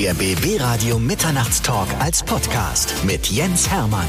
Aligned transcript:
Der 0.00 0.14
BB 0.14 0.58
Radio 0.58 0.98
Mitternachtstalk 0.98 1.86
als 1.98 2.22
Podcast 2.22 3.04
mit 3.04 3.26
Jens 3.26 3.70
Hermann. 3.70 4.06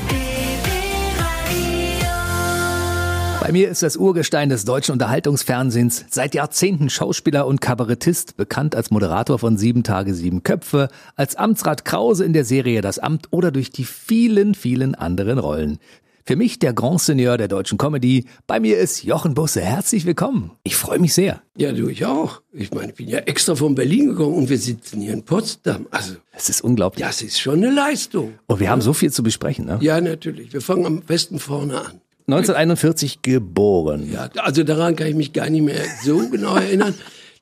Bei 3.42 3.52
mir 3.52 3.68
ist 3.68 3.84
das 3.84 3.98
Urgestein 3.98 4.48
des 4.48 4.64
deutschen 4.64 4.94
Unterhaltungsfernsehens, 4.94 6.06
seit 6.10 6.34
Jahrzehnten 6.34 6.90
Schauspieler 6.90 7.46
und 7.46 7.60
Kabarettist, 7.60 8.38
bekannt 8.38 8.74
als 8.74 8.90
Moderator 8.90 9.38
von 9.38 9.58
Sieben 9.58 9.84
Tage, 9.84 10.14
Sieben 10.14 10.44
Köpfe, 10.44 10.88
als 11.18 11.36
Amtsrat 11.36 11.84
Krause 11.84 12.24
in 12.24 12.32
der 12.32 12.46
Serie 12.46 12.80
Das 12.80 12.98
Amt 12.98 13.28
oder 13.32 13.52
durch 13.52 13.70
die 13.70 13.84
vielen, 13.84 14.56
vielen 14.56 14.96
anderen 14.96 15.40
Rollen. 15.40 15.78
Für 16.24 16.36
mich 16.36 16.60
der 16.60 16.74
Grand 16.74 17.02
Seigneur 17.02 17.38
der 17.38 17.48
deutschen 17.48 17.80
Comedy. 17.80 18.26
Bei 18.46 18.60
mir 18.60 18.78
ist 18.78 19.04
Jochen 19.04 19.34
Busse. 19.34 19.62
Herzlich 19.62 20.06
willkommen. 20.06 20.52
Ich 20.64 20.76
freue 20.76 21.00
mich 21.00 21.16
sehr. 21.16 21.42
Ja, 21.58 21.72
du, 21.72 21.88
ich 21.88 22.06
auch. 22.06 22.42
Ich 22.54 22.72
meine, 22.72 22.92
ich 22.92 22.96
bin 22.96 23.08
ja 23.08 23.20
extra 23.20 23.56
von 23.56 23.74
Berlin 23.74 24.10
gekommen 24.10 24.36
und 24.36 24.50
wir 24.50 24.60
sitzen 24.60 25.02
hier 25.02 25.14
in 25.14 25.24
Potsdam. 25.24 25.88
Also, 25.90 26.16
es 26.32 26.50
ist 26.50 26.64
unglaublich. 26.64 27.04
Das 27.04 27.24
ist 27.24 27.40
schon 27.40 27.64
eine 27.64 27.74
Leistung. 27.74 28.34
Und 28.46 28.60
wir 28.60 28.70
haben 28.70 28.82
so 28.82 28.94
viel 28.94 29.12
zu 29.12 29.24
besprechen, 29.24 29.66
ne? 29.66 29.80
Ja, 29.82 30.00
natürlich. 30.00 30.54
Wir 30.54 30.62
fangen 30.62 30.86
am 30.86 31.02
besten 31.02 31.40
vorne 31.40 31.80
an. 31.80 32.02
1941 32.28 33.24
geboren. 33.24 34.12
Ja, 34.12 34.30
also 34.38 34.64
daran 34.64 34.96
kann 34.96 35.08
ich 35.08 35.16
mich 35.16 35.34
gar 35.34 35.50
nicht 35.50 35.64
mehr 35.64 35.84
so 36.04 36.30
genau 36.30 36.56
erinnern. 36.56 36.94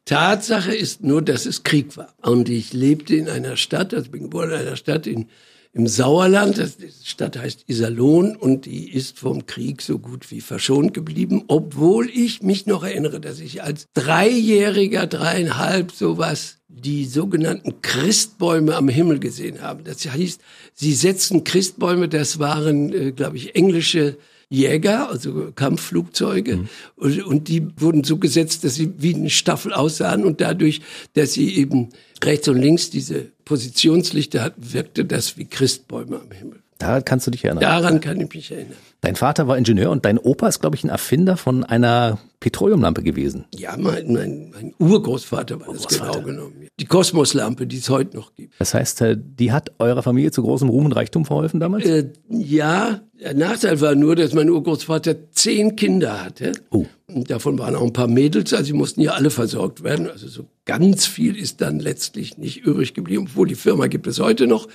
Tatsache 0.06 0.74
ist 0.74 1.04
nur, 1.04 1.22
dass 1.22 1.46
es 1.46 1.64
Krieg 1.64 1.98
war. 1.98 2.14
Und 2.22 2.48
ich 2.48 2.72
lebte 2.72 3.16
in 3.16 3.28
einer 3.28 3.58
Stadt, 3.58 3.94
also 3.94 4.10
bin 4.10 4.24
geboren 4.24 4.52
in 4.52 4.56
einer 4.56 4.78
Stadt 4.78 5.06
in 5.06 5.28
im 5.74 5.88
Sauerland. 5.88 6.58
Das, 6.58 6.78
die 6.78 6.90
Stadt 7.04 7.38
heißt 7.38 7.66
Iserlohn 7.68 8.36
und 8.36 8.66
die 8.66 8.92
ist 8.92 9.20
vom 9.20 9.46
Krieg 9.46 9.82
so 9.82 10.00
gut 10.00 10.32
wie 10.32 10.42
verschont 10.42 10.94
geblieben, 10.94 11.44
obwohl 11.48 12.10
ich 12.10 12.42
mich 12.42 12.66
noch 12.66 12.84
erinnere, 12.84 13.20
dass 13.20 13.40
ich 13.40 13.64
als 13.64 13.88
Dreijähriger, 13.94 15.08
dreieinhalb 15.08 15.92
sowas, 15.92 16.58
die 16.68 17.06
sogenannten 17.06 17.82
Christbäume 17.82 18.76
am 18.76 18.90
Himmel 18.90 19.20
gesehen 19.20 19.62
habe. 19.62 19.84
Das 19.84 20.06
heißt, 20.06 20.42
sie 20.74 20.94
setzen 20.94 21.44
Christbäume, 21.44 22.08
das 22.08 22.40
waren, 22.40 22.94
äh, 22.94 23.12
glaube 23.12 23.38
ich, 23.38 23.56
englische 23.56 24.18
Jäger, 24.52 25.10
also 25.10 25.52
Kampfflugzeuge, 25.54 26.58
mhm. 26.58 26.70
und, 26.96 27.24
und, 27.24 27.48
die 27.50 27.68
wurden 27.80 28.04
so 28.04 28.18
gesetzt, 28.18 28.64
dass 28.64 28.76
sie 28.76 28.92
wie 28.98 29.14
eine 29.14 29.30
Staffel 29.30 29.74
aussahen 29.74 30.26
und 30.26 30.42
dadurch, 30.42 30.82
dass 31.14 31.34
sie 31.34 31.56
eben 31.56 31.90
rechts 32.26 32.48
und 32.48 32.58
links 32.58 32.90
diese 32.90 33.28
Positionslichter 33.46 34.44
hatten, 34.44 34.74
wirkte 34.74 35.06
das 35.06 35.38
wie 35.38 35.46
Christbäume 35.46 36.20
am 36.20 36.32
Himmel. 36.32 36.60
Daran 36.78 37.04
kannst 37.04 37.28
du 37.28 37.32
dich 37.32 37.44
erinnern. 37.44 37.62
Daran 37.62 38.00
kann 38.00 38.20
ich 38.22 38.34
mich 38.34 38.52
erinnern. 38.52 38.78
Dein 39.02 39.16
Vater 39.16 39.48
war 39.48 39.58
Ingenieur 39.58 39.92
und 39.92 40.06
dein 40.06 40.18
Opa 40.18 40.48
ist, 40.48 40.60
glaube 40.60 40.76
ich, 40.76 40.84
ein 40.84 40.90
Erfinder 40.90 41.36
von 41.36 41.64
einer 41.64 42.20
Petroleumlampe 42.40 43.04
gewesen. 43.04 43.46
Ja, 43.54 43.76
mein, 43.78 44.14
mein, 44.14 44.52
mein 44.52 44.74
Urgroßvater 44.80 45.60
war 45.60 45.74
das 45.74 45.88
genau 45.88 46.22
genommen. 46.22 46.68
Die 46.80 46.86
Kosmoslampe, 46.86 47.68
die 47.68 47.78
es 47.78 47.90
heute 47.90 48.16
noch 48.16 48.34
gibt. 48.34 48.54
Das 48.60 48.74
heißt, 48.74 49.02
äh, 49.02 49.18
die 49.20 49.52
hat 49.52 49.72
eurer 49.80 50.04
Familie 50.04 50.32
zu 50.32 50.42
großem 50.42 50.70
Ruhm 50.70 50.86
und 50.86 50.94
Reichtum 50.94 51.26
verholfen 51.26 51.60
damals? 51.60 51.86
Äh, 51.86 52.12
ja, 52.30 53.02
der 53.20 53.34
Nachteil 53.34 53.82
war 53.82 53.96
nur, 53.96 54.16
dass 54.16 54.34
mein 54.34 54.50
Urgroßvater 54.50 55.32
zehn 55.32 55.76
Kinder 55.76 56.24
hatte. 56.24 56.54
Oh. 56.70 56.86
Und 57.08 57.30
davon 57.30 57.60
waren 57.60 57.76
auch 57.76 57.82
ein 57.84 57.92
paar 57.92 58.08
Mädels, 58.08 58.54
also 58.54 58.66
sie 58.66 58.74
mussten 58.74 59.02
ja 59.02 59.12
alle 59.12 59.32
versorgt 59.32 59.84
werden. 59.84 60.10
Also 60.10 60.30
so 60.30 60.46
ganz 60.64 61.06
viel 61.06 61.36
ist 61.36 61.60
dann 61.60 61.80
letztlich 61.80 62.38
nicht 62.38 62.62
übrig 62.66 62.94
geblieben, 62.94 63.26
obwohl 63.30 63.48
die 63.48 63.56
Firma 63.56 63.88
gibt 63.88 64.08
es 64.08 64.20
heute 64.20 64.48
noch. 64.48 64.70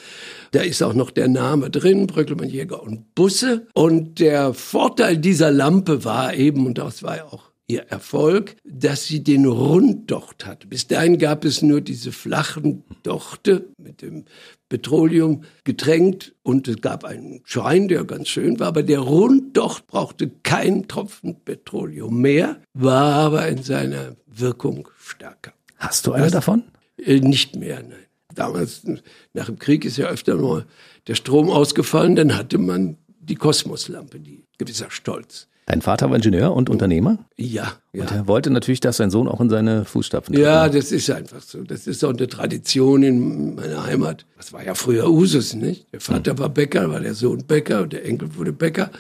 Da 0.51 0.61
ist 0.61 0.83
auch 0.83 0.95
noch 0.95 1.11
der 1.11 1.29
Name 1.29 1.71
drin, 1.71 2.07
Bröckelmann 2.07 2.51
Jäger 2.51 2.83
und 2.83 3.15
Busse. 3.15 3.69
Und 3.73 4.21
der 4.21 4.53
Vorteil 4.53 5.17
dieser 5.17 5.51
Lampe 5.51 6.05
war 6.05 6.35
eben, 6.35 6.67
und 6.67 6.77
das 6.77 7.03
war 7.03 7.17
ja 7.17 7.25
auch 7.25 7.54
ihr 7.67 7.83
Erfolg, 7.89 8.57
dass 8.65 9.07
sie 9.07 9.23
den 9.23 9.47
Runddocht 9.47 10.45
hatte. 10.45 10.67
Bis 10.67 10.87
dahin 10.87 11.19
gab 11.19 11.45
es 11.45 11.63
nur 11.63 11.81
diese 11.81 12.13
flachen 12.13 12.85
Dochte 13.03 13.69
mit 13.79 14.03
dem 14.03 14.25
Petroleum 14.69 15.45
getränkt 15.65 16.35
und 16.43 16.69
es 16.69 16.81
gab 16.81 17.05
einen 17.05 17.41
Schrein, 17.45 17.89
der 17.89 18.05
ganz 18.05 18.29
schön 18.29 18.61
war, 18.61 18.69
aber 18.69 18.83
der 18.83 19.01
Runddocht 19.01 19.87
brauchte 19.87 20.31
keinen 20.43 20.89
Tropfen 20.89 21.37
Petroleum 21.45 22.21
mehr, 22.21 22.61
war 22.75 23.15
aber 23.15 23.49
in 23.49 23.63
seiner 23.63 24.17
Wirkung 24.27 24.89
stärker. 24.99 25.53
Hast 25.77 26.07
du 26.07 26.13
eine 26.13 26.31
davon? 26.31 26.65
Äh, 26.97 27.21
nicht 27.21 27.57
mehr, 27.57 27.83
nein. 27.83 27.99
Damals, 28.35 28.83
nach 29.33 29.47
dem 29.47 29.59
Krieg 29.59 29.85
ist 29.85 29.97
ja 29.97 30.09
öfter 30.09 30.37
mal 30.37 30.67
der 31.07 31.15
Strom 31.15 31.51
ausgefallen, 31.51 32.17
dann 32.17 32.37
hatte 32.37 32.59
man 32.59 32.97
die 33.07 33.37
Kosmoslampe, 33.37 34.19
die 34.19 34.45
gewisser 34.59 34.91
Stolz. 34.91 35.49
Dein 35.67 35.81
Vater 35.81 36.11
war 36.11 36.17
Ingenieur 36.17 36.53
und 36.53 36.69
Unternehmer? 36.69 37.19
Ja, 37.37 37.73
ja. 37.95 38.03
Und 38.03 38.13
er 38.13 38.29
wollte 38.29 38.51
natürlich, 38.51 38.81
dass 38.81 38.99
sein 38.99 39.11
Sohn 39.11 39.29
auch 39.29 39.41
in 39.41 39.49
seine 39.49 39.87
Fußstapfen 39.87 40.35
tritt. 40.35 40.45
Ja, 40.45 40.69
das 40.69 40.93
ist 40.93 41.11
einfach 41.11 41.41
so. 41.41 41.63
Das 41.63 41.87
ist 41.87 42.05
auch 42.05 42.11
eine 42.11 42.29
Tradition 42.29 43.03
in 43.03 43.55
meiner 43.55 43.85
Heimat. 43.85 44.27
Das 44.37 44.53
war 44.53 44.63
ja 44.63 44.75
früher 44.75 45.09
Usus, 45.09 45.55
nicht? 45.55 45.87
Der 45.93 46.01
Vater 46.01 46.33
hm. 46.33 46.39
war 46.39 46.49
Bäcker, 46.51 46.91
war 46.91 47.01
der 47.01 47.15
Sohn 47.15 47.47
Bäcker, 47.47 47.87
der 47.87 48.05
Enkel 48.05 48.37
wurde 48.37 48.53
Bäcker. 48.53 48.91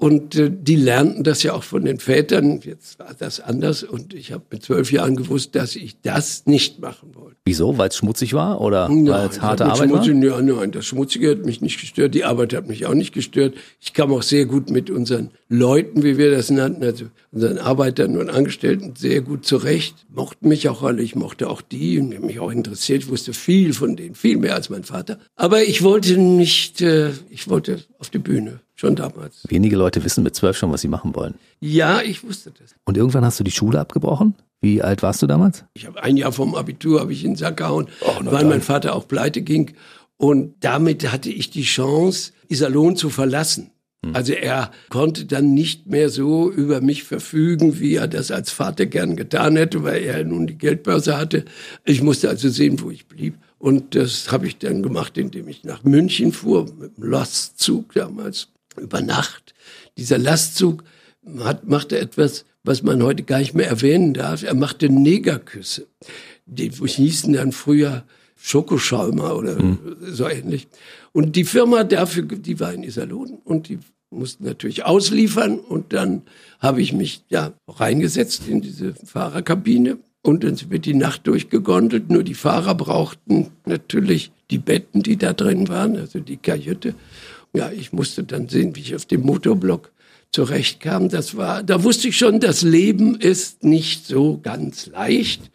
Und 0.00 0.36
äh, 0.36 0.48
die 0.48 0.76
lernten 0.76 1.24
das 1.24 1.42
ja 1.42 1.54
auch 1.54 1.64
von 1.64 1.84
den 1.84 1.98
Vätern. 1.98 2.60
Jetzt 2.62 3.00
war 3.00 3.16
das 3.18 3.40
anders 3.40 3.82
und 3.82 4.14
ich 4.14 4.30
habe 4.30 4.44
mit 4.52 4.62
zwölf 4.62 4.92
Jahren 4.92 5.16
gewusst, 5.16 5.56
dass 5.56 5.74
ich 5.74 6.00
das 6.02 6.46
nicht 6.46 6.78
machen 6.78 7.16
wollte. 7.16 7.36
Wieso? 7.44 7.78
Weil 7.78 7.88
es 7.88 7.96
schmutzig 7.96 8.32
war 8.32 8.60
oder 8.60 8.88
weil 8.88 9.28
es 9.28 9.42
harte 9.42 9.64
Arbeit 9.64 9.90
war? 9.90 10.06
Ja, 10.06 10.40
nein, 10.40 10.70
das 10.70 10.86
Schmutzige 10.86 11.32
hat 11.32 11.44
mich 11.44 11.62
nicht 11.62 11.80
gestört, 11.80 12.14
die 12.14 12.22
Arbeit 12.22 12.54
hat 12.54 12.68
mich 12.68 12.86
auch 12.86 12.94
nicht 12.94 13.12
gestört. 13.12 13.56
Ich 13.80 13.92
kam 13.92 14.12
auch 14.12 14.22
sehr 14.22 14.46
gut 14.46 14.70
mit 14.70 14.88
unseren 14.88 15.32
Leuten, 15.48 16.04
wie 16.04 16.16
wir 16.16 16.30
das 16.30 16.48
nannten, 16.48 16.84
also 16.84 17.06
unseren 17.32 17.58
Arbeitern 17.58 18.16
und 18.18 18.30
Angestellten, 18.30 18.94
sehr 18.96 19.20
gut 19.20 19.46
zurecht. 19.46 20.06
Mochten 20.14 20.46
mich 20.46 20.68
auch 20.68 20.84
alle, 20.84 21.02
ich 21.02 21.16
mochte 21.16 21.50
auch 21.50 21.60
die 21.60 21.98
und 21.98 22.20
mich 22.24 22.38
auch 22.38 22.52
interessiert. 22.52 23.02
Ich 23.02 23.08
wusste 23.08 23.32
viel 23.32 23.72
von 23.72 23.96
denen, 23.96 24.14
viel 24.14 24.36
mehr 24.36 24.54
als 24.54 24.70
mein 24.70 24.84
Vater. 24.84 25.18
Aber 25.34 25.64
ich 25.64 25.82
wollte 25.82 26.16
nicht, 26.18 26.82
äh, 26.82 27.10
ich 27.30 27.48
wollte 27.50 27.80
auf 27.98 28.10
die 28.10 28.18
Bühne 28.18 28.60
schon 28.78 28.96
damals. 28.96 29.42
Wenige 29.48 29.76
Leute 29.76 30.04
wissen 30.04 30.22
mit 30.22 30.34
zwölf 30.34 30.56
schon, 30.56 30.72
was 30.72 30.80
sie 30.80 30.88
machen 30.88 31.14
wollen. 31.14 31.34
Ja, 31.60 32.00
ich 32.00 32.22
wusste 32.24 32.52
das. 32.52 32.74
Und 32.84 32.96
irgendwann 32.96 33.24
hast 33.24 33.40
du 33.40 33.44
die 33.44 33.50
Schule 33.50 33.80
abgebrochen? 33.80 34.34
Wie 34.60 34.82
alt 34.82 35.02
warst 35.02 35.22
du 35.22 35.26
damals? 35.26 35.64
Ich 35.74 35.86
habe 35.86 36.02
ein 36.02 36.16
Jahr 36.16 36.32
vom 36.32 36.54
Abitur 36.54 37.00
habe 37.00 37.12
ich 37.12 37.24
in 37.24 37.32
den 37.32 37.36
Sack 37.36 37.58
gehauen, 37.58 37.88
oh, 38.00 38.20
weil 38.24 38.44
mein 38.44 38.62
Vater 38.62 38.94
auch 38.94 39.06
pleite 39.06 39.42
ging. 39.42 39.72
Und 40.16 40.54
damit 40.60 41.10
hatte 41.12 41.30
ich 41.30 41.50
die 41.50 41.62
Chance, 41.62 42.32
Iserlohn 42.48 42.96
zu 42.96 43.10
verlassen. 43.10 43.70
Hm. 44.04 44.14
Also 44.14 44.32
er 44.32 44.72
konnte 44.90 45.26
dann 45.26 45.54
nicht 45.54 45.86
mehr 45.86 46.08
so 46.08 46.50
über 46.50 46.80
mich 46.80 47.04
verfügen, 47.04 47.78
wie 47.78 47.96
er 47.96 48.08
das 48.08 48.30
als 48.30 48.50
Vater 48.50 48.86
gern 48.86 49.16
getan 49.16 49.56
hätte, 49.56 49.84
weil 49.84 50.02
er 50.02 50.24
nun 50.24 50.46
die 50.46 50.58
Geldbörse 50.58 51.16
hatte. 51.16 51.44
Ich 51.84 52.02
musste 52.02 52.28
also 52.28 52.48
sehen, 52.48 52.80
wo 52.80 52.90
ich 52.90 53.06
blieb. 53.06 53.38
Und 53.58 53.96
das 53.96 54.30
habe 54.30 54.46
ich 54.46 54.58
dann 54.58 54.82
gemacht, 54.82 55.18
indem 55.18 55.48
ich 55.48 55.64
nach 55.64 55.82
München 55.82 56.32
fuhr, 56.32 56.66
mit 56.78 56.96
dem 56.96 57.10
Lastzug 57.10 57.92
damals 57.94 58.48
über 58.78 59.00
Nacht. 59.00 59.54
Dieser 59.96 60.18
Lastzug 60.18 60.84
hat, 61.40 61.66
machte 61.68 61.98
etwas, 61.98 62.44
was 62.64 62.82
man 62.82 63.02
heute 63.02 63.22
gar 63.22 63.38
nicht 63.38 63.54
mehr 63.54 63.68
erwähnen 63.68 64.14
darf. 64.14 64.42
Er 64.42 64.54
machte 64.54 64.88
Negerküsse. 64.88 65.86
Die 66.46 66.70
hießen 66.70 67.32
dann 67.32 67.52
früher 67.52 68.04
Schokoschaumer 68.36 69.36
oder 69.36 69.60
mhm. 69.60 69.78
so 70.00 70.28
ähnlich. 70.28 70.68
Und 71.12 71.36
die 71.36 71.44
Firma 71.44 71.84
dafür, 71.84 72.22
die 72.22 72.60
war 72.60 72.72
in 72.72 72.82
Iserlohn 72.82 73.38
und 73.44 73.68
die 73.68 73.78
mussten 74.10 74.44
natürlich 74.44 74.84
ausliefern 74.84 75.58
und 75.58 75.92
dann 75.92 76.22
habe 76.60 76.80
ich 76.80 76.92
mich 76.92 77.24
ja 77.28 77.52
reingesetzt 77.66 78.42
in 78.48 78.60
diese 78.60 78.94
Fahrerkabine 78.94 79.98
und 80.22 80.44
dann 80.44 80.58
wird 80.70 80.86
die 80.86 80.94
Nacht 80.94 81.26
durchgegondelt. 81.26 82.10
Nur 82.10 82.22
die 82.22 82.34
Fahrer 82.34 82.74
brauchten 82.74 83.48
natürlich 83.66 84.32
die 84.50 84.58
Betten, 84.58 85.02
die 85.02 85.16
da 85.16 85.32
drin 85.32 85.68
waren, 85.68 85.96
also 85.96 86.20
die 86.20 86.36
Kajüte. 86.36 86.94
Ja, 87.54 87.70
ich 87.70 87.92
musste 87.92 88.24
dann 88.24 88.48
sehen, 88.48 88.76
wie 88.76 88.80
ich 88.80 88.94
auf 88.94 89.06
dem 89.06 89.22
Motorblock 89.22 89.90
zurechtkam. 90.32 91.08
Das 91.08 91.36
war, 91.36 91.62
da 91.62 91.82
wusste 91.82 92.08
ich 92.08 92.16
schon, 92.16 92.40
das 92.40 92.62
Leben 92.62 93.18
ist 93.18 93.64
nicht 93.64 94.06
so 94.06 94.38
ganz 94.42 94.86
leicht. 94.86 95.50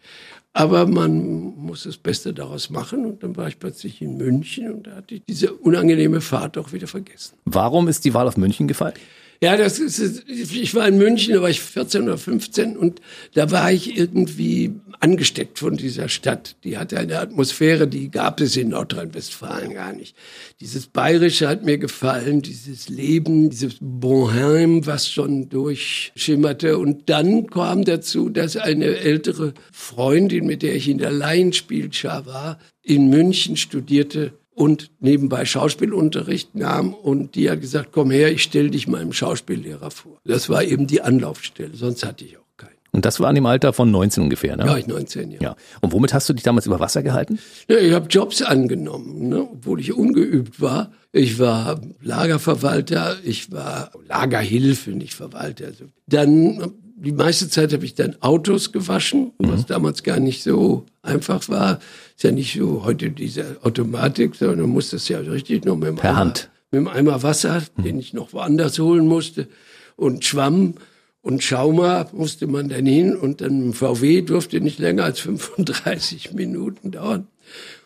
Aber 0.56 0.86
man 0.86 1.56
muss 1.56 1.82
das 1.82 1.96
Beste 1.96 2.32
daraus 2.32 2.70
machen. 2.70 3.04
Und 3.04 3.22
dann 3.24 3.36
war 3.36 3.48
ich 3.48 3.58
plötzlich 3.58 4.00
in 4.00 4.16
München 4.16 4.72
und 4.72 4.86
da 4.86 4.96
hatte 4.96 5.16
ich 5.16 5.22
diese 5.28 5.52
unangenehme 5.52 6.20
Fahrt 6.20 6.56
auch 6.58 6.72
wieder 6.72 6.86
vergessen. 6.86 7.36
Warum 7.44 7.88
ist 7.88 8.04
die 8.04 8.14
Wahl 8.14 8.28
auf 8.28 8.36
München 8.36 8.68
gefallen? 8.68 8.94
Ja, 9.42 9.56
das 9.56 9.78
ist, 9.78 10.24
ich 10.28 10.74
war 10.74 10.88
in 10.88 10.98
München, 10.98 11.34
da 11.34 11.42
war 11.42 11.50
ich 11.50 11.60
14 11.60 12.02
oder 12.04 12.18
15 12.18 12.76
und 12.76 13.00
da 13.34 13.50
war 13.50 13.72
ich 13.72 13.96
irgendwie 13.96 14.72
angesteckt 15.00 15.58
von 15.58 15.76
dieser 15.76 16.08
Stadt. 16.08 16.56
Die 16.64 16.78
hatte 16.78 16.98
eine 16.98 17.18
Atmosphäre, 17.18 17.86
die 17.86 18.10
gab 18.10 18.40
es 18.40 18.56
in 18.56 18.70
Nordrhein-Westfalen 18.70 19.74
gar 19.74 19.92
nicht. 19.92 20.16
Dieses 20.60 20.86
Bayerische 20.86 21.48
hat 21.48 21.64
mir 21.64 21.78
gefallen, 21.78 22.42
dieses 22.42 22.88
Leben, 22.88 23.50
dieses 23.50 23.76
Bonheim, 23.80 24.86
was 24.86 25.10
schon 25.10 25.48
durchschimmerte. 25.48 26.78
Und 26.78 27.10
dann 27.10 27.46
kam 27.48 27.84
dazu, 27.84 28.30
dass 28.30 28.56
eine 28.56 28.96
ältere 28.96 29.52
Freundin, 29.72 30.46
mit 30.46 30.62
der 30.62 30.74
ich 30.74 30.88
in 30.88 30.98
der 30.98 31.12
Laienspielschar 31.12 32.26
war, 32.26 32.58
in 32.82 33.08
München 33.08 33.56
studierte 33.56 34.32
und 34.54 34.90
nebenbei 35.00 35.44
Schauspielunterricht 35.44 36.54
nahm 36.54 36.94
und 36.94 37.34
die 37.34 37.50
hat 37.50 37.60
gesagt, 37.60 37.90
komm 37.92 38.10
her, 38.10 38.32
ich 38.32 38.42
stelle 38.42 38.70
dich 38.70 38.86
meinem 38.86 39.12
Schauspiellehrer 39.12 39.90
vor. 39.90 40.20
Das 40.24 40.48
war 40.48 40.62
eben 40.62 40.86
die 40.86 41.02
Anlaufstelle, 41.02 41.74
sonst 41.74 42.04
hatte 42.06 42.24
ich 42.24 42.38
auch 42.38 42.56
keinen. 42.56 42.70
Und 42.92 43.04
das 43.04 43.18
war 43.18 43.28
in 43.28 43.34
dem 43.34 43.46
Alter 43.46 43.72
von 43.72 43.90
19 43.90 44.22
ungefähr, 44.22 44.56
ne? 44.56 44.66
Ja, 44.66 44.76
ich 44.76 44.86
19, 44.86 45.32
ja. 45.32 45.40
ja. 45.40 45.56
Und 45.80 45.92
womit 45.92 46.14
hast 46.14 46.28
du 46.28 46.32
dich 46.32 46.44
damals 46.44 46.66
über 46.66 46.78
Wasser 46.78 47.02
gehalten? 47.02 47.40
Ja, 47.68 47.78
ich 47.78 47.92
habe 47.92 48.06
Jobs 48.06 48.42
angenommen, 48.42 49.28
ne? 49.28 49.48
obwohl 49.50 49.80
ich 49.80 49.92
ungeübt 49.92 50.60
war. 50.60 50.92
Ich 51.10 51.38
war 51.38 51.80
Lagerverwalter, 52.00 53.16
ich 53.24 53.50
war 53.50 53.90
Lagerhilfe, 54.06 54.90
nicht 54.90 55.14
Verwalter. 55.14 55.66
Also 55.66 55.86
dann 56.06 56.74
die 57.04 57.12
meiste 57.12 57.48
Zeit 57.48 57.72
habe 57.72 57.84
ich 57.84 57.94
dann 57.94 58.16
Autos 58.20 58.72
gewaschen, 58.72 59.32
was 59.38 59.60
mhm. 59.60 59.66
damals 59.66 60.02
gar 60.02 60.18
nicht 60.18 60.42
so 60.42 60.86
einfach 61.02 61.48
war. 61.48 61.78
Ist 62.16 62.24
ja 62.24 62.32
nicht 62.32 62.58
so 62.58 62.84
heute 62.84 63.10
diese 63.10 63.58
Automatik, 63.62 64.34
sondern 64.34 64.60
man 64.60 64.70
muss 64.70 64.90
das 64.90 65.08
ja 65.08 65.18
richtig 65.18 65.64
noch 65.64 65.76
mit 65.76 65.88
dem, 65.88 65.96
per 65.96 66.10
Eimer, 66.10 66.18
Hand. 66.18 66.50
mit 66.70 66.80
dem 66.80 66.88
Eimer 66.88 67.22
Wasser, 67.22 67.62
mhm. 67.76 67.82
den 67.82 67.98
ich 67.98 68.12
noch 68.12 68.32
woanders 68.32 68.78
holen 68.78 69.06
musste, 69.06 69.48
und 69.96 70.24
Schwamm 70.24 70.74
und 71.22 71.42
Schaumer 71.42 72.06
musste 72.12 72.46
man 72.46 72.68
dann 72.68 72.84
hin 72.84 73.16
und 73.16 73.40
dann 73.40 73.72
VW 73.72 74.20
durfte 74.22 74.60
nicht 74.60 74.78
länger 74.78 75.04
als 75.04 75.20
35 75.20 76.34
Minuten 76.34 76.90
dauern. 76.90 77.28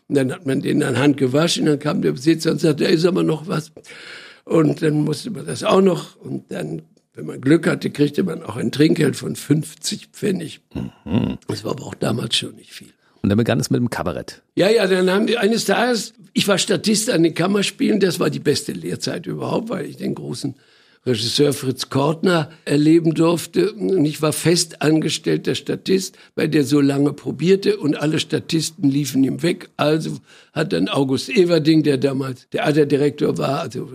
Und 0.09 0.17
dann 0.17 0.33
hat 0.33 0.47
man 0.47 0.61
den 0.61 0.83
an 0.83 0.99
Hand 0.99 1.19
gewaschen, 1.19 1.67
dann 1.67 1.79
kam 1.79 2.03
der 2.03 2.13
Besitzer 2.13 2.51
und 2.51 2.61
sagte, 2.61 2.85
da 2.85 2.91
ist 2.91 3.05
aber 3.05 3.23
noch 3.23 3.47
was. 3.47 3.71
Und 4.45 4.83
dann 4.83 5.05
musste 5.05 5.31
man 5.31 5.47
das 5.47 5.63
auch 5.63 5.83
noch 5.83 6.17
und 6.17 6.51
dann 6.51 6.83
wenn 7.19 7.27
man 7.27 7.41
Glück 7.41 7.67
hatte, 7.67 7.91
kriegte 7.91 8.23
man 8.23 8.45
auch 8.45 8.57
ein 8.57 8.71
Trinkgeld 8.71 9.17
von 9.17 9.35
50 9.35 10.11
Pfennig. 10.13 10.61
Mhm. 10.73 11.39
Das 11.49 11.65
war 11.65 11.73
aber 11.73 11.85
auch 11.85 11.95
damals 11.97 12.37
schon 12.37 12.55
nicht 12.55 12.73
viel. 12.73 12.93
Und 13.23 13.29
dann 13.29 13.39
begann 13.39 13.59
es 13.59 13.71
mit 13.71 13.81
dem 13.81 13.91
Kabarett. 13.91 14.43
Ja, 14.55 14.71
ja, 14.71 14.87
dann 14.87 15.11
haben 15.11 15.27
wir 15.27 15.41
eines 15.41 15.65
Tages, 15.65 16.15
ich 16.33 16.47
war 16.47 16.59
Statist 16.59 17.11
an 17.11 17.25
den 17.25 17.35
Kammerspielen, 17.35 17.99
das 17.99 18.21
war 18.21 18.31
die 18.31 18.39
beste 18.39 18.71
Lehrzeit 18.71 19.27
überhaupt, 19.27 19.69
weil 19.69 19.87
ich 19.87 19.97
den 19.97 20.15
großen 20.15 20.55
Regisseur 21.05 21.53
Fritz 21.53 21.89
Kortner 21.89 22.51
erleben 22.65 23.15
durfte. 23.15 23.73
Und 23.73 24.05
ich 24.05 24.23
war 24.23 24.33
fest 24.33 24.81
angestellter 24.81 25.57
Statist, 25.57 26.17
weil 26.37 26.49
der 26.49 26.63
so 26.63 26.81
lange 26.81 27.13
probierte 27.13 27.79
und 27.79 27.97
alle 27.97 28.21
Statisten 28.21 28.89
liefen 28.89 29.25
ihm 29.25 29.43
weg. 29.43 29.71
Also 29.77 30.19
hat 30.59 30.73
dann 30.73 30.89
August 30.89 31.31
Everding, 31.31 31.83
der 31.83 31.97
damals 31.97 32.49
Theaterdirektor 32.51 33.39
war, 33.39 33.61
also 33.61 33.91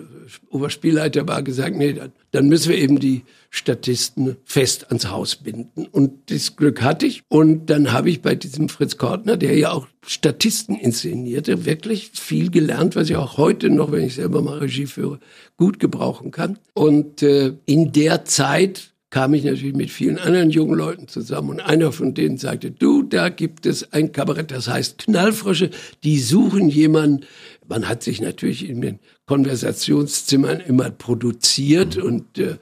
Oberspielleiter 0.50 1.27
war, 1.27 1.44
gesagt, 1.44 1.75
nee, 1.75 1.94
dann, 1.94 2.12
dann 2.31 2.48
müssen 2.48 2.69
wir 2.69 2.77
eben 2.77 3.00
die 3.00 3.24
Statisten 3.50 4.38
fest 4.45 4.88
ans 4.88 5.10
Haus 5.10 5.36
binden. 5.36 5.86
Und 5.86 6.31
das 6.31 6.56
Glück 6.56 6.81
hatte 6.81 7.06
ich. 7.06 7.21
Und 7.27 7.69
dann 7.69 7.92
habe 7.92 8.10
ich 8.10 8.21
bei 8.21 8.33
diesem 8.33 8.69
Fritz 8.69 8.98
Kortner, 8.98 9.38
der 9.38 9.56
ja 9.56 9.71
auch 9.71 9.88
Statisten 10.06 10.75
inszenierte, 10.75 11.65
wirklich 11.65 12.12
viel 12.13 12.50
gelernt, 12.50 12.95
was 12.95 13.10
ich 13.10 13.15
auch 13.15 13.38
heute 13.38 13.69
noch, 13.69 13.92
wenn 13.92 14.06
ich 14.06 14.15
selber 14.15 14.42
mal 14.42 14.57
Regie 14.57 14.88
führe, 14.88 15.19
gut 15.57 15.80
gebrauchen 15.80 16.31
kann. 16.31 16.57
Und 16.74 17.21
äh, 17.21 17.54
in 17.65 17.92
der 17.92 18.25
Zeit 18.25 18.93
kam 19.13 19.36
ich 19.36 19.44
natürlich 19.44 19.75
mit 19.75 19.92
vielen 19.92 20.18
anderen 20.18 20.50
jungen 20.50 20.75
Leuten 20.75 21.07
zusammen 21.07 21.51
und 21.51 21.60
einer 21.60 21.92
von 21.92 22.15
denen 22.15 22.39
sagte, 22.39 22.71
du, 22.71 23.04
da 23.04 23.30
gibt 23.30 23.68
es 23.68 23.94
ein 23.94 24.12
Kabarett, 24.12 24.50
das 24.50 24.68
heißt 24.68 24.98
Knallfrösche, 24.98 25.69
die 26.04 26.18
suchen 26.18 26.68
jemanden. 26.68 27.27
Man 27.68 27.88
hat 27.88 28.01
sich 28.01 28.21
natürlich 28.21 28.68
in 28.68 28.81
den 28.81 28.98
Konversationszimmern 29.27 30.62
immer 30.62 30.89
produziert 30.89 31.95
und 31.95 32.39
äh, 32.39 32.57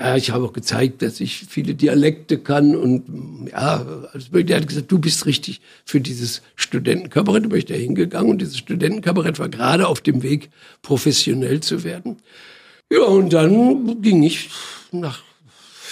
ja, 0.00 0.16
ich 0.16 0.30
habe 0.30 0.46
auch 0.46 0.54
gezeigt, 0.54 1.02
dass 1.02 1.20
ich 1.20 1.36
viele 1.36 1.74
Dialekte 1.74 2.38
kann 2.38 2.74
und 2.74 3.50
ja, 3.52 3.84
also 4.14 4.42
der 4.42 4.56
hat 4.56 4.68
gesagt, 4.68 4.90
du 4.90 4.98
bist 4.98 5.26
richtig 5.26 5.60
für 5.84 6.00
dieses 6.00 6.40
Studentenkabarett. 6.56 7.44
Da 7.44 7.48
bin 7.48 7.58
ich 7.58 7.66
da 7.66 7.74
hingegangen 7.74 8.30
und 8.30 8.40
dieses 8.40 8.56
Studentenkabarett 8.56 9.38
war 9.38 9.50
gerade 9.50 9.86
auf 9.86 10.00
dem 10.00 10.22
Weg, 10.22 10.48
professionell 10.80 11.60
zu 11.60 11.84
werden. 11.84 12.16
Ja, 12.90 13.02
und 13.02 13.34
dann 13.34 14.00
ging 14.00 14.22
ich 14.22 14.48
nach 14.90 15.22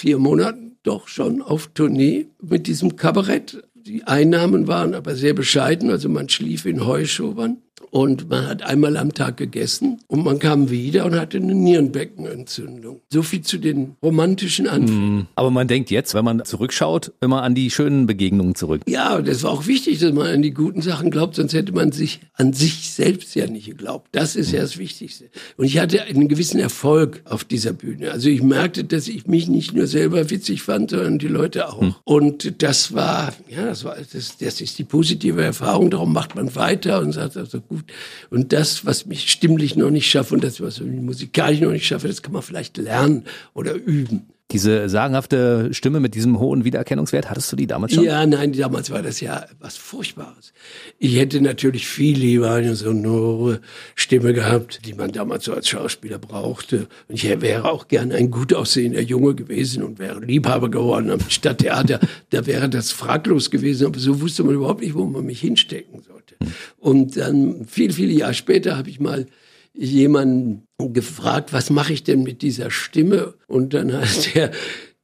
vier 0.01 0.17
Monaten 0.17 0.77
doch 0.81 1.07
schon 1.07 1.43
auf 1.43 1.67
Tournee 1.75 2.25
mit 2.41 2.65
diesem 2.65 2.95
Kabarett. 2.95 3.63
Die 3.75 4.03
Einnahmen 4.03 4.67
waren 4.67 4.95
aber 4.95 5.15
sehr 5.15 5.35
bescheiden, 5.35 5.91
also 5.91 6.09
man 6.09 6.27
schlief 6.27 6.65
in 6.65 6.87
Heuschobern 6.87 7.57
und 7.91 8.29
man 8.29 8.47
hat 8.47 8.63
einmal 8.63 8.97
am 8.97 9.13
Tag 9.13 9.37
gegessen 9.37 9.99
und 10.07 10.23
man 10.23 10.39
kam 10.39 10.69
wieder 10.69 11.05
und 11.05 11.15
hatte 11.15 11.37
eine 11.37 11.53
Nierenbeckenentzündung. 11.53 13.01
So 13.11 13.21
viel 13.21 13.41
zu 13.41 13.57
den 13.57 13.95
romantischen 14.01 14.67
Anfängen. 14.67 15.15
Mhm. 15.15 15.27
Aber 15.35 15.51
man 15.51 15.67
denkt 15.67 15.91
jetzt, 15.91 16.13
wenn 16.13 16.25
man 16.25 16.43
zurückschaut, 16.45 17.11
immer 17.21 17.43
an 17.43 17.53
die 17.53 17.69
schönen 17.69 18.07
Begegnungen 18.07 18.55
zurück. 18.55 18.81
Ja, 18.87 19.21
das 19.21 19.43
war 19.43 19.51
auch 19.51 19.67
wichtig, 19.67 19.99
dass 19.99 20.13
man 20.13 20.27
an 20.27 20.41
die 20.41 20.53
guten 20.53 20.81
Sachen 20.81 21.11
glaubt, 21.11 21.35
sonst 21.35 21.53
hätte 21.53 21.73
man 21.73 21.91
sich 21.91 22.21
an 22.33 22.53
sich 22.53 22.91
selbst 22.91 23.35
ja 23.35 23.47
nicht 23.47 23.65
geglaubt. 23.65 24.07
Das 24.13 24.35
ist 24.37 24.53
ja 24.53 24.61
das 24.61 24.77
Wichtigste. 24.77 25.29
Und 25.57 25.65
ich 25.65 25.77
hatte 25.79 26.01
einen 26.03 26.29
gewissen 26.29 26.59
Erfolg 26.59 27.21
auf 27.25 27.43
dieser 27.43 27.73
Bühne. 27.73 28.11
Also 28.11 28.29
ich 28.29 28.41
merkte, 28.41 28.85
dass 28.85 29.09
ich 29.09 29.27
mich 29.27 29.49
nicht 29.49 29.73
nur 29.73 29.87
selber 29.87 30.29
witzig 30.29 30.63
fand, 30.63 30.91
sondern 30.91 31.19
die 31.19 31.27
Leute 31.27 31.67
auch. 31.67 31.81
Mhm. 31.81 31.95
Und 32.05 32.61
das 32.63 32.93
war, 32.93 33.33
ja, 33.49 33.65
das 33.65 33.83
war, 33.83 33.97
das, 33.97 34.37
das 34.37 34.61
ist 34.61 34.79
die 34.79 34.85
positive 34.85 35.43
Erfahrung. 35.43 35.91
Darum 35.91 36.13
macht 36.13 36.35
man 36.35 36.55
weiter 36.55 37.01
und 37.01 37.11
sagt 37.11 37.35
also 37.35 37.59
gut, 37.59 37.80
gut. 37.81 37.93
Und 38.29 38.53
das, 38.53 38.85
was 38.85 39.05
mich 39.05 39.31
stimmlich 39.31 39.75
noch 39.75 39.89
nicht 39.89 40.09
schaffe 40.09 40.33
und 40.33 40.43
das, 40.43 40.61
was 40.61 40.79
ich 40.79 40.85
musikalisch 40.85 41.61
noch 41.61 41.71
nicht 41.71 41.85
schaffe, 41.85 42.07
das 42.07 42.21
kann 42.21 42.33
man 42.33 42.41
vielleicht 42.41 42.77
lernen 42.77 43.25
oder 43.53 43.73
üben. 43.73 44.27
Diese 44.51 44.89
sagenhafte 44.89 45.73
Stimme 45.73 45.99
mit 45.99 46.13
diesem 46.13 46.39
hohen 46.39 46.65
Wiedererkennungswert, 46.65 47.29
hattest 47.29 47.51
du 47.51 47.55
die 47.55 47.67
damals 47.67 47.93
schon? 47.93 48.03
Ja, 48.03 48.25
nein, 48.25 48.51
damals 48.51 48.91
war 48.91 49.01
das 49.01 49.21
ja 49.21 49.45
was 49.59 49.77
Furchtbares. 49.77 50.51
Ich 50.99 51.17
hätte 51.17 51.39
natürlich 51.39 51.87
viel 51.87 52.17
lieber 52.17 52.51
eine 52.51 52.75
sonore 52.75 53.61
Stimme 53.95 54.33
gehabt, 54.33 54.85
die 54.85 54.93
man 54.93 55.11
damals 55.11 55.45
so 55.45 55.53
als 55.53 55.69
Schauspieler 55.69 56.19
brauchte. 56.19 56.87
Und 57.07 57.15
ich 57.15 57.41
wäre 57.41 57.71
auch 57.71 57.87
gern 57.87 58.11
ein 58.11 58.29
gut 58.29 58.53
aussehender 58.53 59.01
Junge 59.01 59.35
gewesen 59.35 59.83
und 59.83 59.99
wäre 59.99 60.19
Liebhaber 60.19 60.69
geworden 60.69 61.11
am 61.11 61.21
Stadttheater. 61.29 61.99
da 62.31 62.45
wäre 62.45 62.67
das 62.67 62.91
fraglos 62.91 63.51
gewesen, 63.51 63.87
aber 63.87 63.99
so 63.99 64.19
wusste 64.19 64.43
man 64.43 64.55
überhaupt 64.55 64.81
nicht, 64.81 64.95
wo 64.95 65.05
man 65.05 65.25
mich 65.25 65.39
hinstecken 65.39 66.01
sollte. 66.01 66.35
Und 66.77 67.15
dann, 67.15 67.65
viel, 67.65 67.93
viele 67.93 68.11
Jahre 68.11 68.33
später, 68.33 68.77
habe 68.77 68.89
ich 68.89 68.99
mal 68.99 69.27
jemanden 69.73 70.63
gefragt, 70.77 71.53
was 71.53 71.69
mache 71.69 71.93
ich 71.93 72.03
denn 72.03 72.23
mit 72.23 72.41
dieser 72.41 72.71
Stimme? 72.71 73.35
Und 73.47 73.73
dann 73.73 73.93
hat 73.93 74.33
der 74.35 74.51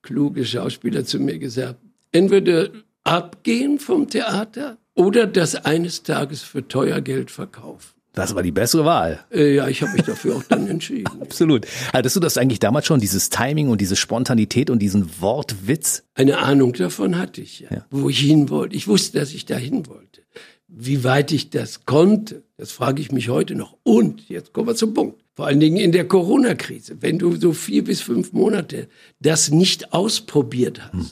kluge 0.01 0.45
Schauspieler 0.45 1.05
zu 1.05 1.19
mir 1.19 1.39
gesagt, 1.39 1.79
entweder 2.11 2.69
abgehen 3.03 3.79
vom 3.79 4.09
Theater 4.09 4.77
oder 4.95 5.27
das 5.27 5.55
eines 5.55 6.03
Tages 6.03 6.41
für 6.41 6.67
teuer 6.67 7.01
Geld 7.01 7.31
verkaufen. 7.31 7.97
Das 8.17 8.33
war 8.33 8.41
die 8.41 8.51
bessere 8.51 8.83
Wahl. 8.83 9.19
Äh, 9.31 9.53
ja, 9.53 9.67
ich 9.67 9.83
habe 9.83 9.93
mich 9.93 10.01
dafür 10.01 10.37
auch 10.37 10.43
dann 10.43 10.67
entschieden. 10.69 11.21
Absolut. 11.21 11.67
Hattest 11.93 12.15
du 12.15 12.19
das 12.19 12.39
eigentlich 12.39 12.57
damals 12.57 12.87
schon, 12.87 12.99
dieses 12.99 13.29
Timing 13.29 13.69
und 13.69 13.79
diese 13.79 13.95
Spontanität 13.95 14.71
und 14.71 14.79
diesen 14.79 15.21
Wortwitz? 15.21 16.03
Eine 16.15 16.39
Ahnung 16.39 16.73
davon 16.73 17.19
hatte 17.19 17.41
ich, 17.41 17.59
ja, 17.59 17.67
ja. 17.71 17.85
wo 17.91 18.09
ich 18.09 18.19
hin 18.19 18.49
wollte. 18.49 18.75
Ich 18.75 18.87
wusste, 18.87 19.19
dass 19.19 19.33
ich 19.35 19.45
dahin 19.45 19.85
wollte. 19.85 20.23
Wie 20.67 21.03
weit 21.03 21.31
ich 21.31 21.49
das 21.49 21.85
konnte, 21.85 22.43
das 22.57 22.71
frage 22.71 23.01
ich 23.01 23.11
mich 23.11 23.29
heute 23.29 23.55
noch. 23.55 23.77
Und 23.83 24.27
jetzt 24.29 24.51
kommen 24.51 24.67
wir 24.67 24.75
zum 24.75 24.93
Punkt. 24.93 25.23
Vor 25.33 25.45
allen 25.45 25.59
Dingen 25.59 25.77
in 25.77 25.91
der 25.91 26.07
Corona-Krise. 26.07 26.97
Wenn 26.99 27.19
du 27.19 27.35
so 27.35 27.53
vier 27.53 27.83
bis 27.83 28.01
fünf 28.01 28.33
Monate 28.33 28.87
das 29.19 29.51
nicht 29.51 29.93
ausprobiert 29.93 30.81
hast, 30.83 30.93
hm. 30.93 31.09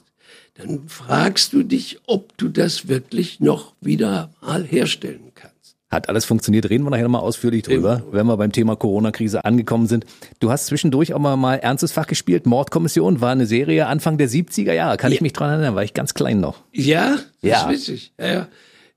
dann 0.55 0.87
fragst 0.87 1.53
du 1.53 1.63
dich, 1.63 1.99
ob 2.05 2.37
du 2.37 2.49
das 2.49 2.87
wirklich 2.87 3.39
noch 3.39 3.75
wieder 3.81 4.33
mal 4.41 4.65
herstellen 4.65 5.31
kannst. 5.35 5.55
Hat 5.89 6.09
alles 6.09 6.25
funktioniert? 6.25 6.69
Reden 6.69 6.83
wir 6.83 6.89
nachher 6.89 7.03
nochmal 7.03 7.21
ausführlich 7.21 7.63
drüber, 7.63 8.01
Eben. 8.03 8.13
wenn 8.13 8.25
wir 8.25 8.35
beim 8.35 8.51
Thema 8.51 8.75
Corona-Krise 8.75 9.45
angekommen 9.45 9.87
sind. 9.87 10.05
Du 10.39 10.51
hast 10.51 10.65
zwischendurch 10.65 11.13
auch 11.13 11.19
mal, 11.19 11.37
mal 11.37 11.55
ernstes 11.55 11.93
Fach 11.93 12.07
gespielt. 12.07 12.45
Mordkommission 12.45 13.21
war 13.21 13.31
eine 13.31 13.45
Serie 13.45 13.87
Anfang 13.87 14.17
der 14.17 14.27
70er 14.27 14.73
Jahre. 14.73 14.97
Kann 14.97 15.11
ja. 15.11 15.15
ich 15.15 15.21
mich 15.21 15.31
dran 15.31 15.51
erinnern, 15.51 15.75
war 15.75 15.83
ich 15.83 15.93
ganz 15.93 16.13
klein 16.13 16.41
noch. 16.41 16.63
Ja, 16.73 17.11
das 17.11 17.23
ja. 17.41 17.69
ist 17.69 17.69
witzig. 17.69 18.13
Ja, 18.19 18.33
ja. 18.33 18.47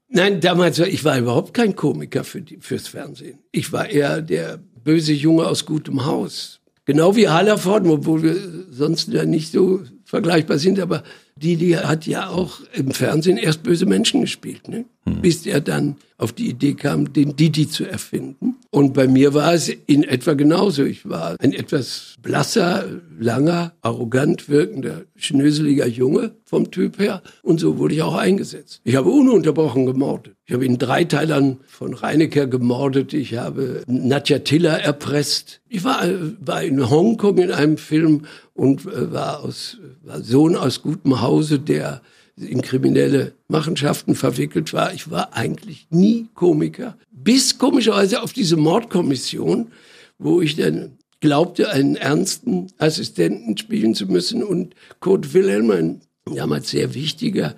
Nein, 0.09 0.41
damals 0.41 0.79
war 0.81 0.87
ich 0.87 1.05
war 1.05 1.19
überhaupt 1.19 1.53
kein 1.55 1.77
Komiker 1.77 2.25
für 2.25 2.41
die, 2.41 2.59
fürs 2.61 2.89
Fernsehen. 2.89 3.39
Ich 3.53 3.73
war 3.73 3.89
eher 3.89 4.23
der 4.23 4.59
böse 4.83 5.13
Junge 5.13 5.47
aus 5.47 5.67
gutem 5.67 6.07
Haus. 6.07 6.61
Genau 6.87 7.15
wie 7.15 7.29
Hallerford, 7.29 7.87
obwohl 7.87 8.23
wir 8.23 8.37
sonst 8.71 9.09
ja 9.09 9.27
nicht 9.27 9.53
so 9.53 9.83
vergleichbar 10.05 10.59
sind, 10.59 10.81
aber 10.81 11.03
die, 11.37 11.57
die 11.57 11.77
hat 11.77 12.07
ja 12.07 12.29
auch 12.29 12.61
im 12.73 12.93
Fernsehen 12.93 13.37
erst 13.37 13.63
böse 13.63 13.85
Menschen 13.85 14.23
gespielt, 14.23 14.69
ne? 14.69 14.87
Hm. 15.09 15.23
bis 15.23 15.47
er 15.47 15.61
dann 15.61 15.97
auf 16.17 16.33
die 16.33 16.49
Idee 16.49 16.75
kam, 16.75 17.13
den 17.13 17.37
Didi 17.37 17.69
zu 17.69 17.85
erfinden. 17.85 18.57
Und 18.71 18.93
bei 18.93 19.07
mir 19.07 19.35
war 19.35 19.55
es 19.55 19.69
in 19.69 20.03
etwa 20.03 20.35
genauso. 20.35 20.85
Ich 20.85 21.09
war 21.09 21.37
ein 21.39 21.53
etwas 21.53 22.17
blasser, 22.21 22.85
langer, 23.19 23.73
arrogant 23.83 24.49
wirkender, 24.49 25.03
schnöseliger 25.17 25.87
Junge 25.87 26.33
vom 26.45 26.71
Typ 26.73 26.99
her. 26.99 27.23
Und 27.43 27.61
so 27.61 27.79
wurde 27.79 27.95
ich 27.95 28.03
auch 28.03 28.17
eingesetzt. 28.17 28.81
Ich 28.83 28.97
habe 28.97 29.11
ununterbrochen 29.11 29.87
gemordet. 29.87 30.35
Ich 30.45 30.55
habe 30.55 30.67
in 30.67 30.79
Dreiteilern 30.79 31.59
von 31.69 31.95
Reinecker 31.95 32.49
gemordet. 32.49 33.15
Ich 33.15 33.37
habe 33.37 33.83
Nadja 33.87 34.41
Tiller 34.41 34.81
erpresst. 34.81 35.61
Ich 35.69 35.85
war, 35.85 36.03
war 36.41 36.65
in 36.65 36.91
Hongkong 36.91 37.39
in 37.39 37.53
einem 37.53 37.79
Film 37.79 38.23
und 38.55 38.87
äh, 38.87 39.13
war, 39.13 39.45
aus, 39.45 39.79
war 40.03 40.21
Sohn 40.21 40.57
aus 40.57 40.83
gutem 40.83 41.21
Hause, 41.21 41.61
der 41.61 42.03
in 42.41 42.63
kriminelle 42.63 43.33
Machenschaften 43.49 44.15
verwickelt 44.15 44.73
war. 44.73 44.93
Ich 44.95 45.11
war 45.11 45.35
eigentlich 45.35 45.87
nie 45.91 46.29
Komiker. 46.35 46.97
Bis 47.11 47.59
komischerweise 47.59 48.23
auf 48.23 48.33
diese 48.33 48.57
Mordkommission, 48.57 49.73
wo 50.19 50.41
ich 50.41 50.57
dann 50.57 50.99
glaubte, 51.21 51.71
einen 51.71 51.97
ernsten 51.97 52.69
Assistenten 52.79 53.57
spielen 53.57 53.95
zu 53.95 54.07
müssen 54.07 54.43
und 54.43 54.75
Kurt 55.01 55.35
Wilhelm, 55.35 55.71
ein 55.71 56.01
damals 56.35 56.71
sehr 56.71 56.95
wichtiger 56.95 57.57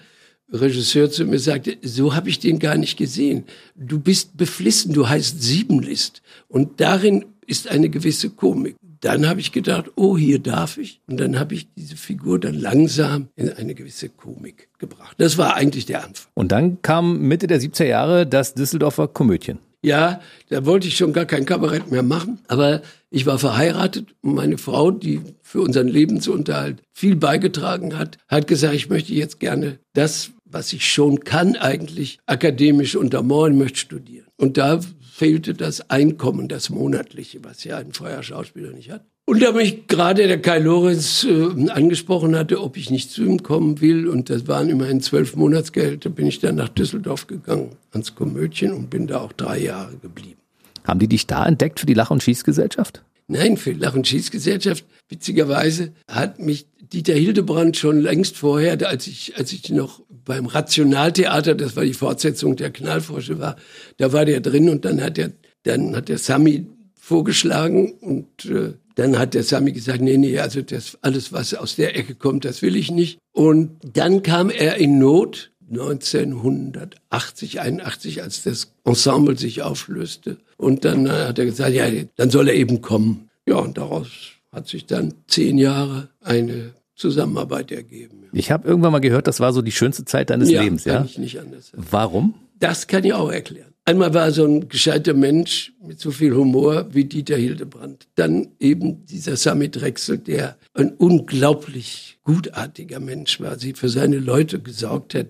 Regisseur 0.53 1.11
zu 1.11 1.25
mir 1.25 1.39
sagte, 1.39 1.77
so 1.83 2.15
habe 2.15 2.29
ich 2.29 2.41
den 2.41 2.59
gar 2.59 2.77
nicht 2.77 2.97
gesehen. 2.97 3.45
Du 3.77 4.01
bist 4.01 4.37
beflissen, 4.37 4.93
du 4.93 5.09
heißt 5.09 5.43
Siebenlist. 5.43 6.23
Und 6.49 6.81
darin 6.81 7.25
ist 7.47 7.69
eine 7.69 7.89
gewisse 7.89 8.31
Komik. 8.31 8.77
Dann 9.01 9.29
habe 9.29 9.41
ich 9.41 9.53
gedacht, 9.53 9.91
oh, 9.97 10.17
hier 10.19 10.39
darf 10.39 10.77
ich. 10.77 11.01
Und 11.07 11.19
dann 11.19 11.39
habe 11.39 11.55
ich 11.55 11.73
diese 11.75 11.97
Figur 11.97 12.39
dann 12.39 12.55
langsam 12.55 13.29
in 13.35 13.51
eine 13.51 13.75
gewisse 13.75 14.11
Komik 14.11 14.69
gebracht. 14.79 15.15
Das 15.19 15.39
war 15.39 15.55
eigentlich 15.55 15.87
der 15.87 16.05
Anfang. 16.05 16.31
Und 16.35 16.53
dann 16.53 16.83
kam 16.83 17.21
Mitte 17.21 17.47
der 17.47 17.61
70er 17.61 17.85
Jahre 17.85 18.27
das 18.27 18.55
Düsseldorfer 18.55 19.09
Komödien. 19.09 19.59
Ja, 19.83 20.21
da 20.51 20.67
wollte 20.67 20.89
ich 20.89 20.97
schon 20.97 21.15
gar 21.15 21.25
kein 21.25 21.47
Kabarett 21.47 21.91
mehr 21.91 22.03
machen. 22.03 22.41
Aber 22.49 22.83
ich 23.09 23.25
war 23.25 23.39
verheiratet 23.39 24.15
und 24.21 24.35
meine 24.35 24.59
Frau, 24.59 24.91
die 24.91 25.23
für 25.43 25.63
unseren 25.63 25.89
Lebensunterhalt 25.89 26.83
viel 26.93 27.17
beigetragen 27.17 27.99
hat, 27.99 28.19
hat 28.29 28.47
gesagt, 28.47 28.75
ich 28.75 28.91
möchte 28.91 29.15
jetzt 29.15 29.41
gerne 29.41 29.79
das, 29.95 30.33
was 30.45 30.73
ich 30.73 30.87
schon 30.87 31.21
kann, 31.21 31.57
eigentlich 31.57 32.19
akademisch 32.27 32.97
untermauern, 32.97 33.57
möchte 33.57 33.79
studieren. 33.79 34.27
Und 34.37 34.59
da 34.59 34.81
fehlte 35.21 35.53
das 35.53 35.91
Einkommen, 35.91 36.49
das 36.49 36.71
monatliche, 36.71 37.45
was 37.45 37.63
ja 37.65 37.77
ein 37.77 37.93
Feuerschauspieler 37.93 38.71
nicht 38.71 38.91
hat. 38.91 39.05
Und 39.27 39.43
da 39.43 39.53
mich 39.53 39.87
gerade 39.87 40.27
der 40.27 40.41
Kai 40.41 40.61
Lorenz 40.61 41.25
äh, 41.29 41.69
angesprochen 41.69 42.35
hatte, 42.35 42.59
ob 42.63 42.79
ich 42.79 42.89
nicht 42.89 43.11
zu 43.11 43.23
ihm 43.25 43.43
kommen 43.43 43.83
will, 43.83 44.09
und 44.09 44.31
das 44.31 44.49
waren 44.49 44.71
immerhin 44.71 45.03
zwölf 45.03 45.37
Monatsgehälter, 45.37 46.09
bin 46.09 46.27
ich 46.27 46.39
dann 46.39 46.55
nach 46.55 46.71
Düsseldorf 46.71 47.27
gegangen, 47.27 47.73
ans 47.93 48.15
Komödchen 48.15 48.73
und 48.73 48.89
bin 48.89 49.09
da 49.09 49.21
auch 49.21 49.35
drei 49.35 49.59
Jahre 49.59 49.95
geblieben. 49.99 50.41
Haben 50.85 51.01
die 51.01 51.09
dich 51.09 51.27
da 51.27 51.45
entdeckt 51.45 51.81
für 51.81 51.87
die 51.87 51.93
Lach- 51.93 52.11
und 52.11 52.23
Schießgesellschaft? 52.23 53.03
Nein, 53.29 53.59
für 53.59 53.75
die 53.75 53.81
Lach- 53.81 53.95
und 53.95 54.09
Schießgesellschaft, 54.09 54.87
witzigerweise, 55.11 55.93
hat 56.09 56.39
mich 56.39 56.67
Dieter 56.95 57.15
Hildebrand 57.15 57.77
schon 57.77 58.01
längst 58.01 58.39
vorher, 58.39 58.79
als 58.89 59.07
ich, 59.07 59.37
als 59.37 59.53
ich 59.53 59.69
noch 59.69 60.01
beim 60.25 60.47
Rationaltheater, 60.47 61.55
das 61.55 61.77
war 61.77 61.85
die 61.85 61.95
Fortsetzung 61.95 62.57
der 62.57 62.71
Knallforsche 62.71 63.39
war, 63.39 63.57
da 63.97 64.13
war 64.13 64.25
der 64.25 64.41
drin 64.41 64.69
und 64.69 64.85
dann 64.85 65.03
hat 65.03 65.17
der, 65.17 65.33
dann 65.63 65.97
hat 65.97 66.09
der 66.09 66.19
Sami 66.19 66.67
vorgeschlagen 66.95 67.93
und 68.01 68.45
äh, 68.47 68.75
dann 68.95 69.19
hat 69.19 69.35
der 69.35 69.43
Sami 69.43 69.73
gesagt, 69.73 70.01
nee, 70.01 70.17
nee, 70.17 70.39
also 70.39 70.63
das 70.63 70.99
alles, 71.01 71.33
was 71.33 71.55
aus 71.55 71.77
der 71.77 71.97
Ecke 71.97 72.15
kommt, 72.15 72.45
das 72.45 72.63
will 72.63 72.77
ich 72.77 72.91
nicht. 72.91 73.19
Und 73.33 73.71
dann 73.95 74.23
kam 74.23 74.51
er 74.51 74.77
in 74.77 74.99
Not 74.99 75.51
1980, 75.71 77.61
81, 77.61 78.23
als 78.23 78.43
das 78.43 78.73
Ensemble 78.85 79.39
sich 79.39 79.63
auflöste. 79.63 80.39
Und 80.57 80.85
dann 80.85 81.07
äh, 81.07 81.11
hat 81.11 81.39
er 81.39 81.47
gesagt, 81.47 81.73
ja, 81.73 81.87
dann 82.17 82.31
soll 82.31 82.49
er 82.49 82.55
eben 82.55 82.81
kommen. 82.83 83.31
Ja, 83.47 83.57
und 83.57 83.79
daraus 83.79 84.09
hat 84.53 84.69
sich 84.69 84.87
dann 84.87 85.15
zehn 85.29 85.59
Jahre 85.59 86.09
eine 86.21 86.75
Zusammenarbeit 87.01 87.73
ergeben. 87.73 88.25
Ich 88.33 88.51
habe 88.51 88.69
irgendwann 88.69 88.93
mal 88.93 89.01
gehört, 89.01 89.27
das 89.27 89.41
war 89.41 89.53
so 89.53 89.63
die 89.63 89.73
schönste 89.73 90.05
Zeit 90.05 90.31
deines 90.31 90.51
ja, 90.51 90.63
Lebens, 90.63 90.85
ja? 90.85 90.99
Kann 90.99 91.07
ich 91.07 91.19
nicht 91.19 91.41
anders 91.41 91.69
sagen. 91.69 91.85
Warum? 91.91 92.35
Das 92.59 92.87
kann 92.87 93.05
ich 93.05 93.15
auch 93.15 93.33
erklären. 93.33 93.71
Einmal 93.87 94.13
war 94.13 94.31
so 94.31 94.45
ein 94.45 94.69
gescheiter 94.69 95.15
Mensch 95.15 95.73
mit 95.83 95.99
so 95.99 96.11
viel 96.11 96.35
Humor 96.35 96.87
wie 96.93 97.05
Dieter 97.05 97.37
Hildebrand. 97.37 98.07
Dann 98.15 98.49
eben 98.61 99.07
dieser 99.07 99.37
Sami 99.37 99.71
Drechsel, 99.71 100.19
der 100.19 100.59
ein 100.75 100.93
unglaublich 100.93 102.19
gutartiger 102.23 103.01
Mensch 103.01 103.41
war, 103.41 103.59
sie 103.59 103.73
für 103.73 103.89
seine 103.89 104.19
Leute 104.19 104.61
gesorgt 104.61 105.15
hat, 105.15 105.27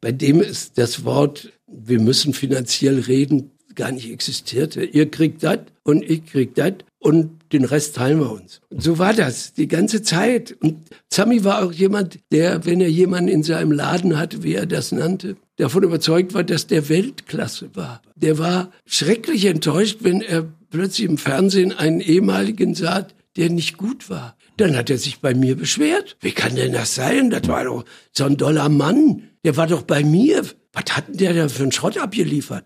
bei 0.00 0.12
dem 0.12 0.40
ist 0.40 0.76
das 0.76 1.04
Wort, 1.04 1.52
wir 1.68 2.00
müssen 2.00 2.34
finanziell 2.34 2.98
reden, 3.00 3.52
gar 3.76 3.92
nicht 3.92 4.10
existierte. 4.10 4.84
Ihr 4.84 5.10
kriegt 5.10 5.42
das 5.44 5.60
und 5.84 6.02
ich 6.02 6.26
krieg 6.26 6.54
das 6.56 6.74
und 6.98 7.52
den 7.52 7.64
Rest 7.64 7.96
teilen 7.96 8.20
wir 8.20 8.32
uns. 8.32 8.60
Und 8.70 8.82
so 8.82 8.98
war 8.98 9.12
das 9.12 9.52
die 9.52 9.68
ganze 9.68 10.02
Zeit. 10.02 10.56
Und 10.60 10.88
Sami 11.12 11.44
war 11.44 11.62
auch 11.62 11.72
jemand, 11.72 12.18
der, 12.32 12.64
wenn 12.64 12.80
er 12.80 12.90
jemanden 12.90 13.28
in 13.28 13.42
seinem 13.42 13.72
Laden 13.72 14.18
hatte, 14.18 14.42
wie 14.42 14.54
er 14.54 14.66
das 14.66 14.92
nannte, 14.92 15.36
davon 15.56 15.84
überzeugt 15.84 16.34
war, 16.34 16.42
dass 16.42 16.66
der 16.66 16.88
Weltklasse 16.88 17.70
war. 17.74 18.02
Der 18.16 18.38
war 18.38 18.72
schrecklich 18.86 19.44
enttäuscht, 19.44 19.98
wenn 20.00 20.20
er 20.20 20.46
plötzlich 20.70 21.08
im 21.08 21.18
Fernsehen 21.18 21.72
einen 21.72 22.00
ehemaligen 22.00 22.74
sah, 22.74 23.06
der 23.36 23.50
nicht 23.50 23.76
gut 23.76 24.10
war. 24.10 24.36
Dann 24.56 24.74
hat 24.74 24.88
er 24.88 24.98
sich 24.98 25.20
bei 25.20 25.34
mir 25.34 25.54
beschwert. 25.54 26.16
Wie 26.20 26.32
kann 26.32 26.56
denn 26.56 26.72
das 26.72 26.94
sein? 26.94 27.30
Das 27.30 27.46
war 27.46 27.64
doch 27.64 27.84
so 28.12 28.24
ein 28.24 28.38
doller 28.38 28.70
Mann. 28.70 29.24
Der 29.44 29.56
war 29.56 29.66
doch 29.66 29.82
bei 29.82 30.02
mir. 30.02 30.42
Was 30.76 30.94
hat 30.94 31.08
denn 31.08 31.16
der 31.16 31.32
da 31.32 31.48
für 31.48 31.62
einen 31.62 31.72
Schrott 31.72 31.96
abgeliefert? 31.96 32.64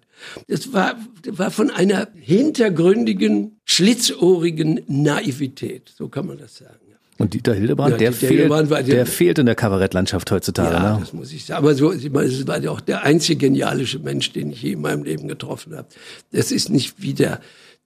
Das 0.48 0.72
war, 0.72 0.96
war 1.26 1.52
von 1.52 1.70
einer 1.70 2.08
hintergründigen, 2.14 3.60
schlitzohrigen 3.64 4.80
Naivität. 4.88 5.92
So 5.96 6.08
kann 6.08 6.26
man 6.26 6.38
das 6.38 6.56
sagen. 6.56 6.74
Und 7.18 7.34
Dieter 7.34 7.52
Hildebrand, 7.52 7.92
ja, 7.92 7.98
der, 7.98 8.10
Dieter 8.12 8.18
fehlt, 8.18 8.32
Hildebrand 8.32 8.70
der, 8.70 8.82
der, 8.82 9.06
fehlt 9.06 9.38
in 9.38 9.44
der 9.44 9.54
Kabarettlandschaft 9.54 10.30
heutzutage. 10.30 10.74
Ja, 10.74 10.94
ne? 10.94 11.00
das 11.00 11.12
muss 11.12 11.30
ich 11.32 11.44
sagen. 11.44 11.58
Aber 11.58 11.74
so, 11.74 11.92
ich 11.92 12.10
meine, 12.10 12.28
es 12.28 12.46
war 12.46 12.58
ja 12.60 12.70
auch 12.70 12.80
der 12.80 13.04
einzige 13.04 13.46
genialische 13.46 13.98
Mensch, 13.98 14.32
den 14.32 14.50
ich 14.52 14.62
je 14.62 14.72
in 14.72 14.80
meinem 14.80 15.04
Leben 15.04 15.28
getroffen 15.28 15.76
habe. 15.76 15.86
Das 16.32 16.50
ist 16.50 16.70
nicht 16.70 17.02
wieder 17.02 17.40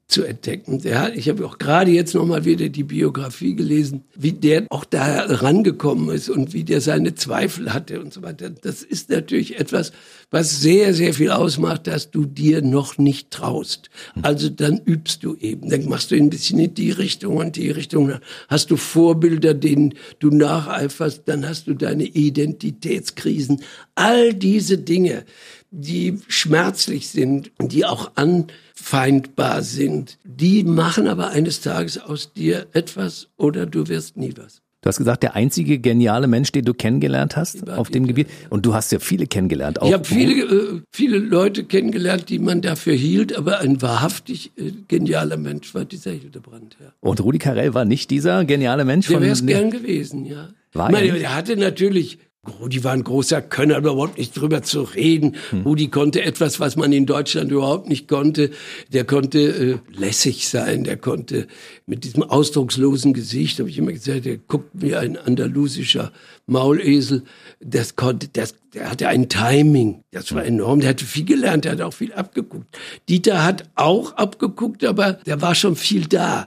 zu 0.07 0.23
entdecken. 0.23 0.81
Der 0.81 1.17
ich 1.17 1.29
habe 1.29 1.47
auch 1.47 1.59
gerade 1.59 1.91
jetzt 1.91 2.15
nochmal 2.15 2.45
wieder 2.45 2.69
die 2.69 2.85
Biografie 2.85 3.55
gelesen, 3.55 4.05
wie 4.15 4.33
der 4.33 4.67
auch 4.71 4.85
da 4.85 5.25
rangekommen 5.25 6.15
ist 6.15 6.29
und 6.29 6.53
wie 6.53 6.65
der 6.65 6.81
seine 6.81 7.15
Zweifel 7.15 7.73
hatte 7.73 8.01
und 8.01 8.13
so 8.13 8.23
weiter. 8.23 8.51
Das 8.51 8.83
ist 8.83 9.11
natürlich 9.11 9.59
etwas, 9.59 9.93
was 10.31 10.61
sehr, 10.61 10.95
sehr 10.95 11.15
viel 11.15 11.31
ausmacht, 11.31 11.87
dass 11.87 12.11
du 12.11 12.27
dir 12.27 12.61
noch 12.61 12.99
nicht 12.99 13.31
traust. 13.31 13.91
Also 14.23 14.51
dann 14.51 14.81
übst 14.85 15.25
du 15.25 15.37
eben. 15.37 15.71
Dann 15.71 15.89
machst 15.89 16.11
du 16.11 16.17
ein 16.17 16.31
bisschen 16.31 16.59
in 16.59 16.75
die 16.75 16.91
Richtung 16.91 17.37
und 17.37 17.57
die 17.57 17.71
Richtung. 17.71 18.13
Hast 18.49 18.71
du 18.71 18.77
Vorbilder, 18.77 19.55
denen 19.55 19.95
du 20.19 20.31
nacheiferst, 20.31 21.23
dann 21.27 21.49
hast 21.49 21.67
du 21.67 21.75
deine 21.75 22.05
Identitätskrisen. 22.05 23.63
All 23.95 24.35
diese 24.35 24.79
Dinge, 24.79 25.25
die 25.75 26.19
schmerzlich 26.29 27.09
sind, 27.09 27.51
die 27.61 27.85
auch 27.85 28.13
anfeindbar 28.15 29.63
sind, 29.63 30.19
die 30.25 30.63
machen 30.63 31.09
aber 31.09 31.31
eines 31.31 31.61
Tages 31.61 31.99
aus 31.99 32.33
dir 32.33 32.67
etwas 32.73 33.29
oder 33.37 33.67
du 33.67 33.89
wirst 33.89 34.17
nie 34.17 34.33
was. 34.37 34.63
Du 34.83 34.89
hast 34.89 34.99
gesagt, 34.99 35.23
der 35.23 35.35
einzige 35.35 35.79
geniale 35.79 36.27
Mensch, 36.27 36.53
den 36.53 36.67
du 36.67 36.75
kennengelernt 36.75 37.37
hast 37.37 37.71
auf 37.71 37.89
dem 37.89 38.07
Gebiet. 38.07 38.29
Und 38.51 38.67
du 38.67 38.75
hast 38.75 38.93
ja 38.93 38.99
viele 38.99 39.27
kennengelernt. 39.27 39.81
Auch 39.81 39.89
ich 39.89 39.95
habe 39.95 40.05
viele, 40.05 40.43
äh, 40.43 40.81
viele 40.93 41.17
Leute 41.17 41.65
kennengelernt, 41.65 42.29
die 42.29 42.39
man 42.39 42.61
dafür 42.61 42.93
hielt, 42.93 43.35
aber 43.35 43.61
ein 43.61 43.81
wahrhaftig 43.81 44.53
äh, 44.57 44.73
genialer 44.87 45.39
Mensch 45.39 45.75
war 45.75 45.87
dieser 45.87 46.11
Hildebrand. 46.11 46.77
Ja. 46.79 46.93
Und 47.01 47.23
Rudi 47.23 47.39
Carell 47.39 47.73
war 47.73 47.87
nicht 47.87 48.11
dieser 48.11 48.45
geniale 48.45 48.85
Mensch? 48.85 49.09
Der 49.09 49.23
wäre 49.23 49.33
es 49.33 49.47
gern 49.47 49.71
gewesen, 49.71 50.27
ja. 50.27 50.51
War 50.75 50.91
ich 50.91 50.93
meine, 50.93 51.19
er 51.19 51.35
hatte 51.35 51.57
natürlich 51.57 52.19
Rudi 52.61 52.85
war 52.85 52.93
ein 52.93 53.05
großer 53.05 53.43
Könner, 53.43 53.79
überhaupt 53.79 54.19
nicht 54.19 54.39
drüber 54.39 54.63
zu 54.63 54.83
reden. 54.83 55.37
Hm. 55.51 55.63
Rudi 55.63 55.89
konnte 55.89 56.23
etwas, 56.23 56.61
was 56.61 56.77
man 56.77 56.93
in 56.93 57.07
Deutschland 57.07 57.51
überhaupt 57.51 57.89
nicht 57.89 58.09
konnte. 58.09 58.51
Der 58.93 59.05
konnte 59.05 59.39
äh, 59.39 59.79
lässig 59.99 60.49
sein, 60.49 60.85
der 60.85 60.97
konnte 60.97 61.47
mit 61.87 62.05
diesem 62.05 62.23
ausdruckslosen 62.23 63.13
Gesicht, 63.13 63.59
habe 63.59 63.69
ich 63.69 63.79
immer 63.79 63.93
gesagt, 63.93 64.25
der 64.25 64.37
guckt 64.37 64.71
wie 64.73 64.95
ein 64.95 65.17
andalusischer 65.17 66.13
Maulesel. 66.47 67.23
Das 67.61 67.97
konnte, 67.97 68.29
das, 68.29 68.55
der 68.75 68.91
hatte 68.91 69.09
ein 69.09 69.29
Timing, 69.29 70.03
das 70.11 70.35
war 70.35 70.45
enorm. 70.45 70.81
Der 70.81 70.91
hatte 70.91 71.05
viel 71.05 71.25
gelernt, 71.25 71.65
der 71.65 71.73
hat 71.73 71.81
auch 71.81 71.95
viel 71.95 72.13
abgeguckt. 72.13 72.67
Dieter 73.09 73.45
hat 73.45 73.71
auch 73.75 74.13
abgeguckt, 74.13 74.85
aber 74.85 75.15
der 75.15 75.41
war 75.41 75.55
schon 75.55 75.77
viel 75.77 76.07
da. 76.07 76.47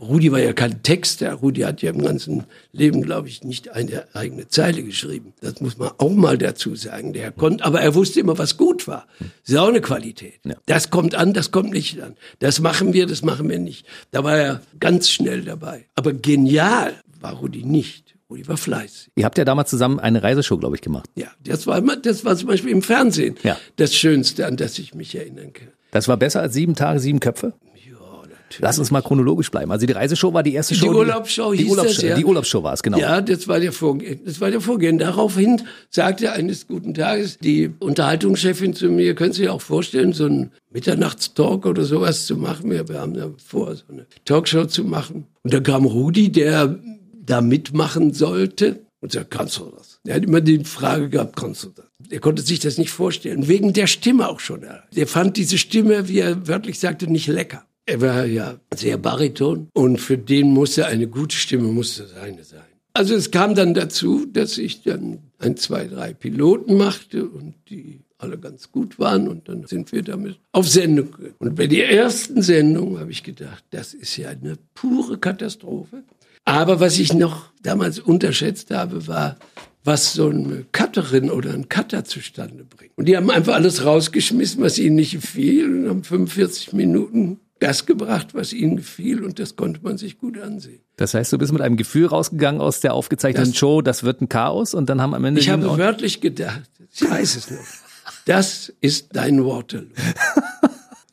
Rudi 0.00 0.32
war 0.32 0.40
ja 0.40 0.52
kein 0.52 0.82
Texter. 0.82 1.34
Rudi 1.34 1.60
hat 1.60 1.82
ja 1.82 1.90
im 1.90 2.02
ganzen 2.02 2.44
Leben, 2.72 3.02
glaube 3.02 3.28
ich, 3.28 3.44
nicht 3.44 3.70
eine 3.70 4.04
eigene 4.14 4.48
Zeile 4.48 4.82
geschrieben. 4.82 5.32
Das 5.40 5.60
muss 5.60 5.78
man 5.78 5.90
auch 5.98 6.10
mal 6.10 6.38
dazu 6.38 6.74
sagen. 6.74 7.12
Der 7.12 7.30
konnte, 7.30 7.64
aber 7.64 7.80
er 7.80 7.94
wusste 7.94 8.20
immer, 8.20 8.38
was 8.38 8.56
gut 8.56 8.88
war. 8.88 9.06
Das 9.18 9.28
ist 9.44 9.56
auch 9.56 9.68
eine 9.68 9.80
Qualität. 9.80 10.40
Ja. 10.44 10.56
Das 10.66 10.90
kommt 10.90 11.14
an, 11.14 11.34
das 11.34 11.52
kommt 11.52 11.70
nicht 11.70 12.00
an. 12.02 12.16
Das 12.40 12.60
machen 12.60 12.92
wir, 12.92 13.06
das 13.06 13.22
machen 13.22 13.48
wir 13.48 13.58
nicht. 13.58 13.86
Da 14.10 14.24
war 14.24 14.36
er 14.36 14.62
ganz 14.80 15.08
schnell 15.08 15.42
dabei. 15.42 15.86
Aber 15.94 16.12
genial 16.12 16.94
war 17.20 17.34
Rudi 17.34 17.64
nicht. 17.64 18.09
Rudi 18.30 18.46
war 18.46 18.56
fleißig. 18.56 19.10
Ihr 19.16 19.24
habt 19.24 19.36
ja 19.38 19.44
damals 19.44 19.70
zusammen 19.70 19.98
eine 19.98 20.22
Reiseshow, 20.22 20.56
glaube 20.56 20.76
ich, 20.76 20.82
gemacht. 20.82 21.10
Ja, 21.16 21.28
das 21.44 21.66
war, 21.66 21.80
das 21.80 22.24
war 22.24 22.36
zum 22.36 22.48
Beispiel 22.48 22.70
im 22.70 22.82
Fernsehen 22.82 23.36
ja. 23.42 23.58
das 23.76 23.94
Schönste, 23.94 24.46
an 24.46 24.56
das 24.56 24.78
ich 24.78 24.94
mich 24.94 25.14
erinnern 25.16 25.52
kann. 25.52 25.68
Das 25.90 26.06
war 26.06 26.16
besser 26.16 26.40
als 26.40 26.54
sieben 26.54 26.76
Tage, 26.76 27.00
sieben 27.00 27.18
Köpfe? 27.18 27.54
Lass 28.58 28.78
uns 28.78 28.90
mal 28.90 29.00
chronologisch 29.00 29.50
bleiben. 29.50 29.70
Also 29.70 29.86
die 29.86 29.92
Reiseshow 29.92 30.34
war 30.34 30.42
die 30.42 30.54
erste 30.54 30.74
Show. 30.74 30.90
Die 30.90 30.98
Urlaubsshow 30.98 31.52
die, 31.52 31.58
hieß 31.58 31.70
Urlaubsshow, 31.70 32.00
das, 32.00 32.02
ja. 32.02 32.16
Die 32.16 32.24
Urlaubsshow 32.24 32.62
war 32.62 32.72
es, 32.72 32.82
genau. 32.82 32.98
Ja, 32.98 33.20
das 33.20 33.46
war 33.46 33.60
der 33.60 33.72
Vorgehen. 33.72 34.20
Das 34.24 34.40
war 34.40 34.50
der 34.50 34.60
Vorgehen. 34.60 34.98
Daraufhin 34.98 35.62
sagte 35.88 36.32
eines 36.32 36.66
guten 36.66 36.94
Tages 36.94 37.38
die 37.38 37.70
Unterhaltungschefin 37.78 38.74
zu 38.74 38.88
mir, 38.88 39.14
können 39.14 39.32
Sie 39.32 39.42
sich 39.42 39.50
auch 39.50 39.60
vorstellen, 39.60 40.12
so 40.12 40.24
einen 40.24 40.50
Mitternachtstalk 40.70 41.64
oder 41.66 41.84
sowas 41.84 42.26
zu 42.26 42.36
machen. 42.36 42.70
Wir, 42.70 42.88
wir 42.88 43.00
haben 43.00 43.14
da 43.14 43.30
vor, 43.44 43.74
so 43.74 43.84
eine 43.88 44.06
Talkshow 44.24 44.64
zu 44.64 44.84
machen. 44.84 45.26
Und 45.42 45.54
da 45.54 45.60
kam 45.60 45.84
Rudi, 45.84 46.32
der 46.32 46.78
da 47.30 47.40
mitmachen 47.40 48.12
sollte 48.12 48.86
und 49.00 49.12
sagte, 49.12 49.36
kannst 49.36 49.58
du 49.58 49.72
das? 49.76 50.00
Er 50.06 50.16
hat 50.16 50.24
immer 50.24 50.40
die 50.40 50.64
Frage 50.64 51.08
gehabt, 51.08 51.36
kannst 51.36 51.64
du 51.64 51.68
das? 51.68 51.86
Er 52.10 52.20
konnte 52.20 52.42
sich 52.42 52.58
das 52.58 52.78
nicht 52.78 52.90
vorstellen. 52.90 53.48
Wegen 53.48 53.72
der 53.72 53.86
Stimme 53.86 54.28
auch 54.28 54.40
schon. 54.40 54.62
Er 54.62 55.06
fand 55.06 55.36
diese 55.36 55.58
Stimme, 55.58 56.08
wie 56.08 56.18
er 56.18 56.48
wörtlich 56.48 56.78
sagte, 56.78 57.06
nicht 57.06 57.26
lecker. 57.26 57.64
Er 57.86 58.00
war 58.00 58.24
ja 58.24 58.60
sehr 58.74 58.98
Bariton 58.98 59.68
und 59.72 59.98
für 59.98 60.18
den 60.18 60.52
musste 60.52 60.86
eine 60.86 61.08
gute 61.08 61.36
Stimme 61.36 61.68
musste 61.68 62.06
seine 62.06 62.44
sein. 62.44 62.60
Also 62.92 63.14
es 63.14 63.30
kam 63.30 63.54
dann 63.54 63.74
dazu, 63.74 64.26
dass 64.26 64.58
ich 64.58 64.82
dann 64.82 65.18
ein, 65.38 65.56
zwei, 65.56 65.86
drei 65.86 66.12
Piloten 66.12 66.76
machte 66.76 67.26
und 67.26 67.54
die 67.68 68.00
alle 68.18 68.38
ganz 68.38 68.70
gut 68.70 68.98
waren 68.98 69.28
und 69.28 69.48
dann 69.48 69.66
sind 69.66 69.92
wir 69.92 70.02
damit 70.02 70.38
auf 70.52 70.68
Sendung. 70.68 71.16
Und 71.38 71.54
bei 71.54 71.66
der 71.66 71.90
ersten 71.90 72.42
Sendung 72.42 72.98
habe 72.98 73.10
ich 73.10 73.22
gedacht, 73.22 73.64
das 73.70 73.94
ist 73.94 74.16
ja 74.16 74.28
eine 74.28 74.58
pure 74.74 75.18
Katastrophe. 75.18 76.02
Aber 76.50 76.80
was 76.80 76.98
ich 76.98 77.14
noch 77.14 77.44
damals 77.62 78.00
unterschätzt 78.00 78.72
habe, 78.72 79.06
war, 79.06 79.36
was 79.84 80.14
so 80.14 80.30
eine 80.30 80.66
Cutterin 80.72 81.30
oder 81.30 81.54
ein 81.54 81.68
Cutter 81.68 82.04
zustande 82.04 82.64
bringt. 82.64 82.90
Und 82.96 83.06
die 83.06 83.16
haben 83.16 83.30
einfach 83.30 83.54
alles 83.54 83.84
rausgeschmissen, 83.84 84.60
was 84.60 84.76
ihnen 84.76 84.96
nicht 84.96 85.12
gefiel 85.12 85.72
und 85.72 85.88
haben 85.88 86.02
45 86.02 86.72
Minuten 86.72 87.38
das 87.60 87.86
gebracht, 87.86 88.34
was 88.34 88.52
ihnen 88.52 88.78
gefiel 88.78 89.22
und 89.22 89.38
das 89.38 89.54
konnte 89.54 89.80
man 89.84 89.96
sich 89.96 90.18
gut 90.18 90.38
ansehen. 90.40 90.80
Das 90.96 91.14
heißt, 91.14 91.32
du 91.32 91.38
bist 91.38 91.52
mit 91.52 91.62
einem 91.62 91.76
Gefühl 91.76 92.06
rausgegangen 92.06 92.60
aus 92.60 92.80
der 92.80 92.94
aufgezeichneten 92.94 93.52
das, 93.52 93.58
Show, 93.58 93.80
das 93.80 94.02
wird 94.02 94.20
ein 94.20 94.28
Chaos 94.28 94.74
und 94.74 94.90
dann 94.90 95.00
haben 95.00 95.14
am 95.14 95.24
Ende... 95.24 95.40
Ich 95.40 95.50
habe 95.50 95.78
wörtlich 95.78 96.20
gedacht, 96.20 96.68
ich 96.92 97.08
weiß 97.08 97.36
es 97.36 97.50
noch, 97.50 97.58
das 98.24 98.72
ist 98.80 99.10
dein 99.12 99.44
Waterloo. 99.44 99.86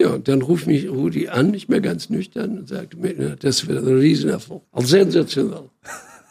Ja, 0.08 0.14
und 0.16 0.28
dann 0.28 0.42
ruft 0.42 0.68
mich 0.68 0.90
Rudi 0.90 1.28
an, 1.28 1.52
nicht 1.52 1.70
mehr 1.70 1.82
ganz 1.82 2.10
nüchtern, 2.10 2.60
und 2.60 2.70
sagte 2.70 2.98
mir, 2.98 3.36
das 3.40 3.68
wird 3.68 3.80
ein 3.86 3.98
Riesenerfolg. 3.98 4.64
Sensationell. 4.78 5.70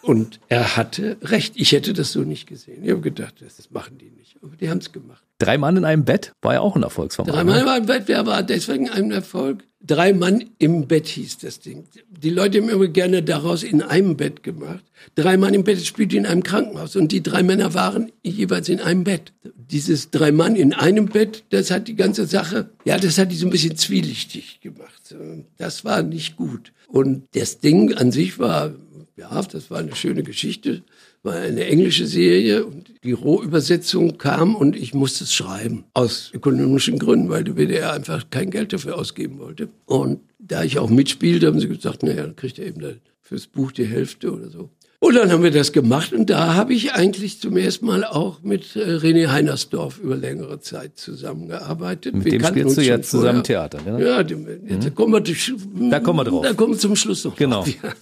Und 0.06 0.38
er 0.48 0.76
hatte 0.76 1.16
recht. 1.20 1.54
Ich 1.56 1.72
hätte 1.72 1.92
das 1.92 2.12
so 2.12 2.20
nicht 2.20 2.46
gesehen. 2.46 2.84
Ich 2.84 2.90
habe 2.90 3.00
gedacht, 3.00 3.34
das 3.40 3.70
machen 3.72 3.98
die 3.98 4.10
nicht. 4.10 4.36
Aber 4.40 4.54
die 4.54 4.70
haben 4.70 4.78
es 4.78 4.92
gemacht. 4.92 5.24
Drei 5.38 5.58
Mann 5.58 5.76
in 5.76 5.84
einem 5.84 6.04
Bett 6.04 6.32
war 6.42 6.54
ja 6.54 6.60
auch 6.60 6.76
ein 6.76 6.84
Erfolgsformat. 6.84 7.34
Drei 7.34 7.42
Mann 7.42 7.60
in 7.60 7.68
einem 7.68 7.86
Bett 7.86 8.08
war 8.08 8.42
deswegen 8.44 8.88
ein 8.88 9.10
Erfolg. 9.10 9.64
Drei 9.80 10.12
Mann 10.12 10.44
im 10.58 10.86
Bett 10.86 11.08
hieß 11.08 11.38
das 11.38 11.58
Ding. 11.58 11.84
Die 12.08 12.30
Leute 12.30 12.58
haben 12.58 12.68
immer 12.68 12.86
gerne 12.86 13.22
daraus 13.22 13.64
in 13.64 13.82
einem 13.82 14.16
Bett 14.16 14.44
gemacht. 14.44 14.84
Drei 15.16 15.36
Mann 15.36 15.54
im 15.54 15.64
Bett 15.64 15.84
spielte 15.84 16.16
in 16.16 16.26
einem 16.26 16.44
Krankenhaus 16.44 16.94
und 16.94 17.10
die 17.10 17.22
drei 17.22 17.42
Männer 17.42 17.74
waren 17.74 18.12
jeweils 18.22 18.68
in 18.68 18.80
einem 18.80 19.02
Bett. 19.02 19.32
Dieses 19.70 20.10
drei 20.10 20.30
Mann 20.30 20.54
in 20.54 20.72
einem 20.72 21.06
Bett, 21.06 21.44
das 21.50 21.72
hat 21.72 21.88
die 21.88 21.96
ganze 21.96 22.26
Sache, 22.26 22.70
ja, 22.84 22.96
das 22.96 23.18
hat 23.18 23.32
die 23.32 23.36
so 23.36 23.46
ein 23.46 23.50
bisschen 23.50 23.76
zwielichtig 23.76 24.60
gemacht. 24.60 25.14
Das 25.56 25.84
war 25.84 26.02
nicht 26.02 26.36
gut. 26.36 26.72
Und 26.86 27.24
das 27.34 27.58
Ding 27.58 27.94
an 27.94 28.12
sich 28.12 28.38
war 28.38 28.72
ja, 29.16 29.42
das 29.42 29.70
war 29.70 29.78
eine 29.78 29.96
schöne 29.96 30.22
Geschichte, 30.22 30.82
war 31.22 31.34
eine 31.34 31.64
englische 31.64 32.06
Serie 32.06 32.66
und 32.66 32.92
die 33.02 33.12
Rohübersetzung 33.12 34.18
kam 34.18 34.54
und 34.54 34.76
ich 34.76 34.92
musste 34.92 35.24
es 35.24 35.34
schreiben. 35.34 35.84
Aus 35.94 36.30
ökonomischen 36.34 36.98
Gründen, 36.98 37.30
weil 37.30 37.44
der 37.44 37.56
WDR 37.56 37.92
einfach 37.92 38.28
kein 38.30 38.50
Geld 38.50 38.72
dafür 38.72 38.96
ausgeben 38.98 39.38
wollte. 39.38 39.68
Und 39.86 40.20
da 40.38 40.62
ich 40.62 40.78
auch 40.78 40.90
mitspielte, 40.90 41.46
haben 41.46 41.60
sie 41.60 41.68
gesagt, 41.68 42.02
naja, 42.02 42.22
dann 42.22 42.36
kriegt 42.36 42.58
er 42.58 42.66
eben 42.66 43.00
fürs 43.22 43.46
Buch 43.46 43.72
die 43.72 43.86
Hälfte 43.86 44.32
oder 44.32 44.50
so. 44.50 44.70
Und 44.98 45.14
dann 45.14 45.30
haben 45.30 45.42
wir 45.42 45.50
das 45.50 45.72
gemacht 45.72 46.12
und 46.12 46.30
da 46.30 46.54
habe 46.54 46.72
ich 46.72 46.92
eigentlich 46.92 47.38
zum 47.40 47.56
ersten 47.56 47.86
Mal 47.86 48.04
auch 48.04 48.42
mit 48.42 48.76
äh, 48.76 48.80
René 48.80 49.28
Heinersdorf 49.28 49.98
über 49.98 50.16
längere 50.16 50.60
Zeit 50.60 50.98
zusammengearbeitet. 50.98 52.14
Mit 52.14 52.24
wir 52.24 52.32
dem 52.32 52.44
spielst 52.44 52.78
du 52.78 52.80
jetzt 52.82 53.10
zusammen 53.10 53.44
Theater, 53.44 53.80
ne? 53.82 54.02
Ja, 54.02 54.22
da, 54.22 54.34
mhm. 54.34 54.94
kommen 54.94 55.12
wir, 55.12 55.90
da 55.90 56.00
kommen 56.00 56.18
wir 56.18 56.24
drauf. 56.24 56.44
Da 56.44 56.54
kommen 56.54 56.72
wir 56.72 56.78
zum 56.78 56.96
Schluss 56.96 57.24
noch. 57.24 57.36
Genau. 57.36 57.62
Drauf, 57.62 57.74
ja. 57.82 57.92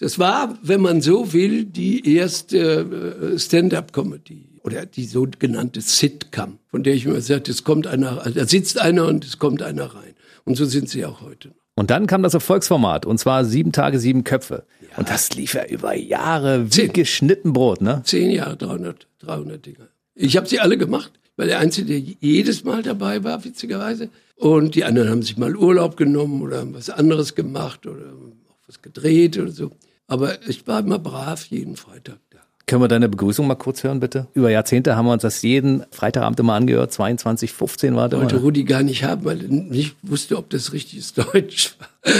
Das 0.00 0.18
war, 0.18 0.58
wenn 0.62 0.80
man 0.80 1.02
so 1.02 1.34
will, 1.34 1.66
die 1.66 2.16
erste 2.16 3.32
äh, 3.34 3.38
Stand-up-Comedy 3.38 4.46
oder 4.62 4.86
die 4.86 5.04
sogenannte 5.04 5.82
Sitcom, 5.82 6.58
von 6.70 6.82
der 6.82 6.94
ich 6.94 7.04
immer 7.04 7.20
sagte, 7.20 7.50
es 7.50 7.64
kommt 7.64 7.86
einer, 7.86 8.22
also 8.24 8.38
da 8.38 8.46
sitzt 8.46 8.80
einer 8.80 9.06
und 9.06 9.26
es 9.26 9.38
kommt 9.38 9.62
einer 9.62 9.84
rein. 9.84 10.14
Und 10.44 10.56
so 10.56 10.64
sind 10.64 10.88
sie 10.88 11.04
auch 11.04 11.20
heute. 11.20 11.50
Und 11.74 11.90
dann 11.90 12.06
kam 12.06 12.22
das 12.22 12.32
Erfolgsformat 12.32 13.04
und 13.04 13.18
zwar 13.18 13.44
sieben 13.44 13.72
Tage, 13.72 13.98
sieben 13.98 14.24
Köpfe. 14.24 14.64
Ja. 14.80 14.98
Und 14.98 15.10
das 15.10 15.34
lief 15.34 15.52
ja 15.52 15.66
über 15.66 15.94
Jahre 15.94 16.66
wie 16.66 16.70
Zehn. 16.70 16.92
geschnitten 16.94 17.52
Brot, 17.52 17.82
ne? 17.82 18.00
Zehn 18.04 18.30
Jahre, 18.30 18.56
300, 18.56 19.06
300 19.20 19.66
Dinger. 19.66 19.88
Ich 20.14 20.36
habe 20.38 20.48
sie 20.48 20.60
alle 20.60 20.78
gemacht, 20.78 21.12
weil 21.36 21.48
der 21.48 21.58
Einzige, 21.58 21.88
der 21.88 21.98
jedes 22.20 22.64
Mal 22.64 22.82
dabei 22.82 23.22
war, 23.22 23.44
witzigerweise. 23.44 24.08
Und 24.36 24.74
die 24.74 24.84
anderen 24.84 25.10
haben 25.10 25.22
sich 25.22 25.36
mal 25.36 25.54
Urlaub 25.54 25.98
genommen 25.98 26.40
oder 26.40 26.60
haben 26.60 26.72
was 26.72 26.88
anderes 26.88 27.34
gemacht 27.34 27.86
oder 27.86 28.06
auch 28.48 28.56
was 28.66 28.80
gedreht 28.80 29.38
oder 29.38 29.50
so. 29.50 29.70
Aber 30.10 30.44
ich 30.48 30.66
war 30.66 30.80
immer 30.80 30.98
brav 30.98 31.46
jeden 31.46 31.76
Freitag 31.76 32.18
da. 32.30 32.38
Können 32.66 32.82
wir 32.82 32.88
deine 32.88 33.08
Begrüßung 33.08 33.46
mal 33.46 33.54
kurz 33.54 33.84
hören, 33.84 34.00
bitte? 34.00 34.26
Über 34.34 34.50
Jahrzehnte 34.50 34.96
haben 34.96 35.06
wir 35.06 35.12
uns 35.12 35.22
das 35.22 35.40
jeden 35.42 35.84
Freitagabend 35.92 36.40
immer 36.40 36.54
angehört. 36.54 36.92
22, 36.92 37.52
15 37.52 37.94
war 37.94 38.08
das. 38.08 38.20
Wollte 38.20 38.38
Rudi 38.38 38.64
gar 38.64 38.82
nicht 38.82 39.04
haben, 39.04 39.24
weil 39.24 39.42
er 39.42 39.48
nicht 39.48 39.94
wusste, 40.02 40.36
ob 40.36 40.50
das 40.50 40.72
richtiges 40.72 41.14
Deutsch 41.14 41.76
war. 41.78 42.12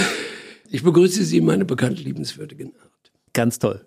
Ich 0.71 0.85
begrüße 0.85 1.25
Sie 1.25 1.39
in 1.39 1.47
meiner 1.47 1.65
bekannt 1.65 2.03
liebenswürdigen 2.03 2.69
Art. 2.81 3.11
Ganz 3.33 3.59
toll. 3.59 3.85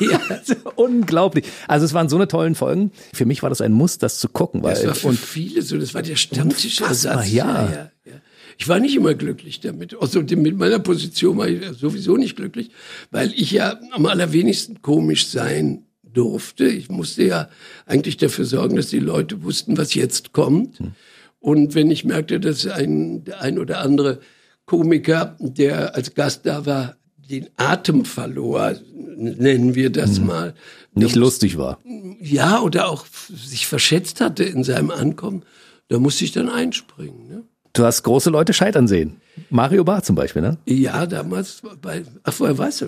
ja. 0.00 0.20
Unglaublich. 0.74 1.44
Also 1.68 1.86
es 1.86 1.94
waren 1.94 2.08
so 2.08 2.16
eine 2.16 2.26
tollen 2.26 2.56
Folgen. 2.56 2.90
Für 3.14 3.26
mich 3.26 3.44
war 3.44 3.48
das 3.48 3.60
ein 3.60 3.72
Muss, 3.72 3.98
das 3.98 4.18
zu 4.18 4.28
gucken. 4.28 4.64
Weil, 4.64 4.74
das 4.74 4.86
war 4.86 4.94
für 4.96 5.06
und 5.06 5.18
viele 5.18 5.62
so, 5.62 5.78
das 5.78 5.94
war 5.94 6.02
der 6.02 6.16
Stammtischersatz. 6.16 7.30
Ja. 7.30 7.46
ja, 7.46 7.90
ja. 8.04 8.12
Ich 8.58 8.68
war 8.68 8.80
nicht 8.80 8.96
immer 8.96 9.14
glücklich 9.14 9.60
damit. 9.60 9.96
Also 10.00 10.20
mit 10.20 10.56
meiner 10.56 10.78
Position 10.78 11.38
war 11.38 11.48
ich 11.48 11.62
sowieso 11.78 12.16
nicht 12.16 12.36
glücklich, 12.36 12.70
weil 13.10 13.32
ich 13.32 13.50
ja 13.50 13.78
am 13.92 14.06
allerwenigsten 14.06 14.82
komisch 14.82 15.26
sein 15.28 15.84
durfte. 16.02 16.66
Ich 16.66 16.88
musste 16.88 17.24
ja 17.24 17.48
eigentlich 17.84 18.16
dafür 18.16 18.44
sorgen, 18.44 18.76
dass 18.76 18.88
die 18.88 18.98
Leute 18.98 19.42
wussten, 19.42 19.76
was 19.76 19.94
jetzt 19.94 20.32
kommt. 20.32 20.78
Hm. 20.78 20.92
Und 21.38 21.74
wenn 21.74 21.90
ich 21.90 22.04
merkte, 22.04 22.40
dass 22.40 22.66
ein, 22.66 23.24
ein 23.38 23.58
oder 23.58 23.80
andere 23.80 24.20
Komiker, 24.64 25.36
der 25.38 25.94
als 25.94 26.14
Gast 26.14 26.46
da 26.46 26.66
war, 26.66 26.96
den 27.30 27.48
Atem 27.56 28.04
verlor, 28.04 28.74
nennen 29.16 29.74
wir 29.74 29.90
das 29.90 30.18
hm. 30.18 30.26
mal. 30.26 30.54
Nicht 30.94 31.14
lustig 31.14 31.58
war. 31.58 31.78
Ja, 32.20 32.60
oder 32.62 32.88
auch 32.88 33.04
sich 33.28 33.66
verschätzt 33.66 34.20
hatte 34.20 34.44
in 34.44 34.64
seinem 34.64 34.90
Ankommen, 34.90 35.42
da 35.88 35.98
musste 35.98 36.24
ich 36.24 36.32
dann 36.32 36.48
einspringen. 36.48 37.28
Ne? 37.28 37.44
Du 37.76 37.84
hast 37.84 38.02
große 38.04 38.30
Leute 38.30 38.54
scheitern 38.54 38.88
sehen. 38.88 39.20
Mario 39.50 39.84
Barth 39.84 40.06
zum 40.06 40.16
Beispiel, 40.16 40.40
ne? 40.40 40.56
Ja, 40.64 41.04
damals 41.04 41.60
bei, 41.82 42.04
ach, 42.22 42.32
woher 42.38 42.56
weißt 42.56 42.80
du? 42.80 42.86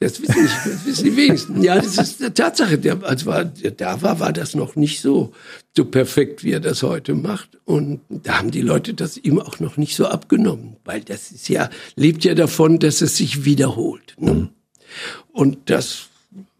Das 0.00 0.22
wissen, 0.22 0.42
nicht, 0.42 0.54
das 0.64 0.86
wissen 0.86 1.04
die 1.04 1.16
wenigsten. 1.16 1.62
Ja, 1.62 1.74
das 1.76 1.98
ist 1.98 2.20
eine 2.22 2.32
Tatsache. 2.32 2.78
Der, 2.78 3.02
als 3.02 3.26
war, 3.26 3.44
der 3.44 3.72
da 3.72 4.00
war, 4.00 4.20
war 4.20 4.32
das 4.32 4.54
noch 4.54 4.74
nicht 4.74 5.02
so, 5.02 5.32
so 5.76 5.84
perfekt, 5.84 6.44
wie 6.44 6.52
er 6.52 6.60
das 6.60 6.82
heute 6.82 7.14
macht. 7.14 7.58
Und 7.66 8.00
da 8.08 8.38
haben 8.38 8.50
die 8.50 8.62
Leute 8.62 8.94
das 8.94 9.18
ihm 9.18 9.38
auch 9.38 9.60
noch 9.60 9.76
nicht 9.76 9.96
so 9.96 10.06
abgenommen. 10.06 10.76
Weil 10.86 11.02
das 11.02 11.30
ist 11.30 11.50
ja, 11.50 11.68
lebt 11.94 12.24
ja 12.24 12.34
davon, 12.34 12.78
dass 12.78 13.02
es 13.02 13.18
sich 13.18 13.44
wiederholt. 13.44 14.14
Ne? 14.18 14.32
Mhm. 14.32 14.48
Und 15.32 15.58
das 15.68 16.08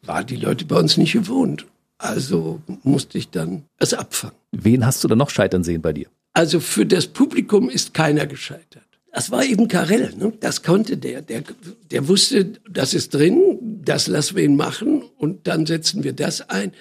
war 0.02 0.24
die 0.24 0.36
Leute 0.36 0.66
bei 0.66 0.76
uns 0.76 0.98
nicht 0.98 1.12
gewohnt. 1.12 1.64
Also 1.96 2.60
musste 2.82 3.16
ich 3.16 3.30
dann 3.30 3.62
es 3.78 3.94
abfangen. 3.94 4.36
Wen 4.50 4.84
hast 4.84 5.02
du 5.04 5.08
dann 5.08 5.18
noch 5.18 5.30
scheitern 5.30 5.64
sehen 5.64 5.80
bei 5.80 5.94
dir? 5.94 6.08
Also 6.32 6.60
für 6.60 6.86
das 6.86 7.06
Publikum 7.06 7.68
ist 7.68 7.94
keiner 7.94 8.26
gescheitert. 8.26 8.86
Das 9.12 9.30
war 9.30 9.44
eben 9.44 9.68
Karel, 9.68 10.14
ne? 10.16 10.32
das 10.40 10.62
konnte 10.62 10.96
der. 10.96 11.20
der. 11.20 11.42
Der 11.90 12.08
wusste, 12.08 12.54
das 12.68 12.94
ist 12.94 13.12
drin, 13.12 13.58
das 13.84 14.06
lassen 14.06 14.36
wir 14.36 14.44
ihn 14.44 14.56
machen 14.56 15.02
und 15.18 15.46
dann 15.46 15.66
setzen 15.66 16.02
wir 16.02 16.14
das 16.14 16.48
ein. 16.48 16.72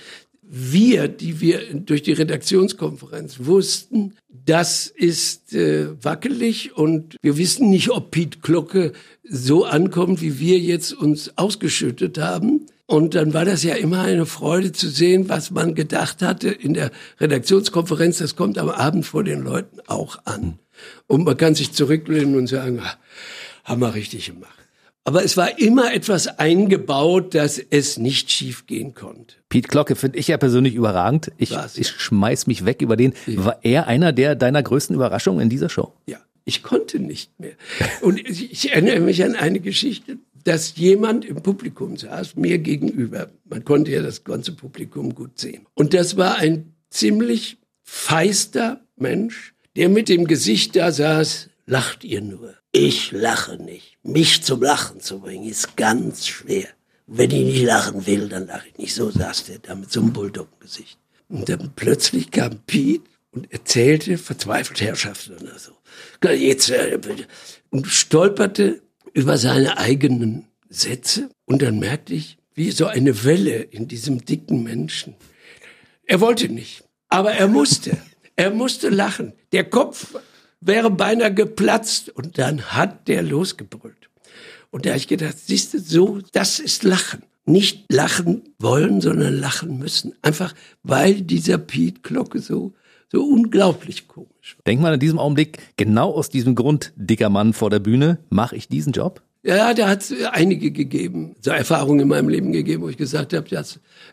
Wir, 0.41 1.07
die 1.09 1.41
wir 1.41 1.73
durch 1.73 2.01
die 2.03 2.13
Redaktionskonferenz 2.13 3.37
wussten, 3.39 4.15
das 4.29 4.87
ist 4.87 5.53
äh, 5.53 5.87
wackelig 6.03 6.75
und 6.75 7.17
wir 7.21 7.37
wissen 7.37 7.69
nicht, 7.69 7.89
ob 7.89 8.11
Piet 8.11 8.41
Glocke 8.41 8.93
so 9.23 9.65
ankommt, 9.65 10.21
wie 10.21 10.39
wir 10.39 10.59
jetzt 10.59 10.93
uns 10.93 11.37
ausgeschüttet 11.37 12.17
haben. 12.17 12.65
Und 12.91 13.15
dann 13.15 13.33
war 13.33 13.45
das 13.45 13.63
ja 13.63 13.75
immer 13.75 14.01
eine 14.01 14.25
Freude 14.25 14.73
zu 14.73 14.89
sehen, 14.89 15.29
was 15.29 15.49
man 15.49 15.75
gedacht 15.75 16.21
hatte 16.21 16.49
in 16.49 16.73
der 16.73 16.91
Redaktionskonferenz. 17.21 18.17
Das 18.17 18.35
kommt 18.35 18.57
am 18.57 18.67
Abend 18.67 19.05
vor 19.05 19.23
den 19.23 19.43
Leuten 19.43 19.79
auch 19.87 20.19
an. 20.25 20.59
Und 21.07 21.23
man 21.23 21.37
kann 21.37 21.55
sich 21.55 21.71
zurücklehnen 21.71 22.35
und 22.35 22.47
sagen, 22.47 22.81
ah, 22.83 22.97
haben 23.63 23.79
wir 23.79 23.93
richtig 23.93 24.25
gemacht. 24.25 24.51
Aber 25.05 25.23
es 25.23 25.37
war 25.37 25.57
immer 25.57 25.93
etwas 25.93 26.37
eingebaut, 26.37 27.33
dass 27.33 27.59
es 27.59 27.97
nicht 27.97 28.29
schief 28.29 28.65
gehen 28.67 28.93
konnte. 28.93 29.35
Pete 29.47 29.69
Glocke 29.69 29.95
finde 29.95 30.19
ich 30.19 30.27
ja 30.27 30.35
persönlich 30.35 30.75
überragend. 30.75 31.31
Ich, 31.37 31.55
ich 31.75 31.91
schmeiß 31.91 32.47
mich 32.47 32.65
weg 32.65 32.81
über 32.81 32.97
den. 32.97 33.13
Ja. 33.25 33.45
War 33.45 33.59
er 33.63 33.87
einer 33.87 34.11
der 34.11 34.35
deiner 34.35 34.61
größten 34.61 34.93
Überraschungen 34.97 35.39
in 35.39 35.49
dieser 35.49 35.69
Show? 35.69 35.93
Ja, 36.07 36.17
ich 36.43 36.61
konnte 36.61 36.99
nicht 36.99 37.39
mehr. 37.39 37.53
Und 38.01 38.19
ich 38.19 38.73
erinnere 38.73 38.99
mich 38.99 39.23
an 39.23 39.37
eine 39.37 39.61
Geschichte 39.61 40.17
dass 40.47 40.75
jemand 40.75 41.25
im 41.25 41.41
Publikum 41.41 41.97
saß, 41.97 42.35
mir 42.35 42.57
gegenüber. 42.57 43.29
Man 43.45 43.65
konnte 43.65 43.91
ja 43.91 44.01
das 44.01 44.23
ganze 44.23 44.53
Publikum 44.53 45.15
gut 45.15 45.39
sehen. 45.39 45.65
Und 45.73 45.93
das 45.93 46.17
war 46.17 46.37
ein 46.37 46.73
ziemlich 46.89 47.57
feister 47.83 48.81
Mensch, 48.95 49.53
der 49.75 49.89
mit 49.89 50.09
dem 50.09 50.27
Gesicht 50.27 50.75
da 50.75 50.91
saß, 50.91 51.49
lacht 51.65 52.03
ihr 52.03 52.21
nur. 52.21 52.55
Ich 52.71 53.11
lache 53.11 53.57
nicht. 53.57 53.97
Mich 54.03 54.43
zum 54.43 54.61
Lachen 54.61 54.99
zu 54.99 55.19
bringen, 55.19 55.49
ist 55.49 55.75
ganz 55.77 56.27
schwer. 56.27 56.67
Wenn 57.07 57.31
ich 57.31 57.43
nicht 57.43 57.63
lachen 57.63 58.05
will, 58.05 58.29
dann 58.29 58.47
lache 58.47 58.67
ich 58.69 58.77
nicht. 58.77 58.95
So 58.95 59.09
saß 59.09 59.45
der 59.45 59.59
da 59.59 59.75
mit 59.75 59.91
so 59.91 59.99
einem 59.99 60.13
Bulldog-Gesicht. 60.13 60.97
Und 61.27 61.49
dann 61.49 61.71
plötzlich 61.75 62.31
kam 62.31 62.59
Piet 62.65 63.01
und 63.31 63.51
erzählte 63.51 64.17
verzweifelt 64.17 64.81
Herrschaften 64.81 65.37
oder 65.37 65.57
so. 65.57 65.71
Jetzt, 66.29 66.69
äh, 66.69 66.99
und 67.69 67.87
stolperte 67.87 68.81
über 69.13 69.37
seine 69.37 69.77
eigenen 69.77 70.47
Sätze. 70.69 71.29
Und 71.45 71.61
dann 71.61 71.79
merkte 71.79 72.13
ich, 72.13 72.37
wie 72.53 72.71
so 72.71 72.85
eine 72.85 73.23
Welle 73.23 73.57
in 73.57 73.87
diesem 73.87 74.25
dicken 74.25 74.63
Menschen. 74.63 75.15
Er 76.05 76.19
wollte 76.19 76.49
nicht, 76.49 76.83
aber 77.09 77.31
er 77.33 77.47
musste. 77.47 77.97
Er 78.35 78.51
musste 78.51 78.89
lachen. 78.89 79.33
Der 79.51 79.63
Kopf 79.63 80.15
wäre 80.61 80.89
beinahe 80.89 81.33
geplatzt 81.33 82.09
und 82.09 82.37
dann 82.37 82.61
hat 82.73 83.07
der 83.07 83.23
losgebrüllt. 83.23 84.09
Und 84.69 84.85
da 84.85 84.91
habe 84.91 84.97
ich 84.97 85.07
gedacht, 85.07 85.37
siehst 85.37 85.73
du, 85.73 85.79
so, 85.79 86.19
das 86.31 86.59
ist 86.59 86.83
Lachen. 86.83 87.23
Nicht 87.45 87.91
lachen 87.91 88.43
wollen, 88.59 89.01
sondern 89.01 89.33
lachen 89.33 89.79
müssen. 89.79 90.13
Einfach, 90.21 90.53
weil 90.83 91.21
dieser 91.21 91.57
Piet 91.57 92.03
Glocke 92.03 92.39
so, 92.39 92.73
so 93.11 93.23
unglaublich 93.23 94.07
komisch. 94.07 94.57
Denk 94.65 94.81
mal 94.81 94.93
in 94.93 94.99
diesem 94.99 95.19
Augenblick, 95.19 95.59
genau 95.75 96.11
aus 96.13 96.29
diesem 96.29 96.55
Grund, 96.55 96.93
dicker 96.95 97.29
Mann 97.29 97.53
vor 97.53 97.69
der 97.69 97.79
Bühne, 97.79 98.19
mache 98.29 98.55
ich 98.55 98.69
diesen 98.69 98.93
Job? 98.93 99.21
Ja, 99.43 99.73
da 99.73 99.89
hat 99.89 100.01
es 100.01 100.13
einige 100.31 100.71
gegeben, 100.71 101.35
so 101.41 101.49
Erfahrungen 101.49 102.01
in 102.01 102.07
meinem 102.07 102.29
Leben 102.29 102.51
gegeben, 102.51 102.83
wo 102.83 102.89
ich 102.89 102.97
gesagt 102.97 103.33
habe, 103.33 103.47
ja, 103.49 103.63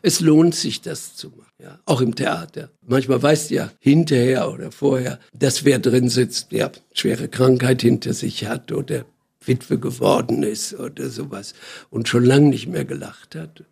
es 0.02 0.20
lohnt 0.20 0.54
sich, 0.54 0.80
das 0.80 1.16
zu 1.16 1.28
machen. 1.28 1.42
Ja, 1.62 1.78
auch 1.84 2.00
im 2.00 2.14
Theater. 2.14 2.70
Manchmal 2.86 3.22
weißt 3.22 3.50
du 3.50 3.56
ja 3.56 3.70
hinterher 3.78 4.50
oder 4.50 4.72
vorher, 4.72 5.18
dass 5.34 5.64
wer 5.64 5.80
drin 5.80 6.08
sitzt, 6.08 6.52
der 6.52 6.72
schwere 6.94 7.28
Krankheit 7.28 7.82
hinter 7.82 8.14
sich 8.14 8.46
hat 8.46 8.72
oder 8.72 9.04
Witwe 9.44 9.78
geworden 9.78 10.42
ist 10.42 10.74
oder 10.78 11.10
sowas 11.10 11.54
und 11.90 12.08
schon 12.08 12.24
lange 12.24 12.48
nicht 12.48 12.68
mehr 12.68 12.84
gelacht 12.84 13.34
hat. 13.34 13.64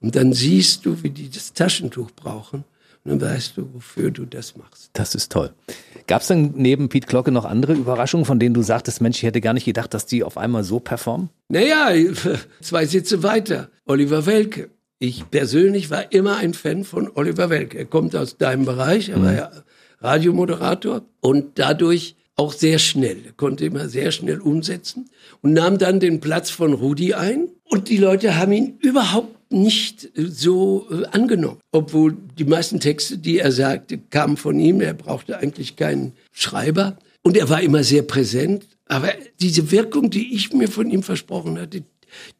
Und 0.00 0.16
dann 0.16 0.32
siehst 0.32 0.84
du, 0.84 1.02
wie 1.02 1.10
die 1.10 1.30
das 1.30 1.52
Taschentuch 1.52 2.10
brauchen 2.12 2.64
dann 3.04 3.20
weißt 3.20 3.58
du, 3.58 3.68
wofür 3.74 4.10
du 4.10 4.24
das 4.24 4.56
machst. 4.56 4.90
Das 4.94 5.14
ist 5.14 5.30
toll. 5.30 5.52
Gab 6.06 6.22
es 6.22 6.28
denn 6.28 6.52
neben 6.56 6.88
Piet 6.88 7.06
Glocke 7.06 7.30
noch 7.30 7.44
andere 7.44 7.74
Überraschungen, 7.74 8.24
von 8.24 8.38
denen 8.38 8.54
du 8.54 8.62
sagtest, 8.62 9.00
Mensch, 9.00 9.18
ich 9.18 9.24
hätte 9.24 9.40
gar 9.40 9.52
nicht 9.52 9.66
gedacht, 9.66 9.92
dass 9.92 10.06
die 10.06 10.24
auf 10.24 10.38
einmal 10.38 10.64
so 10.64 10.80
performen? 10.80 11.28
Naja, 11.48 11.90
zwei 12.60 12.86
Sitze 12.86 13.22
weiter. 13.22 13.68
Oliver 13.84 14.26
Welke. 14.26 14.70
Ich 14.98 15.30
persönlich 15.30 15.90
war 15.90 16.12
immer 16.12 16.36
ein 16.36 16.54
Fan 16.54 16.84
von 16.84 17.10
Oliver 17.14 17.50
Welke. 17.50 17.76
Er 17.78 17.84
kommt 17.84 18.16
aus 18.16 18.38
deinem 18.38 18.64
Bereich, 18.64 19.10
er 19.10 19.20
war 19.22 19.32
mhm. 19.32 19.36
ja 19.36 19.50
Radiomoderator 20.00 21.02
und 21.20 21.58
dadurch 21.58 22.16
auch 22.36 22.52
sehr 22.52 22.78
schnell. 22.78 23.18
Er 23.26 23.32
konnte 23.32 23.64
immer 23.64 23.88
sehr 23.88 24.12
schnell 24.12 24.40
umsetzen 24.40 25.10
und 25.42 25.52
nahm 25.52 25.78
dann 25.78 26.00
den 26.00 26.20
Platz 26.20 26.50
von 26.50 26.72
Rudi 26.72 27.14
ein. 27.14 27.48
Und 27.64 27.88
die 27.88 27.96
Leute 27.96 28.36
haben 28.36 28.52
ihn 28.52 28.78
überhaupt 28.80 29.33
nicht 29.54 30.10
so 30.16 30.86
äh, 30.90 31.06
angenommen. 31.06 31.58
Obwohl 31.72 32.16
die 32.38 32.44
meisten 32.44 32.80
Texte, 32.80 33.18
die 33.18 33.38
er 33.38 33.52
sagte, 33.52 33.98
kamen 33.98 34.36
von 34.36 34.58
ihm. 34.58 34.80
Er 34.80 34.94
brauchte 34.94 35.38
eigentlich 35.38 35.76
keinen 35.76 36.12
Schreiber. 36.32 36.98
Und 37.22 37.36
er 37.36 37.48
war 37.48 37.62
immer 37.62 37.82
sehr 37.84 38.02
präsent. 38.02 38.66
Aber 38.86 39.08
diese 39.40 39.70
Wirkung, 39.70 40.10
die 40.10 40.34
ich 40.34 40.52
mir 40.52 40.68
von 40.68 40.90
ihm 40.90 41.02
versprochen 41.02 41.58
hatte, 41.58 41.82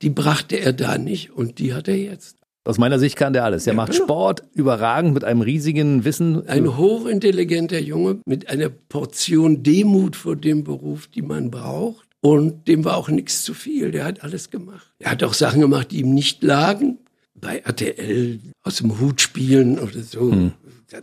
die 0.03 0.11
brachte 0.11 0.61
er 0.61 0.73
da 0.73 0.99
nicht. 0.99 1.33
Und 1.33 1.59
die 1.59 1.73
hat 1.73 1.89
er 1.89 1.97
jetzt. 1.97 2.37
Aus 2.67 2.79
meiner 2.79 2.99
Sicht 2.99 3.17
kann 3.17 3.35
der 3.35 3.45
alles. 3.45 3.67
Er 3.67 3.75
ja, 3.75 3.77
macht 3.77 3.93
genau. 3.93 4.05
Sport 4.05 4.43
überragend 4.55 5.13
mit 5.13 5.23
einem 5.23 5.43
riesigen 5.43 6.05
Wissen. 6.05 6.49
Ein 6.49 6.77
hochintelligenter 6.79 7.79
Junge 7.79 8.21
mit 8.25 8.49
einer 8.49 8.71
Portion 8.71 9.63
Demut 9.63 10.17
vor 10.17 10.35
dem 10.35 10.65
Beruf, 10.65 11.07
die 11.09 11.23
man 11.23 11.51
braucht. 11.51 12.09
Und 12.23 12.69
dem 12.69 12.87
war 12.87 12.97
auch 12.97 13.11
nichts 13.11 13.45
zu 13.45 13.53
viel. 13.53 13.91
Der 13.91 14.05
hat 14.07 14.25
alles 14.25 14.49
gemacht. 14.49 14.91
Er 14.99 15.11
hat 15.11 15.23
auch 15.23 15.35
Sachen 15.35 15.61
gemacht, 15.61 15.91
die 15.91 16.01
ihm 16.01 16.15
nicht 16.15 16.43
lagen. 16.43 16.99
Bei 17.35 17.59
RTL 17.59 18.41
aus 18.63 18.77
dem 18.77 19.01
Hut 19.01 19.21
spielen 19.21 19.79
oder 19.79 20.03
so. 20.03 20.33
Hm. 20.33 20.53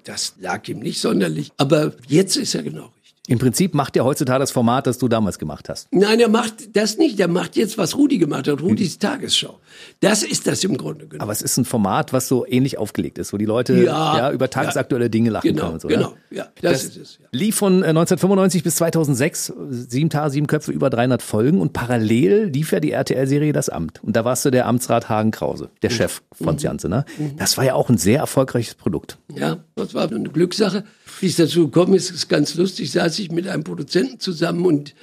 Das 0.04 0.36
lag 0.40 0.68
ihm 0.70 0.80
nicht 0.80 1.02
sonderlich. 1.02 1.52
Aber 1.58 1.94
jetzt 2.08 2.38
ist 2.38 2.56
er 2.56 2.64
genau 2.64 2.92
im 3.32 3.40
Prinzip 3.40 3.74
macht 3.74 3.96
er 3.96 4.04
heutzutage 4.04 4.40
das 4.40 4.52
Format, 4.52 4.88
das 4.88 4.98
du 4.98 5.08
damals 5.08 5.40
gemacht 5.40 5.70
hast. 5.70 5.88
Nein, 5.92 6.20
er 6.20 6.28
macht 6.28 6.76
das 6.76 6.98
nicht. 6.98 7.18
Er 7.18 7.30
macht 7.30 7.56
jetzt, 7.56 7.78
was 7.78 7.96
Rudi 7.96 8.18
gemacht 8.18 8.46
hat, 8.50 8.62
Rudis 8.62 9.00
Tagesschau. 9.00 9.58
Das 10.02 10.22
ist 10.22 10.48
das 10.48 10.66
im 10.66 10.76
Grunde 10.76 11.08
genommen. 11.08 11.22
Aber 11.22 11.32
es 11.32 11.42
ist 11.42 11.56
ein 11.56 11.64
Format, 11.64 12.12
was 12.12 12.28
so 12.28 12.46
ähnlich 12.46 12.78
aufgelegt 12.78 13.18
ist, 13.18 13.32
wo 13.32 13.38
die 13.38 13.46
Leute 13.46 13.86
ja, 13.86 14.18
ja 14.18 14.32
über 14.34 14.50
tagesaktuelle 14.50 15.06
ja. 15.06 15.10
Dinge 15.10 15.30
lachen 15.30 15.48
genau, 15.48 15.62
können. 15.62 15.74
Und 15.76 15.82
so, 15.82 15.88
genau, 15.88 16.14
ja, 16.30 16.50
das, 16.62 16.74
das 16.74 16.84
ist 16.84 16.98
es. 16.98 17.20
Ja. 17.22 17.28
Lief 17.32 17.56
von 17.56 17.76
1995 17.76 18.60
äh, 18.60 18.64
bis 18.66 18.76
2006, 18.76 19.54
sieben 19.70 20.10
Tage, 20.10 20.32
sieben 20.32 20.48
Köpfe, 20.48 20.74
über 20.74 20.90
300 20.90 21.22
Folgen 21.22 21.62
und 21.62 21.72
parallel 21.72 22.50
lief 22.54 22.74
ja 22.74 22.82
die 22.82 22.92
RTL-Serie 22.92 23.54
Das 23.54 23.70
Amt. 23.70 24.04
Und 24.04 24.18
da 24.18 24.26
warst 24.26 24.44
du 24.44 24.52
der 24.52 24.68
Amtsrat 24.68 25.08
Hagen 25.08 25.32
Krause, 25.32 25.70
der 25.84 25.90
mhm. 25.90 25.96
Chef 25.96 26.22
von 26.34 26.56
mhm. 26.56 26.60
Janze. 26.60 26.90
Ne? 26.90 27.06
Mhm. 27.18 27.38
Das 27.38 27.58
war 27.58 27.64
ja 27.64 27.76
auch 27.76 27.88
ein 27.88 27.98
sehr 27.98 28.20
erfolgreiches 28.20 28.76
Produkt. 28.76 29.20
Ja, 29.34 29.60
das 29.76 29.94
war 29.94 30.12
eine 30.12 30.28
Glückssache. 30.28 30.84
Wie 31.22 31.28
es 31.28 31.36
dazu 31.36 31.68
gekommen 31.68 31.94
ist, 31.94 32.10
ist 32.10 32.30
ganz 32.30 32.56
lustig, 32.56 32.92
saß 32.92 33.20
ich 33.20 33.32
mit 33.32 33.48
einem 33.48 33.64
Produzenten 33.64 34.20
zusammen 34.20 34.66
und 34.66 34.96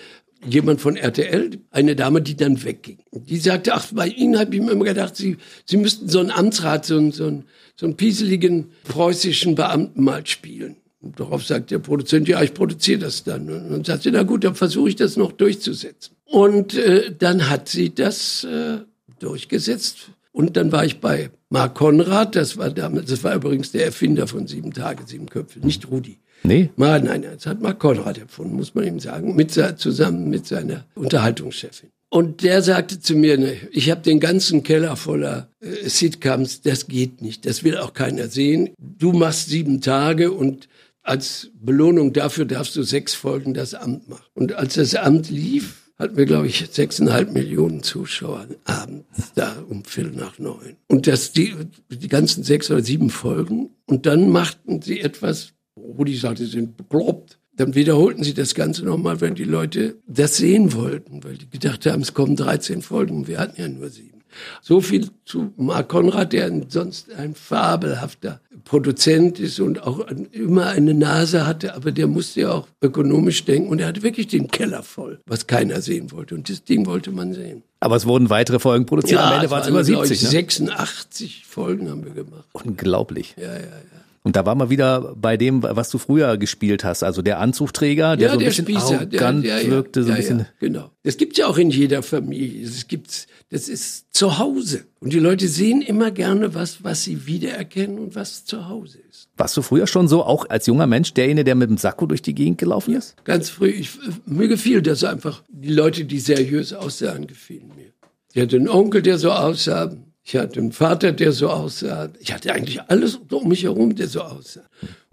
jemand 0.46 0.81
von 0.81 0.96
RTL, 0.96 1.59
eine 1.70 1.96
Dame, 1.96 2.22
die 2.22 2.37
dann 2.37 2.62
wegging. 2.62 2.98
Die 3.12 3.38
sagte, 3.38 3.74
ach, 3.74 3.87
bei 3.92 4.09
Ihnen 4.09 4.38
habe 4.38 4.54
ich 4.54 4.61
mir 4.61 4.72
immer 4.72 4.85
gedacht, 4.85 5.16
Sie, 5.16 5.37
Sie 5.64 5.76
müssten 5.76 6.09
so 6.09 6.20
einen 6.20 6.31
Amtsrat, 6.31 6.87
so 6.87 6.96
einen, 6.96 7.12
so 7.12 7.26
einen, 7.26 7.44
so 7.76 7.87
einen 7.87 7.96
pieseligen 7.96 8.70
preußischen 8.85 9.54
Beamten 9.54 10.02
mal 10.02 10.26
spielen. 10.26 10.76
Und 11.00 11.20
darauf 11.20 11.44
sagt 11.44 11.70
der 11.70 11.78
Produzent, 11.78 12.26
ja, 12.26 12.42
ich 12.42 12.54
produziere 12.54 12.98
das 12.98 13.22
dann. 13.22 13.48
Und 13.48 13.70
dann 13.70 13.85
sagt 13.85 14.02
sie, 14.02 14.11
na 14.11 14.24
gut, 14.24 14.42
dann 14.42 14.57
versuche 14.57 14.88
ich 14.88 14.96
das 14.96 15.16
noch 15.16 15.31
durchzusetzen. 15.31 16.16
Und 16.24 16.74
äh, 16.74 17.14
dann 17.16 17.48
hat 17.48 17.68
sie 17.68 17.94
das 17.94 18.42
äh, 18.44 18.78
durchgesetzt. 19.20 20.11
Und 20.38 20.57
dann 20.57 20.70
war 20.70 20.85
ich 20.85 21.01
bei 21.01 21.31
Mark 21.51 21.74
Konrad, 21.74 22.37
das 22.37 22.57
war 22.57 22.70
damals, 22.70 23.11
das 23.11 23.24
war 23.24 23.35
übrigens 23.35 23.72
der 23.72 23.85
Erfinder 23.87 24.29
von 24.29 24.46
Sieben 24.46 24.72
Tage, 24.72 25.03
Sieben 25.05 25.29
Köpfe, 25.29 25.59
nicht 25.59 25.90
Rudi. 25.90 26.18
Nee? 26.44 26.70
Nein, 26.77 27.03
nein, 27.07 27.22
das 27.22 27.44
hat 27.46 27.61
Mark 27.61 27.81
Konrad 27.81 28.18
erfunden, 28.18 28.55
muss 28.55 28.72
man 28.72 28.87
ihm 28.87 29.01
sagen, 29.01 29.35
mit, 29.35 29.51
zusammen 29.51 30.31
mit 30.31 30.46
seiner 30.46 30.85
Unterhaltungschefin. 30.94 31.90
Und 32.09 32.44
der 32.44 32.62
sagte 32.62 33.01
zu 33.01 33.16
mir, 33.16 33.37
ne, 33.37 33.57
ich 33.72 33.90
habe 33.90 34.03
den 34.03 34.20
ganzen 34.20 34.62
Keller 34.62 34.94
voller 34.94 35.48
äh, 35.61 35.88
Sitcoms, 35.88 36.62
das 36.62 36.87
geht 36.87 37.20
nicht, 37.20 37.44
das 37.44 37.64
will 37.64 37.77
auch 37.77 37.92
keiner 37.92 38.29
sehen. 38.29 38.70
Du 38.79 39.12
machst 39.12 39.48
sieben 39.48 39.81
Tage 39.81 40.31
und 40.31 40.68
als 41.03 41.51
Belohnung 41.61 42.12
dafür 42.12 42.44
darfst 42.44 42.77
du 42.77 42.85
sechs 42.85 43.12
Folgen 43.12 43.55
das 43.55 43.74
Amt 43.74 44.09
machen. 44.09 44.27
Und 44.35 44.53
als 44.53 44.74
das 44.74 44.94
Amt 44.94 45.31
lief, 45.31 45.88
hatten 45.98 46.16
wir, 46.16 46.26
glaube 46.26 46.46
ich, 46.46 46.64
sechseinhalb 46.70 47.32
Millionen 47.32 47.82
Zuschauer 47.82 48.46
abends 48.64 49.32
da 49.34 49.56
um 49.68 49.84
Viertel 49.84 50.12
nach 50.12 50.38
neun. 50.38 50.76
Und 50.87 51.06
das, 51.06 51.32
die, 51.32 51.54
die 51.90 52.08
ganzen 52.08 52.44
sechs 52.44 52.70
oder 52.70 52.82
sieben 52.82 53.11
Folgen. 53.11 53.70
Und 53.87 54.06
dann 54.06 54.30
machten 54.30 54.80
sie 54.80 55.00
etwas, 55.00 55.54
Rudi 55.76 56.16
sagte, 56.16 56.44
sie 56.44 56.52
sind 56.52 56.76
bekloppt. 56.76 57.38
Dann 57.56 57.74
wiederholten 57.74 58.22
sie 58.22 58.34
das 58.34 58.54
Ganze 58.54 58.84
nochmal, 58.84 59.20
wenn 59.20 59.34
die 59.34 59.42
Leute 59.42 59.96
das 60.06 60.37
sehen 60.37 60.72
wollten, 60.74 61.24
weil 61.24 61.37
die 61.37 61.50
gedacht 61.50 61.84
haben, 61.87 62.02
es 62.02 62.14
kommen 62.14 62.37
13 62.37 62.82
Folgen. 62.82 63.26
Wir 63.26 63.40
hatten 63.40 63.61
ja 63.61 63.68
nur 63.68 63.88
sieben. 63.88 64.17
So 64.62 64.81
viel 64.81 65.09
zu 65.24 65.53
Mark 65.57 65.88
Konrad, 65.88 66.33
der 66.33 66.51
sonst 66.68 67.12
ein 67.12 67.35
fabelhafter 67.35 68.40
Produzent 68.64 69.38
ist 69.38 69.61
und 69.61 69.83
auch 69.83 70.07
immer 70.33 70.66
eine 70.66 70.94
Nase 70.94 71.46
hatte, 71.46 71.74
aber 71.74 71.90
der 71.92 72.07
musste 72.07 72.42
ja 72.42 72.53
auch 72.53 72.68
ökonomisch 72.83 73.44
denken 73.44 73.70
und 73.70 73.81
er 73.81 73.88
hatte 73.88 74.03
wirklich 74.03 74.27
den 74.27 74.48
Keller 74.48 74.83
voll, 74.83 75.20
was 75.27 75.46
keiner 75.46 75.81
sehen 75.81 76.12
wollte. 76.12 76.35
Und 76.35 76.48
das 76.51 76.64
Ding 76.64 76.87
wollte 76.87 77.11
man 77.11 77.33
sehen. 77.33 77.62
Aber 77.81 77.96
es 77.96 78.07
wurden 78.07 78.29
weitere 78.31 78.59
Folgen 78.59 78.87
produziert. 78.87 79.20
Ja, 79.20 79.29
Am 79.29 79.35
Ende 79.35 79.51
waren 79.51 79.62
es 79.62 79.68
über 79.68 79.85
70. 79.85 80.22
Ne? 80.22 80.29
86 80.29 81.46
Folgen 81.46 81.88
haben 81.88 82.05
wir 82.05 82.12
gemacht. 82.12 82.44
Unglaublich. 82.53 83.35
Ja, 83.38 83.53
ja, 83.53 83.61
ja. 83.61 83.98
Und 84.28 84.36
da 84.36 84.44
waren 84.44 84.58
wir 84.58 84.68
wieder 84.68 85.14
bei 85.16 85.38
dem, 85.38 85.62
was 85.62 85.88
du 85.88 85.96
früher 85.96 86.36
gespielt 86.36 86.84
hast, 86.84 87.02
also 87.02 87.22
der 87.22 87.38
Anzugträger, 87.38 88.14
der 88.14 88.28
ja, 88.28 88.34
so 88.34 88.38
ein 88.38 88.44
bisschen 88.44 88.66
Spießer, 88.66 88.96
arrogant 88.98 89.42
der, 89.42 89.60
der, 89.60 89.70
wirkte, 89.70 90.04
so 90.04 90.10
ein 90.10 90.18
bisschen. 90.18 90.46
genau. 90.60 90.90
Das 91.02 91.16
gibt's 91.16 91.38
ja 91.38 91.46
auch 91.46 91.56
in 91.56 91.70
jeder 91.70 92.02
Familie. 92.02 92.66
Das 92.66 92.86
gibt's, 92.88 93.26
das 93.48 93.70
ist 93.70 94.14
zu 94.14 94.38
Hause. 94.38 94.84
Und 95.00 95.14
die 95.14 95.18
Leute 95.18 95.48
sehen 95.48 95.80
immer 95.80 96.10
gerne 96.10 96.54
was, 96.54 96.84
was 96.84 97.04
sie 97.04 97.26
wiedererkennen 97.26 97.98
und 97.98 98.16
was 98.16 98.44
zu 98.44 98.68
Hause 98.68 98.98
ist. 99.08 99.30
Warst 99.38 99.56
du 99.56 99.62
früher 99.62 99.86
schon 99.86 100.08
so, 100.08 100.22
auch 100.22 100.44
als 100.50 100.66
junger 100.66 100.86
Mensch, 100.86 101.14
derjenige, 101.14 101.44
der 101.44 101.54
mit 101.54 101.70
dem 101.70 101.78
Sakko 101.78 102.04
durch 102.04 102.20
die 102.20 102.34
Gegend 102.34 102.58
gelaufen 102.58 102.96
ist? 102.96 103.14
Ja, 103.16 103.32
ganz 103.32 103.48
früh. 103.48 103.70
Ich, 103.70 103.92
mir 104.26 104.48
gefiel 104.48 104.82
das 104.82 105.04
einfach. 105.04 105.42
Die 105.48 105.72
Leute, 105.72 106.04
die 106.04 106.20
seriös 106.20 106.74
aussahen, 106.74 107.26
gefielen 107.26 107.72
mir. 107.74 107.92
Ich 108.34 108.42
hatte 108.42 108.56
einen 108.56 108.68
Onkel, 108.68 109.00
der 109.00 109.16
so 109.16 109.32
aussah. 109.32 109.90
Ich 110.28 110.36
hatte 110.36 110.60
einen 110.60 110.72
Vater, 110.72 111.12
der 111.12 111.32
so 111.32 111.48
aussah. 111.48 112.10
Ich 112.20 112.34
hatte 112.34 112.52
eigentlich 112.52 112.82
alles 112.88 113.18
um 113.30 113.48
mich 113.48 113.62
herum, 113.62 113.94
der 113.94 114.08
so 114.08 114.20
aussah. 114.20 114.60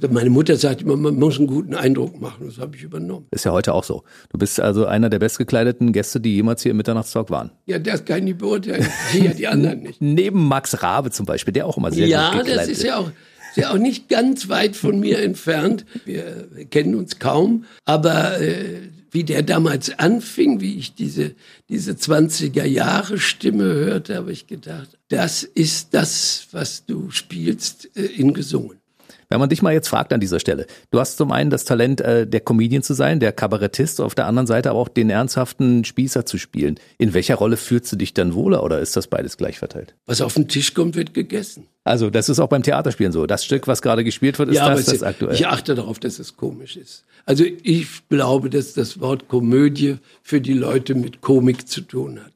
Meine 0.09 0.29
Mutter 0.29 0.57
sagte 0.57 0.83
immer, 0.83 0.97
man 0.97 1.15
muss 1.15 1.37
einen 1.37 1.47
guten 1.47 1.73
Eindruck 1.73 2.19
machen. 2.19 2.47
Das 2.47 2.57
habe 2.57 2.75
ich 2.75 2.83
übernommen. 2.83 3.25
Ist 3.31 3.45
ja 3.45 3.53
heute 3.53 3.73
auch 3.73 3.85
so. 3.85 4.03
Du 4.29 4.37
bist 4.37 4.59
also 4.59 4.85
einer 4.85 5.09
der 5.09 5.19
bestgekleideten 5.19 5.93
Gäste, 5.93 6.19
die 6.19 6.35
jemals 6.35 6.63
hier 6.63 6.71
im 6.71 6.77
Mitternachtstalk 6.77 7.29
waren. 7.29 7.51
Ja, 7.65 7.79
das 7.79 8.03
kann 8.03 8.17
ich 8.17 8.23
nicht 8.25 8.39
beurteilen. 8.39 8.85
Hier 9.13 9.33
die 9.33 9.47
anderen 9.47 9.83
nicht. 9.83 10.01
Neben 10.01 10.49
Max 10.49 10.83
Rabe 10.83 11.11
zum 11.11 11.25
Beispiel, 11.25 11.53
der 11.53 11.65
auch 11.65 11.77
immer 11.77 11.93
sehr 11.93 12.07
ja, 12.07 12.31
gut 12.31 12.39
gekleidet 12.39 12.49
ist. 12.49 12.57
Ja, 12.57 12.67
das 12.67 12.77
ist 12.77 12.83
ja 12.83 12.97
auch 12.97 13.11
ja 13.55 13.71
auch 13.71 13.77
nicht 13.77 14.09
ganz 14.09 14.49
weit 14.49 14.75
von 14.75 14.99
mir 14.99 15.19
entfernt. 15.19 15.85
Wir, 16.03 16.49
wir 16.51 16.65
kennen 16.65 16.93
uns 16.93 17.19
kaum, 17.19 17.63
aber 17.85 18.41
äh, 18.41 18.89
wie 19.15 19.23
der 19.23 19.43
damals 19.43 19.97
anfing, 19.97 20.59
wie 20.59 20.75
ich 20.75 20.93
diese, 20.93 21.35
diese 21.69 21.93
20er 21.93 22.65
Jahre 22.65 23.17
Stimme 23.17 23.63
hörte, 23.63 24.15
habe 24.17 24.33
ich 24.33 24.45
gedacht, 24.45 24.99
das 25.07 25.43
ist 25.43 25.93
das, 25.93 26.47
was 26.51 26.85
du 26.85 27.09
spielst, 27.11 27.89
äh, 27.95 28.01
in 28.01 28.33
gesungen. 28.33 28.77
Wenn 29.29 29.39
man 29.39 29.49
dich 29.49 29.61
mal 29.61 29.73
jetzt 29.73 29.87
fragt 29.87 30.13
an 30.13 30.19
dieser 30.19 30.39
Stelle, 30.39 30.67
du 30.91 30.99
hast 30.99 31.17
zum 31.17 31.31
einen 31.31 31.49
das 31.49 31.65
Talent, 31.65 32.01
äh, 32.01 32.27
der 32.27 32.41
Comedian 32.41 32.83
zu 32.83 32.93
sein, 32.93 33.19
der 33.19 33.31
Kabarettist, 33.31 34.01
auf 34.01 34.15
der 34.15 34.27
anderen 34.27 34.47
Seite 34.47 34.69
aber 34.69 34.79
auch 34.79 34.89
den 34.89 35.09
ernsthaften 35.09 35.83
Spießer 35.85 36.25
zu 36.25 36.37
spielen. 36.37 36.75
In 36.97 37.13
welcher 37.13 37.35
Rolle 37.35 37.57
fühlst 37.57 37.91
du 37.91 37.95
dich 37.95 38.13
dann 38.13 38.33
wohler 38.33 38.63
oder 38.63 38.79
ist 38.79 38.95
das 38.95 39.07
beides 39.07 39.37
gleich 39.37 39.59
verteilt? 39.59 39.95
Was 40.05 40.21
auf 40.21 40.33
den 40.35 40.47
Tisch 40.47 40.73
kommt, 40.73 40.95
wird 40.95 41.13
gegessen. 41.13 41.67
Also 41.83 42.09
das 42.09 42.29
ist 42.29 42.39
auch 42.39 42.47
beim 42.49 42.63
Theaterspielen 42.63 43.11
so. 43.11 43.25
Das 43.27 43.45
Stück, 43.45 43.67
was 43.67 43.81
gerade 43.81 44.03
gespielt 44.03 44.39
wird, 44.39 44.49
ist 44.49 44.55
Ja, 44.55 44.73
das, 44.73 44.85
das 44.85 45.03
aktuell. 45.03 45.35
ich 45.35 45.45
achte 45.47 45.75
darauf, 45.75 45.99
dass 45.99 46.17
es 46.19 46.35
komisch 46.35 46.77
ist. 46.77 47.03
Also 47.25 47.43
ich 47.63 47.87
glaube, 48.09 48.49
dass 48.49 48.73
das 48.73 48.99
Wort 48.99 49.27
Komödie 49.27 49.97
für 50.23 50.41
die 50.41 50.53
Leute 50.53 50.95
mit 50.95 51.21
Komik 51.21 51.67
zu 51.67 51.81
tun 51.81 52.19
hat. 52.23 52.31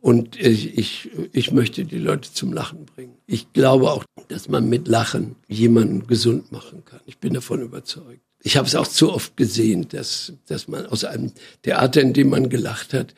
Und 0.00 0.38
ich, 0.38 0.78
ich, 0.78 1.10
ich 1.32 1.52
möchte 1.52 1.84
die 1.84 1.98
Leute 1.98 2.32
zum 2.32 2.52
Lachen 2.52 2.86
bringen. 2.86 3.16
Ich 3.26 3.52
glaube 3.52 3.90
auch, 3.90 4.04
dass 4.28 4.48
man 4.48 4.68
mit 4.68 4.88
Lachen 4.88 5.36
jemanden 5.48 6.06
gesund 6.06 6.52
machen 6.52 6.84
kann. 6.84 7.00
Ich 7.06 7.18
bin 7.18 7.34
davon 7.34 7.62
überzeugt. 7.62 8.20
Ich 8.42 8.56
habe 8.56 8.66
es 8.66 8.74
auch 8.74 8.88
zu 8.88 9.12
oft 9.12 9.36
gesehen, 9.36 9.88
dass, 9.88 10.32
dass 10.46 10.66
man 10.66 10.86
aus 10.86 11.04
einem 11.04 11.32
Theater, 11.62 12.00
in 12.00 12.12
dem 12.12 12.30
man 12.30 12.48
gelacht 12.48 12.94
hat, 12.94 13.14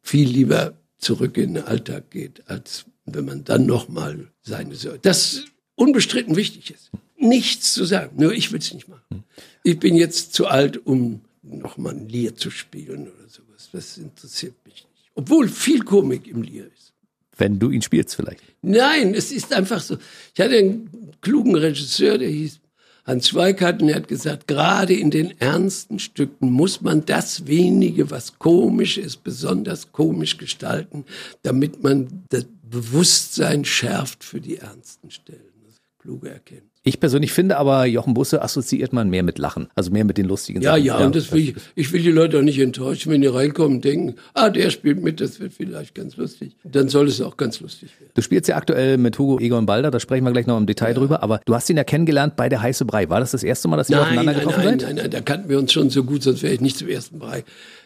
viel 0.00 0.28
lieber 0.28 0.74
zurück 0.98 1.36
in 1.36 1.54
den 1.54 1.64
Alltag 1.64 2.10
geht, 2.10 2.42
als 2.48 2.86
wenn 3.04 3.26
man 3.26 3.44
dann 3.44 3.66
nochmal 3.66 4.28
seine 4.42 4.74
soll. 4.74 4.98
Das 5.02 5.44
unbestritten 5.74 6.36
wichtig 6.36 6.70
ist. 6.70 6.90
Nichts 7.16 7.74
zu 7.74 7.84
sagen, 7.84 8.16
nur 8.20 8.32
ich 8.32 8.52
will 8.52 8.58
es 8.58 8.72
nicht 8.72 8.88
machen. 8.88 9.24
Ich 9.62 9.78
bin 9.78 9.96
jetzt 9.96 10.34
zu 10.34 10.46
alt, 10.46 10.86
um 10.86 11.20
nochmal 11.42 11.94
ein 11.94 12.08
Lied 12.08 12.38
zu 12.38 12.50
spielen 12.50 13.02
oder 13.02 13.28
sowas. 13.28 13.68
Das 13.72 13.98
interessiert 13.98 14.54
mich 14.64 14.74
nicht. 14.74 14.93
Obwohl 15.14 15.48
viel 15.48 15.82
Komik 15.82 16.26
im 16.26 16.42
Lied 16.42 16.70
ist. 16.74 16.92
Wenn 17.36 17.58
du 17.58 17.70
ihn 17.70 17.82
spielst 17.82 18.14
vielleicht. 18.14 18.42
Nein, 18.62 19.14
es 19.14 19.32
ist 19.32 19.52
einfach 19.52 19.80
so. 19.80 19.96
Ich 20.34 20.40
hatte 20.40 20.56
einen 20.56 21.12
klugen 21.20 21.56
Regisseur, 21.56 22.18
der 22.18 22.28
hieß 22.28 22.60
Hans 23.04 23.28
Schweikart, 23.28 23.82
und 23.82 23.90
er 23.90 23.96
hat 23.96 24.08
gesagt, 24.08 24.46
gerade 24.46 24.94
in 24.94 25.10
den 25.10 25.38
ernsten 25.38 25.98
Stücken 25.98 26.50
muss 26.50 26.80
man 26.80 27.04
das 27.04 27.46
wenige, 27.46 28.10
was 28.10 28.38
komisch 28.38 28.96
ist, 28.96 29.22
besonders 29.22 29.92
komisch 29.92 30.38
gestalten, 30.38 31.04
damit 31.42 31.82
man 31.82 32.24
das 32.30 32.46
Bewusstsein 32.62 33.64
schärft 33.64 34.24
für 34.24 34.40
die 34.40 34.56
ernsten 34.56 35.10
Stellen. 35.10 35.52
Das 35.66 35.74
ist 35.74 35.82
kluge 35.98 36.30
Erkenntnis. 36.30 36.73
Ich 36.86 37.00
persönlich 37.00 37.32
finde 37.32 37.56
aber, 37.56 37.86
Jochen 37.86 38.12
Busse 38.12 38.42
assoziiert 38.42 38.92
man 38.92 39.08
mehr 39.08 39.22
mit 39.22 39.38
Lachen, 39.38 39.68
also 39.74 39.90
mehr 39.90 40.04
mit 40.04 40.18
den 40.18 40.26
lustigen 40.26 40.60
Ja, 40.60 40.72
Sachen. 40.72 40.84
ja, 40.84 40.98
und 40.98 41.16
das 41.16 41.32
will 41.32 41.40
ich, 41.40 41.54
ich 41.74 41.92
will 41.94 42.02
die 42.02 42.10
Leute 42.10 42.38
auch 42.38 42.42
nicht 42.42 42.58
enttäuschen, 42.58 43.10
wenn 43.10 43.22
die 43.22 43.26
reinkommen 43.26 43.76
und 43.76 43.84
denken, 43.86 44.16
ah, 44.34 44.50
der 44.50 44.68
spielt 44.68 45.02
mit, 45.02 45.18
das 45.22 45.40
wird 45.40 45.54
vielleicht 45.54 45.94
ganz 45.94 46.18
lustig. 46.18 46.56
Dann 46.62 46.90
soll 46.90 47.08
es 47.08 47.22
auch 47.22 47.38
ganz 47.38 47.60
lustig 47.60 47.88
werden. 47.98 48.10
Du 48.12 48.20
spielst 48.20 48.48
ja 48.50 48.56
aktuell 48.56 48.98
mit 48.98 49.18
Hugo 49.18 49.38
Egon 49.40 49.64
Balder, 49.64 49.90
da 49.90 49.98
sprechen 49.98 50.24
wir 50.24 50.32
gleich 50.32 50.46
noch 50.46 50.58
im 50.58 50.66
Detail 50.66 50.92
drüber, 50.92 51.22
aber 51.22 51.40
du 51.46 51.54
hast 51.54 51.70
ihn 51.70 51.78
ja 51.78 51.84
kennengelernt 51.84 52.36
bei 52.36 52.50
der 52.50 52.60
Heiße 52.60 52.84
Brei. 52.84 53.08
War 53.08 53.18
das 53.20 53.30
das 53.30 53.42
erste 53.42 53.66
Mal, 53.68 53.78
dass 53.78 53.88
ihr 53.88 53.96
Nein, 53.96 54.02
aufeinander 54.04 54.32
nein, 54.32 54.40
getroffen 54.40 54.64
nein, 54.64 54.78
seid? 54.78 54.88
nein, 54.88 54.96
nein, 55.04 55.10
da 55.10 55.20
kannten 55.22 55.48
wir 55.48 55.58
uns 55.58 55.72
schon 55.72 55.88
so 55.88 56.04
gut, 56.04 56.22
sonst 56.22 56.42
wäre 56.42 56.52
ich 56.52 56.60
nicht 56.60 56.76
zum 56.76 56.88
ersten 56.88 57.18
Brei, 57.18 57.44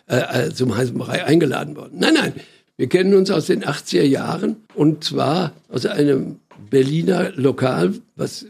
äh, 0.08 0.46
äh, 0.48 0.52
zum 0.52 0.76
heißen 0.76 0.98
Brei 0.98 1.24
eingeladen 1.24 1.76
worden. 1.76 1.98
Nein, 2.00 2.14
nein, 2.14 2.32
wir 2.76 2.88
kennen 2.88 3.14
uns 3.14 3.30
aus 3.30 3.46
den 3.46 3.62
80er 3.62 4.02
Jahren 4.02 4.56
und 4.74 5.04
zwar 5.04 5.52
aus 5.68 5.86
einem 5.86 6.40
Berliner 6.70 7.30
Lokal, 7.36 7.94
was 8.16 8.42
äh, 8.42 8.46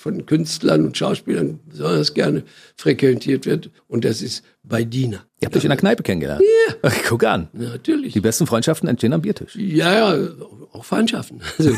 von 0.00 0.24
Künstlern 0.24 0.86
und 0.86 0.96
Schauspielern 0.96 1.60
besonders 1.68 2.14
gerne 2.14 2.42
frequentiert 2.76 3.44
wird 3.44 3.70
und 3.86 4.04
das 4.06 4.22
ist 4.22 4.42
bei 4.62 4.82
Dina. 4.82 5.24
Ihr 5.40 5.46
habt 5.46 5.56
euch 5.56 5.64
in 5.64 5.68
der 5.68 5.76
Kneipe 5.76 6.02
kennengelernt. 6.02 6.42
Ja. 6.82 6.90
Guck 7.06 7.24
an. 7.24 7.48
Natürlich. 7.52 8.14
Die 8.14 8.20
besten 8.20 8.46
Freundschaften 8.46 8.88
entstehen 8.88 9.12
am 9.12 9.20
Biertisch. 9.20 9.54
Ja, 9.56 10.14
ja, 10.14 10.28
auch 10.72 10.84
Feindschaften. 10.84 11.40
Also, 11.58 11.72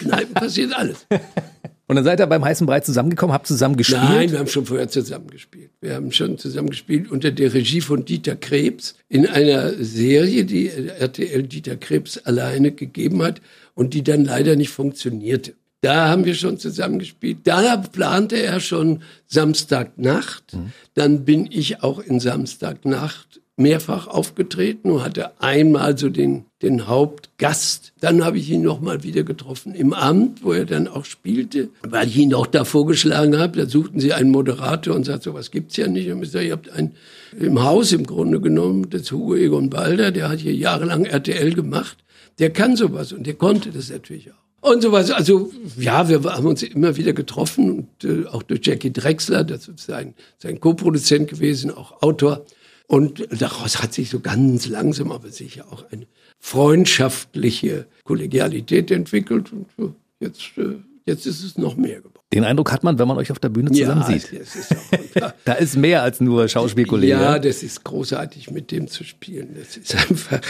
Kneipen 0.00 0.34
passiert 0.34 0.76
alles. 0.76 1.06
Und 1.86 1.96
dann 1.96 2.04
seid 2.04 2.18
ihr 2.18 2.26
beim 2.26 2.44
heißen 2.44 2.66
Brei 2.66 2.80
zusammengekommen, 2.80 3.34
habt 3.34 3.46
zusammen 3.46 3.76
gespielt. 3.76 4.00
Nein, 4.02 4.32
wir 4.32 4.38
haben 4.38 4.48
schon 4.48 4.64
vorher 4.64 4.88
zusammengespielt. 4.88 5.70
Wir 5.80 5.94
haben 5.94 6.10
schon 6.12 6.38
zusammengespielt 6.38 7.10
unter 7.10 7.30
der 7.30 7.52
Regie 7.52 7.82
von 7.82 8.06
Dieter 8.06 8.36
Krebs 8.36 8.96
in 9.08 9.26
einer 9.26 9.74
Serie, 9.74 10.46
die 10.46 10.68
RTL 10.68 11.42
Dieter 11.42 11.76
Krebs 11.76 12.18
alleine 12.18 12.72
gegeben 12.72 13.22
hat 13.22 13.42
und 13.74 13.92
die 13.92 14.02
dann 14.02 14.24
leider 14.24 14.56
nicht 14.56 14.70
funktionierte. 14.70 15.54
Da 15.84 16.08
haben 16.08 16.24
wir 16.24 16.34
schon 16.34 16.56
zusammengespielt. 16.56 17.40
Da 17.44 17.76
plante 17.76 18.36
er 18.36 18.60
schon 18.60 19.02
Samstagnacht. 19.26 20.56
Dann 20.94 21.26
bin 21.26 21.46
ich 21.50 21.82
auch 21.82 21.98
in 21.98 22.20
Samstagnacht 22.20 23.42
mehrfach 23.58 24.06
aufgetreten 24.06 24.90
und 24.90 25.04
hatte 25.04 25.38
einmal 25.42 25.98
so 25.98 26.08
den, 26.08 26.46
den 26.62 26.86
Hauptgast. 26.86 27.92
Dann 28.00 28.24
habe 28.24 28.38
ich 28.38 28.50
ihn 28.50 28.62
noch 28.62 28.80
mal 28.80 29.02
wieder 29.02 29.24
getroffen 29.24 29.74
im 29.74 29.92
Amt, 29.92 30.42
wo 30.42 30.54
er 30.54 30.64
dann 30.64 30.88
auch 30.88 31.04
spielte, 31.04 31.68
weil 31.82 32.08
ich 32.08 32.16
ihn 32.16 32.32
auch 32.32 32.46
da 32.46 32.64
vorgeschlagen 32.64 33.36
habe. 33.36 33.58
Da 33.58 33.66
suchten 33.66 34.00
sie 34.00 34.14
einen 34.14 34.30
Moderator 34.30 34.96
und 34.96 35.04
sagten, 35.04 35.24
so 35.24 35.34
was 35.34 35.50
gibt's 35.50 35.76
ja 35.76 35.86
nicht. 35.86 36.10
Und 36.10 36.22
ich 36.22 36.30
sage, 36.30 36.46
ihr 36.46 36.52
habt 36.52 36.70
einen 36.70 36.92
im 37.38 37.62
Haus 37.62 37.92
im 37.92 38.06
Grunde 38.06 38.40
genommen, 38.40 38.88
das 38.88 39.12
Hugo 39.12 39.34
Egon 39.34 39.68
Balder, 39.68 40.12
der 40.12 40.30
hat 40.30 40.38
hier 40.38 40.54
jahrelang 40.54 41.04
RTL 41.04 41.52
gemacht. 41.52 41.98
Der 42.38 42.48
kann 42.48 42.74
sowas 42.74 43.12
und 43.12 43.26
der 43.26 43.34
konnte 43.34 43.70
das 43.70 43.90
natürlich 43.90 44.32
auch. 44.32 44.43
Und 44.64 44.82
sowas. 44.82 45.10
Also 45.10 45.52
ja, 45.76 46.08
wir 46.08 46.22
haben 46.24 46.46
uns 46.46 46.62
immer 46.62 46.96
wieder 46.96 47.12
getroffen 47.12 47.70
und 47.70 48.04
äh, 48.04 48.26
auch 48.26 48.42
durch 48.42 48.60
Jackie 48.64 48.92
Drexler, 48.92 49.44
das 49.44 49.68
ist 49.68 49.80
sein, 49.80 50.14
sein 50.38 50.58
Co-Produzent 50.58 51.28
gewesen, 51.28 51.70
auch 51.70 52.00
Autor. 52.00 52.46
Und 52.86 53.26
daraus 53.30 53.82
hat 53.82 53.92
sich 53.92 54.08
so 54.08 54.20
ganz 54.20 54.66
langsam, 54.66 55.12
aber 55.12 55.28
sicher 55.28 55.66
auch 55.70 55.84
eine 55.90 56.06
freundschaftliche 56.38 57.86
Kollegialität 58.04 58.90
entwickelt. 58.90 59.52
Und 59.52 59.96
jetzt, 60.18 60.56
äh, 60.56 60.76
jetzt 61.04 61.26
ist 61.26 61.44
es 61.44 61.58
noch 61.58 61.76
mehr 61.76 61.98
geworden. 61.98 62.14
Den 62.32 62.44
Eindruck 62.44 62.72
hat 62.72 62.84
man, 62.84 62.98
wenn 62.98 63.06
man 63.06 63.18
euch 63.18 63.30
auf 63.30 63.38
der 63.38 63.50
Bühne 63.50 63.70
zusammen 63.70 64.04
sieht. 64.04 64.32
das 64.32 64.56
ist 64.56 64.72
auch, 64.74 65.20
ja, 65.20 65.34
Da 65.44 65.52
ist 65.52 65.76
mehr 65.76 66.02
als 66.02 66.22
nur 66.22 66.48
Schauspielkollege. 66.48 67.12
ja, 67.12 67.38
das 67.38 67.62
ist 67.62 67.84
großartig, 67.84 68.50
mit 68.50 68.70
dem 68.70 68.88
zu 68.88 69.04
spielen. 69.04 69.56
Das 69.58 69.76
ist 69.76 69.94
einfach, 69.94 70.40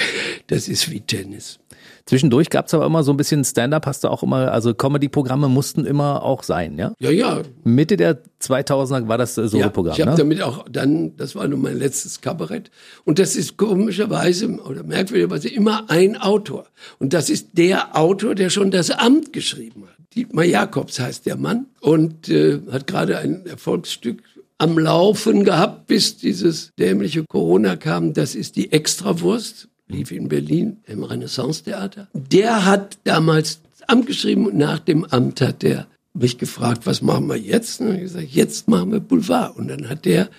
das 0.46 0.68
ist 0.68 0.88
wie 0.92 1.00
Tennis. 1.00 1.59
Zwischendurch 2.07 2.51
gab 2.51 2.67
es 2.67 2.75
aber 2.75 2.85
immer 2.85 3.03
so 3.03 3.12
ein 3.12 3.17
bisschen 3.17 3.45
Stand-up, 3.45 3.87
hast 3.87 4.05
du 4.05 4.09
auch 4.09 4.23
immer, 4.23 4.53
also 4.53 4.75
Comedy-Programme 4.75 5.49
mussten 5.49 5.87
immer 5.87 6.23
auch 6.23 6.43
sein, 6.43 6.77
ja? 6.77 6.93
Ja, 6.99 7.11
ja, 7.11 7.43
Mitte 7.64 7.97
der 7.97 8.23
2000er 8.43 9.09
war 9.09 9.17
das 9.17 9.38
äh, 9.38 9.43
Ja, 9.43 9.49
Solo-Programm, 9.49 9.95
ich 9.95 10.01
habe 10.03 10.11
ne? 10.11 10.17
damit 10.19 10.43
auch 10.43 10.67
dann, 10.71 11.17
das 11.17 11.35
war 11.35 11.49
nur 11.49 11.59
mein 11.59 11.79
letztes 11.79 12.21
Kabarett. 12.21 12.71
Und 13.05 13.19
das 13.19 13.37
ist 13.37 13.57
komischerweise 13.57 14.49
oder 14.49 14.83
merkwürdigerweise 14.83 15.49
immer 15.49 15.88
ein 15.88 16.17
Autor. 16.17 16.67
Und 16.99 17.14
das 17.14 17.31
ist 17.31 17.57
der 17.57 17.97
Autor, 17.97 18.35
der 18.35 18.51
schon 18.51 18.71
das 18.71 18.90
Amt 18.90 19.33
geschrieben 19.33 19.85
hat. 19.87 19.95
Dietmar 20.14 20.45
Jakobs 20.45 21.01
heißt 21.01 21.25
der 21.25 21.37
Mann 21.37 21.67
und 21.81 22.29
äh, 22.29 22.61
hat 22.71 22.87
gerade 22.87 23.19
ein 23.19 23.47
Erfolgsstück 23.47 24.23
am 24.59 24.79
Laufen 24.79 25.45
gehabt, 25.45 25.87
bis 25.87 26.17
dieses 26.19 26.71
dämliche 26.79 27.25
Corona 27.25 27.77
kam. 27.77 28.12
Das 28.12 28.35
ist 28.35 28.57
die 28.57 28.73
Extrawurst, 28.73 29.69
lief 29.87 30.11
in 30.11 30.29
Berlin 30.29 30.79
im 30.87 31.03
Renaissance-Theater. 31.03 32.09
Der 32.12 32.64
hat 32.64 32.99
damals 33.05 33.61
das 33.62 33.88
Amt 33.88 34.07
geschrieben 34.07 34.47
und 34.47 34.57
nach 34.57 34.79
dem 34.79 35.05
Amt 35.05 35.40
hat 35.40 35.62
der 35.62 35.87
mich 36.14 36.38
gefragt, 36.38 36.87
was 36.87 37.03
machen 37.03 37.29
wir 37.29 37.37
jetzt? 37.37 37.81
Und 37.81 37.94
ich 37.94 38.03
gesagt, 38.03 38.29
jetzt 38.31 38.68
machen 38.68 38.92
wir 38.92 39.01
Boulevard. 39.01 39.57
Und 39.57 39.68
dann 39.68 39.88
hat 39.88 40.05
der 40.05 40.31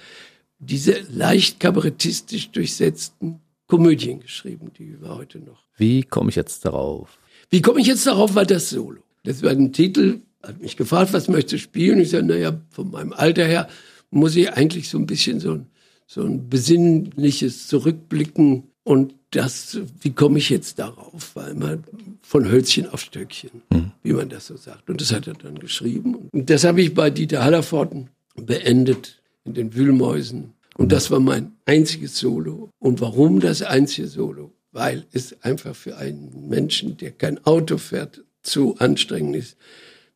diese 0.59 0.95
leicht 1.11 1.59
kabarettistisch 1.59 2.49
durchsetzten 2.51 3.41
Komödien 3.67 4.19
geschrieben, 4.19 4.71
die 4.77 5.01
wir 5.01 5.15
heute 5.15 5.39
noch. 5.39 5.65
Wie 5.77 6.03
komme 6.03 6.29
ich 6.29 6.35
jetzt 6.35 6.65
darauf? 6.65 7.19
Wie 7.49 7.61
komme 7.61 7.81
ich 7.81 7.87
jetzt 7.87 8.07
darauf, 8.07 8.35
war 8.35 8.45
das 8.45 8.69
Solo. 8.69 9.01
Das 9.23 9.43
war 9.43 9.51
ein 9.51 9.73
Titel, 9.73 10.21
hat 10.41 10.61
mich 10.61 10.77
gefragt, 10.77 11.13
was 11.13 11.27
möchtest 11.27 11.53
du 11.53 11.57
spielen? 11.59 11.99
Ich 11.99 12.11
sage, 12.11 12.25
naja, 12.25 12.59
von 12.69 12.91
meinem 12.91 13.13
Alter 13.13 13.45
her 13.45 13.67
muss 14.11 14.35
ich 14.35 14.53
eigentlich 14.53 14.89
so 14.89 14.97
ein 14.97 15.07
bisschen 15.07 15.39
so 15.39 15.53
ein, 15.53 15.67
so 16.07 16.23
ein 16.23 16.47
besinnliches 16.49 17.67
Zurückblicken 17.67 18.71
und 18.83 19.13
das, 19.35 19.77
wie 20.01 20.11
komme 20.11 20.37
ich 20.39 20.49
jetzt 20.49 20.79
darauf? 20.79 21.35
Weil 21.35 21.53
man 21.55 21.83
von 22.21 22.49
Hölzchen 22.49 22.87
auf 22.89 23.01
Stöckchen, 23.01 23.61
wie 24.03 24.13
man 24.13 24.29
das 24.29 24.47
so 24.47 24.55
sagt. 24.57 24.89
Und 24.89 25.01
das 25.01 25.11
hat 25.13 25.27
er 25.27 25.33
dann 25.33 25.59
geschrieben. 25.59 26.29
Und 26.31 26.49
das 26.49 26.63
habe 26.63 26.81
ich 26.81 26.93
bei 26.93 27.09
Dieter 27.09 27.43
Hallervorden 27.43 28.09
beendet 28.35 29.21
in 29.43 29.53
den 29.53 29.73
Wühlmäusen. 29.75 30.53
Und 30.77 30.91
das 30.91 31.09
war 31.11 31.19
mein 31.19 31.53
einziges 31.65 32.17
Solo. 32.17 32.69
Und 32.79 33.01
warum 33.01 33.39
das 33.39 33.61
einzige 33.61 34.07
Solo? 34.07 34.51
Weil 34.71 35.05
es 35.13 35.41
einfach 35.41 35.75
für 35.75 35.97
einen 35.97 36.49
Menschen, 36.49 36.97
der 36.97 37.11
kein 37.11 37.43
Auto 37.45 37.77
fährt, 37.77 38.23
zu 38.43 38.75
anstrengend 38.77 39.37
ist, 39.37 39.57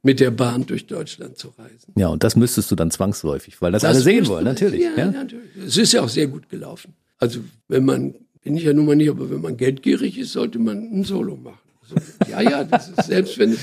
mit 0.03 0.19
der 0.19 0.32
Bahn 0.32 0.65
durch 0.65 0.86
Deutschland 0.88 1.38
zu 1.38 1.49
reisen. 1.58 1.93
Ja, 1.97 2.10
und 2.10 2.23
das 2.23 2.36
müsstest 2.36 2.69
du 2.71 2.75
dann 2.75 2.91
zwangsläufig, 2.91 3.62
weil 3.62 3.71
das, 3.71 3.84
alle 3.84 3.95
Das 3.95 4.03
sehen 4.03 4.19
müsste- 4.19 4.34
wollen, 4.34 4.45
natürlich. 4.45 4.82
Ja, 4.82 4.91
Ja, 4.97 5.12
natürlich. 5.12 5.49
Es 5.65 5.77
ist 5.77 5.93
ja 5.93 6.01
auch 6.03 6.10
sehr 6.10 6.27
gut 6.27 6.47
gelaufen. 6.49 6.93
Also 7.17 7.39
wenn 7.67 7.86
man, 7.86 8.13
bin 8.43 8.56
ich 8.56 8.63
ja 8.63 8.73
nun 8.73 8.86
mal 8.86 8.95
nicht, 8.95 9.10
aber 9.10 9.30
wenn 9.30 9.41
man 9.41 9.58
geldgierig 9.58 10.17
ist, 10.17 10.34
sollte 10.34 10.60
man 10.60 10.78
ein 10.78 11.04
Solo 11.04 11.36
machen. 11.36 11.60
So, 11.88 11.95
ja, 12.30 12.41
ja, 12.41 12.63
das 12.63 12.89
ist, 12.89 13.06
selbst 13.06 13.38
wenn 13.39 13.52
es, 13.52 13.60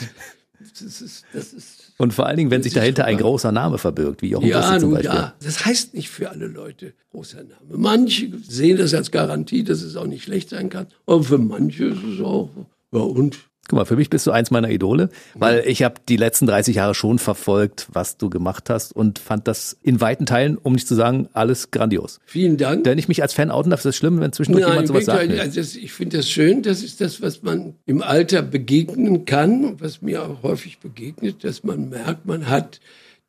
das 0.81 1.01
ist, 1.01 1.25
das 1.33 1.53
ist, 1.53 1.93
Und 1.99 2.13
vor 2.13 2.27
allen 2.27 2.37
Dingen, 2.37 2.51
wenn 2.51 2.63
sich 2.63 2.75
dahinter 2.75 3.05
ein 3.05 3.19
großer 3.19 3.53
Name 3.53 3.79
verbirgt, 3.79 4.23
wie 4.23 4.31
Jochen 4.31 4.49
ja, 4.49 4.61
Busse 4.61 4.81
zum 4.81 4.91
Beispiel. 4.91 5.15
ja. 5.15 5.35
Das 5.43 5.65
heißt 5.65 5.95
nicht 5.95 6.11
für 6.11 6.31
alle 6.31 6.47
Leute 6.47 6.93
großer 7.11 7.45
Name. 7.45 7.77
Manche 7.77 8.31
sehen 8.47 8.77
das 8.77 8.93
als 8.95 9.11
Garantie, 9.11 9.65
dass 9.65 9.83
es 9.83 9.97
auch 9.97 10.07
nicht 10.07 10.25
schlecht 10.25 10.51
sein 10.51 10.69
kann. 10.69 10.89
Aber 11.07 11.23
für 11.23 11.39
manche 11.39 11.87
ist 11.87 12.03
es 12.03 12.21
auch 12.21 12.51
Ja, 12.93 13.01
und? 13.01 13.39
Guck 13.69 13.79
mal, 13.79 13.85
für 13.85 13.97
mich 13.97 14.11
bist 14.11 14.25
du 14.29 14.31
eins 14.31 14.53
meiner 14.53 14.71
Idole, 14.71 15.09
weil 15.35 15.65
ich 15.67 15.83
habe 15.83 15.97
die 16.09 16.17
letzten 16.17 16.47
30 16.47 16.77
Jahre 16.77 16.95
schon 16.95 17.19
verfolgt, 17.19 17.89
was 17.93 18.17
du 18.17 18.31
gemacht 18.31 18.71
hast 18.71 18.95
und 18.95 19.19
fand 19.19 19.49
das 19.49 19.77
in 19.83 20.01
weiten 20.01 20.25
Teilen, 20.25 20.57
um 20.57 20.75
nicht 20.75 20.87
zu 20.87 20.95
sagen, 20.95 21.29
alles 21.33 21.73
grandios. 21.73 22.21
Vielen 22.27 22.59
Dank. 22.59 22.87
Wenn 22.87 22.99
ich 22.99 23.09
mich 23.09 23.23
als 23.23 23.33
Fan 23.33 23.51
outen 23.51 23.71
darf, 23.71 23.81
ist 23.81 23.87
das 23.87 23.97
schlimm, 23.97 24.21
wenn 24.21 24.33
zwischendurch 24.33 24.63
Nein, 24.63 24.73
jemand 24.73 24.89
sowas 24.89 25.05
sagt. 25.07 25.33
also 25.33 25.61
das, 25.61 25.75
ich 25.75 25.93
finde 25.93 26.19
das 26.19 26.31
schön. 26.31 26.63
Das 26.63 26.85
ist 26.85 27.01
das, 27.01 27.21
was 27.21 27.43
man 27.43 27.75
im 27.87 28.03
Alter 28.03 28.43
begegnen 28.43 29.25
kann 29.25 29.65
und 29.65 29.81
was 29.81 30.01
mir 30.01 30.23
auch 30.23 30.45
häufig 30.45 30.79
begegnet, 30.79 31.43
dass 31.43 31.65
man 31.65 31.89
merkt, 31.89 32.25
man 32.25 32.49
hat 32.49 32.79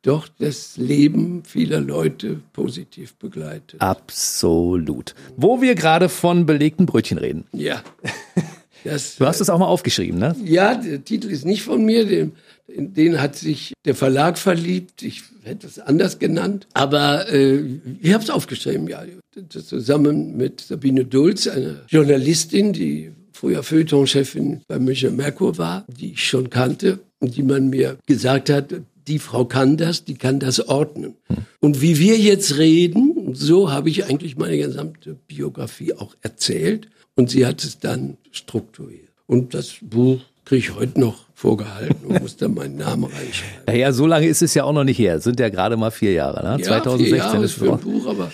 doch 0.02 0.28
das 0.38 0.76
Leben 0.76 1.42
vieler 1.44 1.80
Leute 1.80 2.40
positiv 2.52 3.16
begleitet. 3.16 3.80
Absolut. 3.80 5.16
Wo 5.36 5.60
wir 5.60 5.74
gerade 5.74 6.08
von 6.08 6.46
belegten 6.46 6.86
Brötchen 6.86 7.18
reden. 7.18 7.46
Ja. 7.52 7.82
Das, 8.84 9.16
Du 9.16 9.26
hast 9.26 9.40
es 9.40 9.50
auch 9.50 9.58
mal 9.58 9.66
aufgeschrieben, 9.66 10.18
ne? 10.18 10.36
Ja, 10.44 10.74
der 10.74 11.04
Titel 11.04 11.30
ist 11.30 11.44
nicht 11.44 11.62
von 11.62 11.84
mir, 11.84 12.06
den, 12.06 12.32
in 12.66 12.94
den 12.94 13.20
hat 13.20 13.36
sich 13.36 13.72
der 13.84 13.94
Verlag 13.94 14.38
verliebt. 14.38 15.02
Ich 15.02 15.22
hätte 15.42 15.66
es 15.66 15.78
anders 15.78 16.18
genannt. 16.18 16.66
Aber 16.74 17.30
äh, 17.32 17.62
ich 18.00 18.12
habe 18.12 18.22
es 18.22 18.30
aufgeschrieben, 18.30 18.88
ja. 18.88 19.04
Zusammen 19.48 20.36
mit 20.36 20.60
Sabine 20.60 21.04
Dulz, 21.04 21.46
eine 21.46 21.82
Journalistin, 21.88 22.72
die 22.72 23.12
früher 23.32 23.62
Feuilleton-Chefin 23.62 24.62
bei 24.66 24.78
Münchner 24.78 25.10
Merkur 25.10 25.58
war, 25.58 25.84
die 25.88 26.12
ich 26.12 26.26
schon 26.26 26.50
kannte 26.50 26.98
und 27.20 27.36
die 27.36 27.44
man 27.44 27.68
mir 27.68 27.98
gesagt 28.06 28.50
hat, 28.50 28.74
die 29.06 29.18
Frau 29.18 29.44
kann 29.44 29.76
das, 29.76 30.04
die 30.04 30.14
kann 30.14 30.38
das 30.38 30.68
ordnen. 30.68 31.14
Und 31.60 31.80
wie 31.80 31.98
wir 31.98 32.18
jetzt 32.18 32.58
reden, 32.58 33.34
so 33.34 33.70
habe 33.70 33.88
ich 33.88 34.04
eigentlich 34.04 34.36
meine 34.36 34.58
gesamte 34.58 35.16
Biografie 35.26 35.94
auch 35.94 36.14
erzählt. 36.20 36.88
Und 37.18 37.30
sie 37.30 37.44
hat 37.44 37.64
es 37.64 37.80
dann 37.80 38.16
strukturiert. 38.30 39.08
Und 39.26 39.52
das 39.52 39.78
Buch 39.82 40.20
kriege 40.44 40.60
ich 40.60 40.74
heute 40.76 41.00
noch 41.00 41.26
vorgehalten 41.34 42.06
und 42.06 42.22
muss 42.22 42.36
da 42.36 42.46
meinen 42.46 42.76
Namen 42.76 43.06
reinschreiben. 43.06 43.64
Naja, 43.66 43.92
so 43.92 44.06
lange 44.06 44.28
ist 44.28 44.40
es 44.40 44.54
ja 44.54 44.62
auch 44.62 44.72
noch 44.72 44.84
nicht 44.84 45.00
her. 45.00 45.16
Es 45.16 45.24
sind 45.24 45.40
ja 45.40 45.48
gerade 45.48 45.76
mal 45.76 45.90
vier 45.90 46.12
Jahre, 46.12 46.44
ne? 46.44 46.62
Ja, 46.62 46.64
2016 46.64 47.06
vier 47.06 47.16
Jahre 47.16 47.44
ist 47.44 47.54
für 47.54 47.72
ein. 47.72 47.80
Buch, 47.80 48.06
aber 48.06 48.30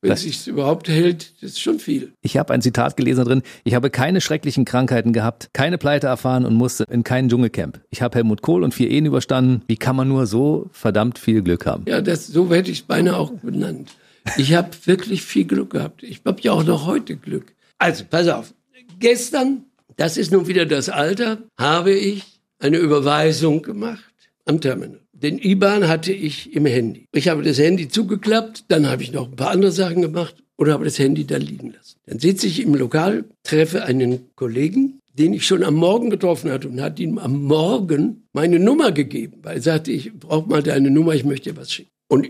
wenn 0.00 0.12
es 0.12 0.22
sich 0.22 0.46
überhaupt 0.46 0.88
hält, 0.88 1.42
das 1.42 1.50
ist 1.50 1.60
schon 1.60 1.80
viel. 1.80 2.12
Ich 2.22 2.36
habe 2.36 2.54
ein 2.54 2.62
Zitat 2.62 2.96
gelesen 2.96 3.24
drin. 3.24 3.42
Ich 3.64 3.74
habe 3.74 3.90
keine 3.90 4.20
schrecklichen 4.20 4.64
Krankheiten 4.64 5.12
gehabt, 5.12 5.50
keine 5.52 5.76
Pleite 5.76 6.06
erfahren 6.06 6.46
und 6.46 6.54
musste 6.54 6.84
in 6.84 7.02
kein 7.02 7.28
Dschungelcamp. 7.28 7.80
Ich 7.90 8.00
habe 8.00 8.14
Helmut 8.14 8.42
Kohl 8.42 8.62
und 8.62 8.72
vier 8.72 8.90
Ehen 8.90 9.06
überstanden. 9.06 9.62
Wie 9.66 9.76
kann 9.76 9.96
man 9.96 10.06
nur 10.06 10.26
so 10.26 10.70
verdammt 10.70 11.18
viel 11.18 11.42
Glück 11.42 11.66
haben? 11.66 11.82
Ja, 11.88 12.00
das, 12.00 12.28
so 12.28 12.48
hätte 12.54 12.70
ich 12.70 12.78
es 12.78 12.84
beinahe 12.84 13.16
auch 13.16 13.32
benannt. 13.32 13.90
Ich 14.36 14.54
habe 14.54 14.68
wirklich 14.84 15.22
viel 15.22 15.46
Glück 15.46 15.70
gehabt. 15.70 16.04
Ich 16.04 16.20
habe 16.24 16.40
ja 16.42 16.52
auch 16.52 16.62
noch 16.62 16.86
heute 16.86 17.16
Glück. 17.16 17.54
Also, 17.80 18.04
pass 18.08 18.28
auf. 18.28 18.52
Gestern, 18.98 19.64
das 19.96 20.18
ist 20.18 20.32
nun 20.32 20.46
wieder 20.46 20.66
das 20.66 20.90
Alter, 20.90 21.38
habe 21.58 21.92
ich 21.92 22.40
eine 22.58 22.76
Überweisung 22.76 23.62
gemacht 23.62 24.14
am 24.44 24.60
Terminal. 24.60 25.00
Den 25.12 25.38
IBAN 25.38 25.88
hatte 25.88 26.12
ich 26.12 26.54
im 26.54 26.66
Handy. 26.66 27.06
Ich 27.12 27.28
habe 27.28 27.42
das 27.42 27.58
Handy 27.58 27.88
zugeklappt, 27.88 28.64
dann 28.68 28.86
habe 28.86 29.02
ich 29.02 29.12
noch 29.12 29.28
ein 29.28 29.36
paar 29.36 29.50
andere 29.50 29.72
Sachen 29.72 30.02
gemacht 30.02 30.34
oder 30.58 30.74
habe 30.74 30.84
das 30.84 30.98
Handy 30.98 31.26
da 31.26 31.38
liegen 31.38 31.72
lassen. 31.72 31.96
Dann 32.06 32.18
sitze 32.18 32.46
ich 32.46 32.60
im 32.60 32.74
Lokal, 32.74 33.24
treffe 33.44 33.84
einen 33.84 34.30
Kollegen, 34.34 35.00
den 35.14 35.32
ich 35.32 35.46
schon 35.46 35.64
am 35.64 35.74
Morgen 35.74 36.10
getroffen 36.10 36.50
hatte 36.50 36.68
und 36.68 36.82
hat 36.82 37.00
ihm 37.00 37.16
am 37.16 37.42
Morgen 37.44 38.28
meine 38.34 38.58
Nummer 38.58 38.92
gegeben, 38.92 39.38
weil 39.42 39.56
er 39.56 39.62
sagte, 39.62 39.90
ich 39.90 40.12
brauche 40.12 40.48
mal 40.48 40.62
deine 40.62 40.90
Nummer, 40.90 41.14
ich 41.14 41.24
möchte 41.24 41.50
dir 41.50 41.56
was 41.56 41.72
schicken. 41.72 41.90
Und 42.08 42.28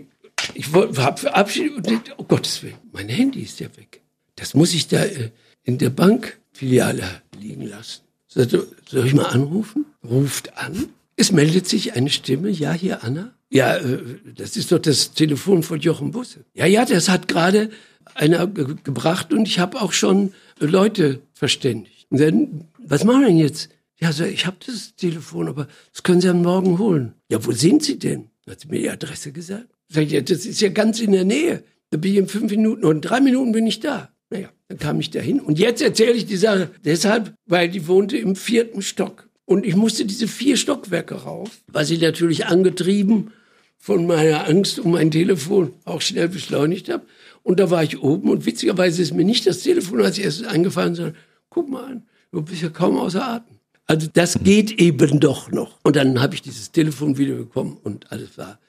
ich 0.53 0.71
habe 0.73 1.17
verabschiedet 1.17 1.87
und 1.87 2.01
oh 2.17 2.23
Gottes 2.23 2.63
Willen, 2.63 2.75
mein 2.93 3.09
Handy 3.09 3.41
ist 3.41 3.59
ja 3.59 3.67
weg. 3.75 4.01
Das 4.35 4.53
muss 4.53 4.73
ich 4.73 4.87
da 4.87 5.03
äh, 5.03 5.29
in 5.63 5.77
der 5.77 5.89
Bankfiliale 5.89 7.03
liegen 7.39 7.67
lassen. 7.67 8.01
Sagte, 8.27 8.67
soll 8.87 9.07
ich 9.07 9.13
mal 9.13 9.25
anrufen? 9.25 9.85
Ruft 10.03 10.57
an. 10.57 10.89
Es 11.15 11.31
meldet 11.31 11.67
sich 11.67 11.93
eine 11.93 12.09
Stimme. 12.09 12.49
Ja, 12.49 12.73
hier, 12.73 13.03
Anna. 13.03 13.33
Ja, 13.49 13.75
äh, 13.75 13.99
das 14.35 14.55
ist 14.55 14.71
doch 14.71 14.79
das 14.79 15.11
Telefon 15.11 15.63
von 15.63 15.79
Jochen 15.79 16.11
Busse. 16.11 16.45
Ja, 16.53 16.65
ja, 16.65 16.85
das 16.85 17.09
hat 17.09 17.27
gerade 17.27 17.69
einer 18.15 18.47
ge 18.47 18.75
gebracht 18.83 19.33
und 19.33 19.47
ich 19.47 19.59
habe 19.59 19.81
auch 19.81 19.91
schon 19.91 20.33
Leute 20.59 21.21
verständigt. 21.33 22.07
Und 22.09 22.19
dann, 22.19 22.67
was 22.79 23.03
machen 23.03 23.21
wir 23.21 23.27
denn 23.27 23.37
jetzt? 23.37 23.69
Ja, 23.99 24.11
so, 24.11 24.23
ich 24.23 24.45
habe 24.45 24.57
das 24.65 24.95
Telefon, 24.95 25.47
aber 25.47 25.67
das 25.91 26.03
können 26.03 26.21
Sie 26.21 26.29
am 26.29 26.41
Morgen 26.41 26.79
holen. 26.79 27.13
Ja, 27.29 27.45
wo 27.45 27.51
sind 27.51 27.83
Sie 27.83 27.99
denn? 27.99 28.31
Hat 28.49 28.59
sie 28.59 28.67
mir 28.67 28.79
die 28.79 28.89
Adresse 28.89 29.31
gesagt. 29.31 29.67
Sag 29.87 30.03
ich, 30.03 30.11
ja, 30.11 30.21
das 30.21 30.45
ist 30.45 30.61
ja 30.61 30.69
ganz 30.69 30.99
in 30.99 31.11
der 31.11 31.25
Nähe. 31.25 31.63
Da 31.89 31.97
bin 31.97 32.11
ich 32.11 32.17
in 32.17 32.27
fünf 32.27 32.51
Minuten 32.51 32.83
und 32.85 33.01
drei 33.01 33.21
Minuten 33.21 33.51
bin 33.51 33.67
ich 33.67 33.79
da. 33.79 34.11
Naja, 34.31 34.49
dann 34.69 34.79
kam 34.79 34.99
ich 34.99 35.11
dahin. 35.11 35.39
Und 35.39 35.59
jetzt 35.59 35.81
erzähle 35.81 36.13
ich 36.13 36.25
die 36.25 36.37
Sache 36.37 36.71
deshalb, 36.83 37.35
weil 37.45 37.69
die 37.69 37.87
wohnte 37.87 38.17
im 38.17 38.35
vierten 38.35 38.81
Stock. 38.81 39.29
Und 39.45 39.65
ich 39.65 39.75
musste 39.75 40.05
diese 40.05 40.27
vier 40.27 40.55
Stockwerke 40.55 41.15
rauf, 41.15 41.49
was 41.67 41.91
ich 41.91 41.99
natürlich 41.99 42.45
angetrieben 42.45 43.31
von 43.77 44.07
meiner 44.07 44.47
Angst 44.47 44.79
um 44.79 44.91
mein 44.91 45.11
Telefon 45.11 45.73
auch 45.83 46.01
schnell 46.01 46.29
beschleunigt 46.29 46.89
habe. 46.89 47.03
Und 47.43 47.59
da 47.59 47.69
war 47.69 47.83
ich 47.83 48.01
oben 48.01 48.29
und 48.29 48.45
witzigerweise 48.45 49.01
ist 49.01 49.13
mir 49.13 49.25
nicht 49.25 49.45
das 49.47 49.63
Telefon 49.63 50.01
als 50.01 50.17
erstes 50.17 50.47
eingefallen, 50.47 50.95
sondern 50.95 51.15
guck 51.49 51.69
mal 51.69 51.83
an, 51.83 52.03
du 52.31 52.41
bist 52.41 52.61
ja 52.61 52.69
kaum 52.69 52.97
außer 52.97 53.27
Atem. 53.27 53.57
Also 53.87 54.07
das 54.13 54.39
geht 54.41 54.79
eben 54.79 55.19
doch 55.19 55.51
noch. 55.51 55.79
Und 55.83 55.97
dann 55.97 56.21
habe 56.21 56.35
ich 56.35 56.41
dieses 56.41 56.71
Telefon 56.71 57.17
wieder 57.17 57.35
bekommen 57.35 57.77
und 57.83 58.09
alles 58.11 58.37
war 58.37 58.59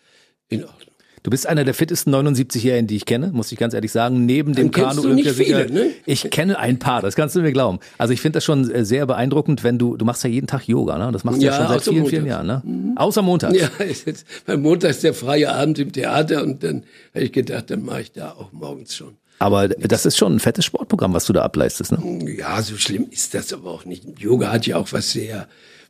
in 0.48 0.64
Ordnung. 0.64 0.91
Du 1.24 1.30
bist 1.30 1.46
einer 1.46 1.62
der 1.64 1.72
fittesten 1.74 2.12
79-Jährigen, 2.12 2.88
die 2.88 2.96
ich 2.96 3.06
kenne, 3.06 3.30
muss 3.32 3.52
ich 3.52 3.58
ganz 3.58 3.74
ehrlich 3.74 3.92
sagen. 3.92 4.26
Neben 4.26 4.54
dem 4.54 4.72
kennst 4.72 4.96
Kanu 4.96 5.02
Olympiasieger- 5.08 5.66
viele, 5.66 5.70
ne? 5.70 5.86
Ich 6.04 6.28
kenne 6.30 6.58
ein 6.58 6.80
paar, 6.80 7.00
das 7.00 7.14
kannst 7.14 7.36
du 7.36 7.40
mir 7.42 7.52
glauben. 7.52 7.78
Also 7.96 8.12
ich 8.12 8.20
finde 8.20 8.38
das 8.38 8.44
schon 8.44 8.68
äh, 8.70 8.84
sehr 8.84 9.06
beeindruckend, 9.06 9.62
wenn 9.62 9.78
du, 9.78 9.96
du 9.96 10.04
machst 10.04 10.24
ja 10.24 10.30
jeden 10.30 10.48
Tag 10.48 10.66
Yoga, 10.66 10.98
ne? 10.98 11.12
Das 11.12 11.22
machst 11.22 11.40
du 11.40 11.46
ja, 11.46 11.52
Ja, 11.52 11.58
schon 11.58 11.68
seit 11.68 11.82
vielen, 11.84 12.06
vielen 12.06 12.22
montags. 12.24 12.46
Jahren, 12.48 12.64
ne? 12.90 12.94
Außer 12.96 13.22
Montag. 13.22 13.54
Ja, 13.54 13.68
jetzt, 14.06 14.26
beim 14.46 14.62
Montag 14.62 14.90
ist 14.90 15.04
der 15.04 15.14
freie 15.14 15.52
Abend 15.52 15.78
im 15.78 15.92
Theater 15.92 16.42
und 16.42 16.64
dann 16.64 16.82
habe 17.14 17.24
ich 17.24 17.32
gedacht, 17.32 17.70
dann 17.70 17.84
mache 17.84 18.00
ich 18.02 18.12
da 18.12 18.30
auch 18.32 18.50
morgens 18.52 18.96
schon. 18.96 19.14
Aber 19.38 19.68
das 19.68 20.06
ist 20.06 20.16
schon 20.16 20.34
ein 20.36 20.40
fettes 20.40 20.64
Sportprogramm, 20.64 21.14
was 21.14 21.26
du 21.26 21.32
da 21.32 21.42
ableistest, 21.42 21.92
ne? 21.92 22.34
Ja, 22.36 22.60
so 22.62 22.76
schlimm 22.76 23.06
ist 23.10 23.32
das 23.34 23.52
aber 23.52 23.70
auch 23.70 23.84
nicht. 23.84 24.04
Yoga 24.18 24.50
hat 24.50 24.66
ja 24.66 24.76
auch 24.76 24.88
was 24.92 25.12
sehr 25.12 25.46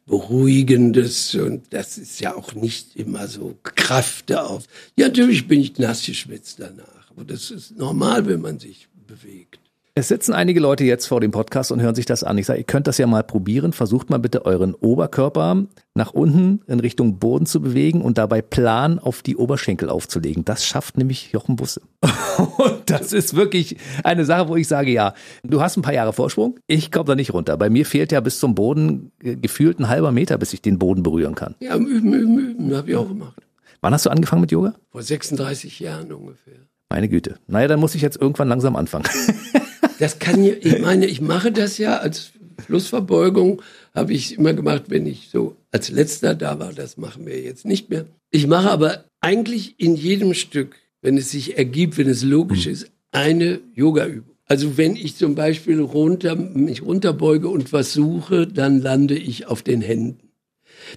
Beruhigendes 0.07 1.35
und 1.35 1.65
das 1.71 1.97
ist 1.97 2.21
ja 2.21 2.35
auch 2.35 2.55
nicht 2.55 2.97
immer 2.97 3.29
so 3.29 3.57
Kräfte 3.63 4.43
auf. 4.43 4.65
Ja, 4.97 5.07
natürlich 5.09 5.47
bin 5.47 5.61
ich 5.61 5.79
nass 5.79 6.05
geschwitzt 6.05 6.59
danach, 6.59 7.11
aber 7.11 7.25
das 7.25 7.51
ist 7.51 7.77
normal, 7.77 8.27
wenn 8.27 8.41
man 8.41 8.59
sich 8.59 8.89
bewegt. 9.07 9.62
Es 9.95 10.09
sitzen 10.09 10.33
einige 10.33 10.59
Leute 10.59 10.85
jetzt 10.85 11.05
vor 11.05 11.21
dem 11.21 11.33
Podcast 11.33 11.71
und 11.71 11.83
hören 11.83 11.95
sich 11.95 12.07
das 12.07 12.25
an. 12.25 12.39
Ich 12.39 12.47
sage, 12.47 12.61
ihr 12.61 12.65
könnt 12.65 12.87
das 12.87 12.97
ja 12.97 13.07
mal 13.07 13.23
probieren. 13.23 13.75
Versucht 13.75 14.09
mal 14.09 14.17
bitte 14.17 14.47
euren 14.47 14.75
Oberkörper 14.75 15.67
nach 15.93 16.15
unten 16.15 16.63
in 16.67 16.81
Richtung 16.81 17.19
Boden 17.19 17.45
zu 17.45 17.61
bewegen 17.61 18.01
und 18.01 18.17
dabei 18.17 18.41
plan 18.41 18.99
auf 18.99 19.21
die 19.21 19.37
Oberschenkel 19.37 19.91
aufzulegen. 19.91 20.47
Das 20.47 20.65
schafft 20.65 20.97
nämlich 20.97 21.33
Jochen 21.33 21.57
Busse. 21.57 21.83
Und 22.57 22.89
das 22.89 23.13
ist 23.13 23.37
wirklich 23.37 23.77
eine 24.03 24.25
Sache, 24.25 24.49
wo 24.49 24.57
ich 24.57 24.67
sage, 24.67 24.91
ja, 24.91 25.13
du 25.43 25.61
hast 25.61 25.77
ein 25.77 25.83
paar 25.83 25.93
Jahre 25.93 26.15
Vorsprung. 26.15 26.59
Ich 26.67 26.91
komme 26.91 27.05
da 27.05 27.15
nicht 27.15 27.35
runter. 27.35 27.59
Bei 27.59 27.69
mir 27.69 27.85
fehlt 27.85 28.13
ja 28.13 28.21
bis 28.21 28.41
zum 28.41 28.55
Boden 28.55 29.13
äh, 29.23 29.37
gefühlt 29.37 29.79
ein 29.79 29.89
halber 29.89 30.11
Meter, 30.11 30.39
bis 30.39 30.55
ich 30.55 30.63
den 30.63 30.79
Boden 30.79 31.03
berühren 31.03 31.35
kann. 31.35 31.55
Ja, 31.61 31.77
üben, 31.77 32.15
üben, 32.15 32.39
üben, 32.39 32.75
habe 32.75 32.91
ich 32.91 32.97
auch 32.97 33.09
gemacht. 33.09 33.37
Wann 33.83 33.93
hast 33.93 34.07
du 34.07 34.11
angefangen 34.11 34.41
mit 34.41 34.53
Yoga? 34.53 34.75
Vor 34.91 35.03
36 35.03 35.81
Jahren 35.81 36.11
ungefähr. 36.11 36.55
Meine 36.89 37.11
Güte. 37.11 37.37
Naja, 37.47 37.69
dann 37.69 37.81
muss 37.81 37.95
ich 37.95 38.01
jetzt 38.01 38.19
irgendwann 38.19 38.49
langsam 38.49 38.75
anfangen. 38.75 39.05
Das 39.99 40.19
kann 40.19 40.45
ja, 40.45 40.55
ich 40.61 40.81
meine, 40.81 41.07
ich 41.07 41.21
mache 41.21 41.53
das 41.53 41.79
ja 41.79 41.99
als 41.99 42.33
Flussverbeugung, 42.65 43.63
habe 43.95 44.13
ich 44.13 44.39
immer 44.39 44.53
gemacht, 44.55 44.85
wenn 44.89 45.07
ich 45.07 45.29
so 45.31 45.57
als 45.71 45.91
letzter 45.91 46.35
da 46.35 46.59
war. 46.59 46.73
Das 46.73 46.97
machen 46.97 47.27
wir 47.27 47.41
jetzt 47.41 47.65
nicht 47.65 47.91
mehr. 47.91 48.07
Ich 48.31 48.47
mache 48.47 48.71
aber 48.71 49.05
eigentlich 49.21 49.75
in 49.79 49.95
jedem 49.97 50.35
Stück, 50.35 50.77
wenn 51.03 51.17
es 51.17 51.31
sich 51.31 51.59
ergibt, 51.59 51.99
wenn 51.99 52.09
es 52.09 52.23
logisch 52.23 52.67
ist, 52.67 52.91
eine 53.11 53.61
Yoga-Übung. 53.75 54.31
Also 54.47 54.77
wenn 54.77 54.97
ich 54.97 55.17
zum 55.17 55.35
Beispiel 55.35 55.81
runter, 55.81 56.35
mich 56.37 56.83
runterbeuge 56.83 57.49
und 57.49 57.73
was 57.73 57.93
suche, 57.93 58.47
dann 58.47 58.81
lande 58.81 59.17
ich 59.17 59.47
auf 59.47 59.63
den 59.63 59.81
Händen. 59.81 60.29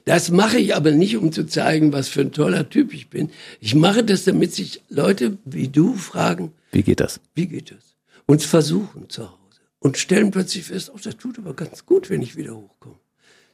Das 0.03 0.31
mache 0.31 0.57
ich 0.57 0.75
aber 0.75 0.91
nicht, 0.91 1.17
um 1.17 1.31
zu 1.31 1.45
zeigen, 1.45 1.93
was 1.93 2.07
für 2.07 2.21
ein 2.21 2.31
toller 2.31 2.69
Typ 2.69 2.93
ich 2.93 3.09
bin. 3.09 3.29
Ich 3.59 3.75
mache 3.75 4.03
das, 4.03 4.23
damit 4.25 4.53
sich 4.53 4.81
Leute 4.89 5.37
wie 5.45 5.67
du 5.67 5.93
fragen, 5.93 6.51
Wie 6.71 6.83
geht 6.83 6.99
das? 6.99 7.19
wie 7.35 7.47
geht 7.47 7.71
das? 7.71 7.94
Und 8.25 8.43
versuchen 8.43 9.09
zu 9.09 9.23
Hause. 9.23 9.61
Und 9.79 9.97
stellen 9.97 10.31
plötzlich 10.31 10.65
fest, 10.65 10.91
oh, 10.93 10.99
das 11.01 11.17
tut 11.17 11.37
aber 11.37 11.53
ganz 11.53 11.85
gut, 11.85 12.09
wenn 12.09 12.21
ich 12.21 12.35
wieder 12.35 12.55
hochkomme. 12.55 12.99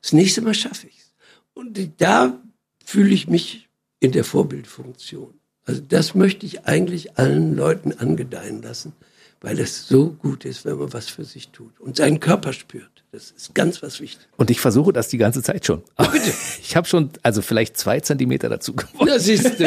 Das 0.02 0.14
nächste 0.14 0.42
Mal 0.42 0.54
schaffe 0.54 0.88
ich 0.88 0.98
es. 0.98 1.14
Und 1.54 1.78
da 2.02 2.42
fühle 2.86 3.14
ich 3.14 3.28
mich 3.28 3.70
in 4.00 4.12
der 4.12 4.24
Vorbildfunktion. 4.24 5.34
Also 5.66 5.82
das 5.82 6.16
möchte 6.16 6.46
ich 6.46 6.66
eigentlich 6.66 7.18
allen 7.18 7.56
Leuten 7.56 7.92
angedeihen 7.94 8.62
lassen, 8.62 8.94
weil 9.42 9.60
es 9.60 9.88
so 9.88 10.12
gut 10.12 10.46
ist, 10.46 10.66
wenn 10.66 10.78
man 10.78 10.94
was 10.94 11.10
für 11.10 11.24
sich 11.26 11.50
tut 11.50 11.80
und 11.80 11.98
seinen 11.98 12.20
Körper 12.20 12.54
spürt. 12.54 12.90
Das 13.12 13.32
ist 13.32 13.54
ganz 13.54 13.84
was 13.84 14.00
Wichtiges. 14.00 14.28
Und 14.38 14.50
ich 14.50 14.62
versuche 14.62 14.94
das 14.94 15.10
die 15.10 15.18
ganze 15.18 15.44
Zeit 15.44 15.66
schon. 15.66 15.82
Aber 15.96 16.14
ich 16.62 16.76
habe 16.78 16.88
schon, 16.88 17.10
also 17.24 17.42
vielleicht 17.42 17.76
zwei 17.76 18.00
Zentimeter 18.00 18.48
dazu 18.48 18.74
gewonnen. 18.74 19.08
Das 19.08 19.28
ist, 19.28 19.60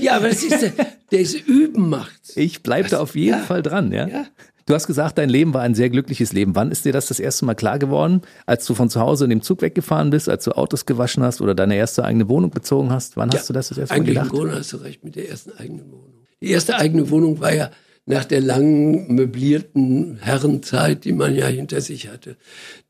ja, 0.00 0.16
aber 0.16 0.28
das 0.28 0.42
ist, 0.42 0.72
das 1.10 1.34
Üben 1.34 1.88
macht's. 1.88 2.36
Ich 2.36 2.62
bleibe 2.62 2.88
da 2.90 3.00
auf 3.00 3.14
jeden 3.16 3.38
Ja. 3.38 3.44
Fall 3.44 3.62
dran, 3.62 3.90
ja. 3.92 4.06
Ja. 4.06 4.26
Du 4.66 4.74
hast 4.74 4.86
gesagt, 4.86 5.18
dein 5.18 5.28
Leben 5.28 5.52
war 5.54 5.60
ein 5.62 5.74
sehr 5.74 5.90
glückliches 5.90 6.32
Leben. 6.32 6.54
Wann 6.56 6.70
ist 6.70 6.84
dir 6.86 6.92
das 6.92 7.06
das 7.06 7.20
erste 7.20 7.44
Mal 7.44 7.54
klar 7.54 7.78
geworden? 7.78 8.22
Als 8.46 8.64
du 8.64 8.74
von 8.74 8.88
zu 8.88 8.98
Hause 9.00 9.24
in 9.24 9.30
dem 9.30 9.42
Zug 9.42 9.60
weggefahren 9.60 10.08
bist, 10.10 10.28
als 10.28 10.44
du 10.44 10.52
Autos 10.52 10.86
gewaschen 10.86 11.22
hast 11.22 11.40
oder 11.42 11.54
deine 11.54 11.76
erste 11.76 12.02
eigene 12.04 12.28
Wohnung 12.30 12.50
bezogen 12.50 12.90
hast? 12.90 13.16
Wann 13.18 13.30
ja, 13.30 13.38
hast 13.38 13.48
du 13.48 13.52
das 13.52 13.68
das 13.68 13.78
erste 13.78 13.94
Mal 13.94 14.04
gedacht? 14.04 14.24
Eigentlich 14.24 14.32
im 14.32 14.38
Grunde 14.38 14.58
hast 14.58 14.72
du 14.72 14.76
recht 14.78 15.04
mit 15.04 15.16
der 15.16 15.28
ersten 15.28 15.52
eigenen 15.52 15.90
Wohnung. 15.90 16.14
Die 16.40 16.50
erste 16.50 16.76
eigene 16.76 17.08
Wohnung 17.10 17.40
war 17.40 17.54
ja 17.54 17.70
nach 18.06 18.24
der 18.24 18.40
langen 18.40 19.14
möblierten 19.14 20.18
Herrenzeit, 20.18 21.04
die 21.04 21.12
man 21.12 21.34
ja 21.34 21.46
hinter 21.46 21.80
sich 21.80 22.08
hatte. 22.08 22.36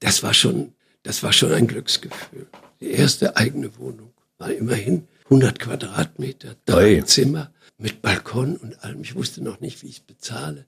Das 0.01 0.23
war 0.23 0.35
schon, 0.35 0.73
das 1.03 1.23
war 1.23 1.33
schon 1.33 1.53
ein 1.53 1.67
Glücksgefühl. 1.67 2.47
Die 2.81 2.91
erste 2.91 3.37
eigene 3.37 3.77
Wohnung 3.79 4.13
war 4.39 4.51
immerhin 4.51 5.07
100 5.25 5.59
Quadratmeter, 5.59 6.57
drei 6.67 6.99
Oi. 6.99 7.05
Zimmer 7.05 7.53
mit 7.79 8.03
Balkon 8.03 8.57
und 8.57 8.83
allem. 8.83 9.03
Ich 9.03 9.15
wusste 9.15 9.43
noch 9.43 9.61
nicht, 9.61 9.83
wie 9.83 9.89
ich 9.89 9.97
es 9.97 10.01
bezahle. 10.01 10.67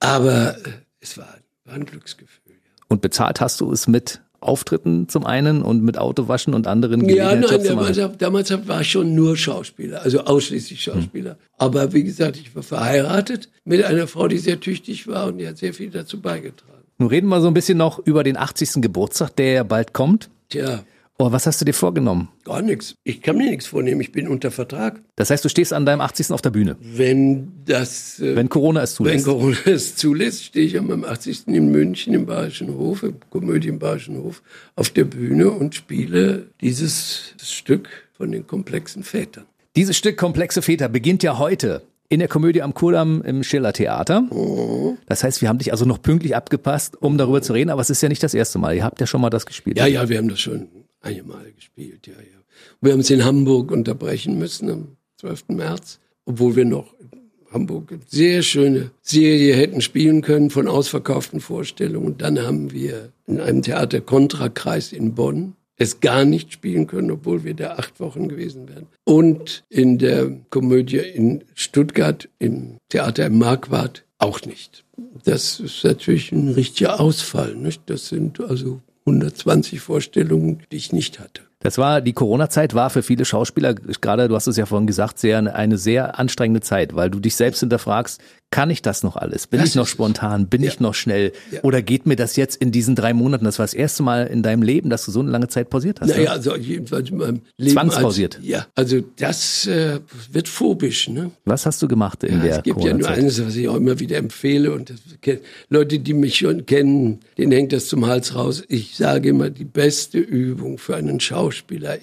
Aber 0.00 0.58
äh, 0.58 0.72
es 1.00 1.16
war, 1.16 1.38
war 1.64 1.74
ein 1.74 1.86
Glücksgefühl. 1.86 2.52
Ja. 2.52 2.84
Und 2.88 3.00
bezahlt 3.00 3.40
hast 3.40 3.60
du 3.60 3.72
es 3.72 3.86
mit 3.86 4.20
Auftritten 4.46 5.08
zum 5.08 5.26
einen 5.26 5.62
und 5.62 5.82
mit 5.82 5.98
Autowaschen 5.98 6.54
und 6.54 6.66
anderen 6.66 7.08
Ja, 7.08 7.34
nein, 7.34 7.62
damals, 7.64 8.00
damals 8.18 8.68
war 8.68 8.80
ich 8.80 8.90
schon 8.90 9.14
nur 9.14 9.36
Schauspieler, 9.36 10.02
also 10.02 10.20
ausschließlich 10.20 10.82
Schauspieler. 10.82 11.32
Hm. 11.32 11.36
Aber 11.58 11.92
wie 11.92 12.04
gesagt, 12.04 12.36
ich 12.36 12.54
war 12.54 12.62
verheiratet 12.62 13.48
mit 13.64 13.84
einer 13.84 14.06
Frau, 14.06 14.28
die 14.28 14.38
sehr 14.38 14.60
tüchtig 14.60 15.06
war 15.06 15.26
und 15.26 15.38
die 15.38 15.46
hat 15.48 15.58
sehr 15.58 15.74
viel 15.74 15.90
dazu 15.90 16.20
beigetragen. 16.20 16.72
Nun 16.98 17.08
reden 17.08 17.28
wir 17.28 17.40
so 17.40 17.48
ein 17.48 17.54
bisschen 17.54 17.78
noch 17.78 17.98
über 17.98 18.24
den 18.24 18.36
80. 18.36 18.80
Geburtstag, 18.80 19.36
der 19.36 19.52
ja 19.52 19.62
bald 19.62 19.92
kommt. 19.92 20.30
Tja. 20.48 20.82
Oh, 21.18 21.32
was 21.32 21.46
hast 21.46 21.60
du 21.62 21.64
dir 21.64 21.72
vorgenommen? 21.72 22.28
Gar 22.44 22.60
nichts. 22.60 22.94
Ich 23.02 23.22
kann 23.22 23.38
mir 23.38 23.48
nichts 23.48 23.66
vornehmen. 23.66 24.02
Ich 24.02 24.12
bin 24.12 24.28
unter 24.28 24.50
Vertrag. 24.50 25.00
Das 25.16 25.30
heißt, 25.30 25.42
du 25.44 25.48
stehst 25.48 25.72
an 25.72 25.86
deinem 25.86 26.02
80. 26.02 26.30
auf 26.30 26.42
der 26.42 26.50
Bühne? 26.50 26.76
Wenn 26.80 27.52
das... 27.64 28.20
Äh, 28.20 28.36
wenn 28.36 28.50
Corona 28.50 28.82
es 28.82 28.96
zulässt. 28.96 29.26
Wenn 29.26 29.32
Corona 29.32 29.56
es 29.64 29.96
zulässt, 29.96 30.44
stehe 30.44 30.66
ich 30.66 30.78
an 30.78 30.86
meinem 30.88 31.04
80. 31.04 31.48
in 31.48 31.70
München 31.70 32.12
im 32.12 32.26
Bayerischen 32.26 32.74
Hof, 32.74 33.02
im 33.02 33.16
Komödie 33.30 33.68
im 33.68 33.78
Bayerischen 33.78 34.18
Hof, 34.18 34.42
auf 34.74 34.90
der 34.90 35.04
Bühne 35.04 35.50
und 35.50 35.74
spiele 35.74 36.48
dieses 36.60 37.34
Stück 37.42 37.88
von 38.12 38.30
den 38.30 38.46
komplexen 38.46 39.02
Vätern. 39.02 39.44
Dieses 39.74 39.96
Stück 39.96 40.18
Komplexe 40.18 40.60
Väter 40.60 40.90
beginnt 40.90 41.22
ja 41.22 41.38
heute 41.38 41.82
in 42.10 42.18
der 42.18 42.28
Komödie 42.28 42.62
am 42.62 42.74
Kurdamm 42.74 43.22
im 43.22 43.42
Schiller 43.42 43.72
Theater. 43.72 44.24
Oh. 44.30 44.96
Das 45.06 45.24
heißt, 45.24 45.40
wir 45.40 45.48
haben 45.48 45.58
dich 45.58 45.72
also 45.72 45.86
noch 45.86 46.00
pünktlich 46.00 46.36
abgepasst, 46.36 47.00
um 47.00 47.16
darüber 47.16 47.40
zu 47.40 47.54
reden, 47.54 47.70
aber 47.70 47.80
es 47.80 47.90
ist 47.90 48.02
ja 48.02 48.08
nicht 48.08 48.22
das 48.22 48.34
erste 48.34 48.58
Mal. 48.58 48.76
Ihr 48.76 48.84
habt 48.84 49.00
ja 49.00 49.06
schon 49.06 49.20
mal 49.20 49.30
das 49.30 49.46
gespielt. 49.46 49.78
Ja, 49.78 49.86
ja, 49.86 50.08
wir 50.08 50.18
haben 50.18 50.28
das 50.28 50.40
schon 50.40 50.68
einige 51.00 51.24
Male 51.24 51.52
gespielt, 51.52 52.06
ja, 52.06 52.14
ja. 52.14 52.40
Wir 52.80 52.92
haben 52.92 53.00
es 53.00 53.10
in 53.10 53.24
Hamburg 53.24 53.70
unterbrechen 53.70 54.38
müssen 54.38 54.70
am 54.70 54.96
12. 55.18 55.48
März, 55.48 56.00
obwohl 56.24 56.56
wir 56.56 56.64
noch 56.64 56.94
in 56.98 57.10
Hamburg 57.52 57.92
eine 57.92 58.00
sehr 58.06 58.42
schöne 58.42 58.90
Serie 59.02 59.54
hätten 59.54 59.80
spielen 59.80 60.22
können 60.22 60.50
von 60.50 60.68
ausverkauften 60.68 61.40
Vorstellungen. 61.40 62.06
Und 62.06 62.22
dann 62.22 62.40
haben 62.40 62.72
wir 62.72 63.12
in 63.26 63.40
einem 63.40 63.62
Theater 63.62 64.00
Kontrakreis 64.00 64.92
in 64.92 65.14
Bonn 65.14 65.54
es 65.78 66.00
gar 66.00 66.24
nicht 66.24 66.52
spielen 66.52 66.86
können, 66.86 67.10
obwohl 67.10 67.44
wir 67.44 67.54
da 67.54 67.74
acht 67.74 68.00
Wochen 68.00 68.28
gewesen 68.28 68.68
wären. 68.68 68.86
Und 69.04 69.64
in 69.68 69.98
der 69.98 70.30
Komödie 70.50 70.98
in 70.98 71.44
Stuttgart 71.54 72.28
im 72.38 72.78
Theater 72.88 73.26
im 73.26 73.38
Marquardt 73.38 74.04
auch 74.18 74.40
nicht. 74.46 74.84
Das 75.24 75.60
ist 75.60 75.84
natürlich 75.84 76.32
ein 76.32 76.48
richtiger 76.48 76.98
Ausfall. 77.00 77.54
Nicht? 77.54 77.82
Das 77.86 78.08
sind 78.08 78.40
also 78.40 78.80
120 79.06 79.80
Vorstellungen, 79.80 80.64
die 80.72 80.76
ich 80.76 80.92
nicht 80.92 81.20
hatte. 81.20 81.42
Das 81.60 81.78
war, 81.78 82.02
die 82.02 82.12
Corona-Zeit 82.12 82.74
war 82.74 82.90
für 82.90 83.02
viele 83.02 83.24
Schauspieler, 83.24 83.74
gerade, 83.74 84.28
du 84.28 84.34
hast 84.34 84.46
es 84.46 84.58
ja 84.58 84.66
vorhin 84.66 84.86
gesagt, 84.86 85.18
sehr, 85.18 85.38
eine 85.54 85.78
sehr 85.78 86.18
anstrengende 86.18 86.60
Zeit, 86.60 86.94
weil 86.94 87.08
du 87.08 87.18
dich 87.18 87.34
selbst 87.34 87.60
hinterfragst, 87.60 88.20
kann 88.52 88.70
ich 88.70 88.80
das 88.80 89.02
noch 89.02 89.16
alles? 89.16 89.48
Bin 89.48 89.58
das 89.58 89.70
ich 89.70 89.74
noch 89.74 89.88
spontan? 89.88 90.46
Bin 90.46 90.62
ja. 90.62 90.68
ich 90.68 90.78
noch 90.78 90.94
schnell? 90.94 91.32
Ja. 91.50 91.62
Oder 91.62 91.82
geht 91.82 92.06
mir 92.06 92.14
das 92.14 92.36
jetzt 92.36 92.56
in 92.56 92.70
diesen 92.70 92.94
drei 92.94 93.12
Monaten? 93.12 93.44
Das 93.44 93.58
war 93.58 93.64
das 93.64 93.74
erste 93.74 94.04
Mal 94.04 94.28
in 94.28 94.44
deinem 94.44 94.62
Leben, 94.62 94.88
dass 94.88 95.04
du 95.04 95.10
so 95.10 95.18
eine 95.18 95.30
lange 95.30 95.48
Zeit 95.48 95.68
pausiert 95.68 96.00
hast. 96.00 96.10
Naja, 96.10 96.30
also 96.30 96.54
jedenfalls 96.54 97.10
in 97.10 97.16
meinem 97.16 97.40
Leben. 97.56 97.72
Zwangspausiert. 97.72 98.36
Als, 98.36 98.46
ja, 98.46 98.66
also 98.76 99.02
das 99.16 99.66
äh, 99.66 99.98
wird 100.30 100.48
phobisch. 100.48 101.08
Ne? 101.08 101.32
Was 101.44 101.66
hast 101.66 101.82
du 101.82 101.88
gemacht 101.88 102.22
in 102.22 102.36
ja, 102.36 102.42
der 102.44 102.56
Es 102.58 102.62
gibt 102.62 102.84
ja 102.84 102.94
nur 102.94 103.08
eines, 103.08 103.44
was 103.44 103.56
ich 103.56 103.68
auch 103.68 103.76
immer 103.76 103.98
wieder 103.98 104.16
empfehle 104.16 104.72
und 104.72 104.90
das, 104.90 105.38
Leute, 105.68 105.98
die 105.98 106.14
mich 106.14 106.36
schon 106.36 106.66
kennen, 106.66 107.20
denen 107.36 107.50
hängt 107.50 107.72
das 107.72 107.88
zum 107.88 108.06
Hals 108.06 108.36
raus. 108.36 108.62
Ich 108.68 108.96
sage 108.96 109.30
immer, 109.30 109.50
die 109.50 109.64
beste 109.64 110.18
Übung 110.18 110.78
für 110.78 110.94
einen 110.94 111.18
Schauspieler 111.18 111.45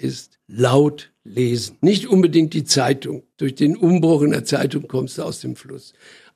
ist 0.01 0.39
laut 0.47 1.11
lesen. 1.23 1.77
Nicht 1.81 2.07
unbedingt 2.07 2.53
die 2.53 2.65
Zeitung. 2.65 3.23
Durch 3.37 3.55
den 3.55 3.75
Umbruch 3.77 4.21
in 4.21 4.31
der 4.31 4.45
Zeitung 4.45 4.87
kommst 4.87 5.17
du 5.17 5.23
aus 5.23 5.39
dem 5.41 5.55
Fluss 5.55 5.93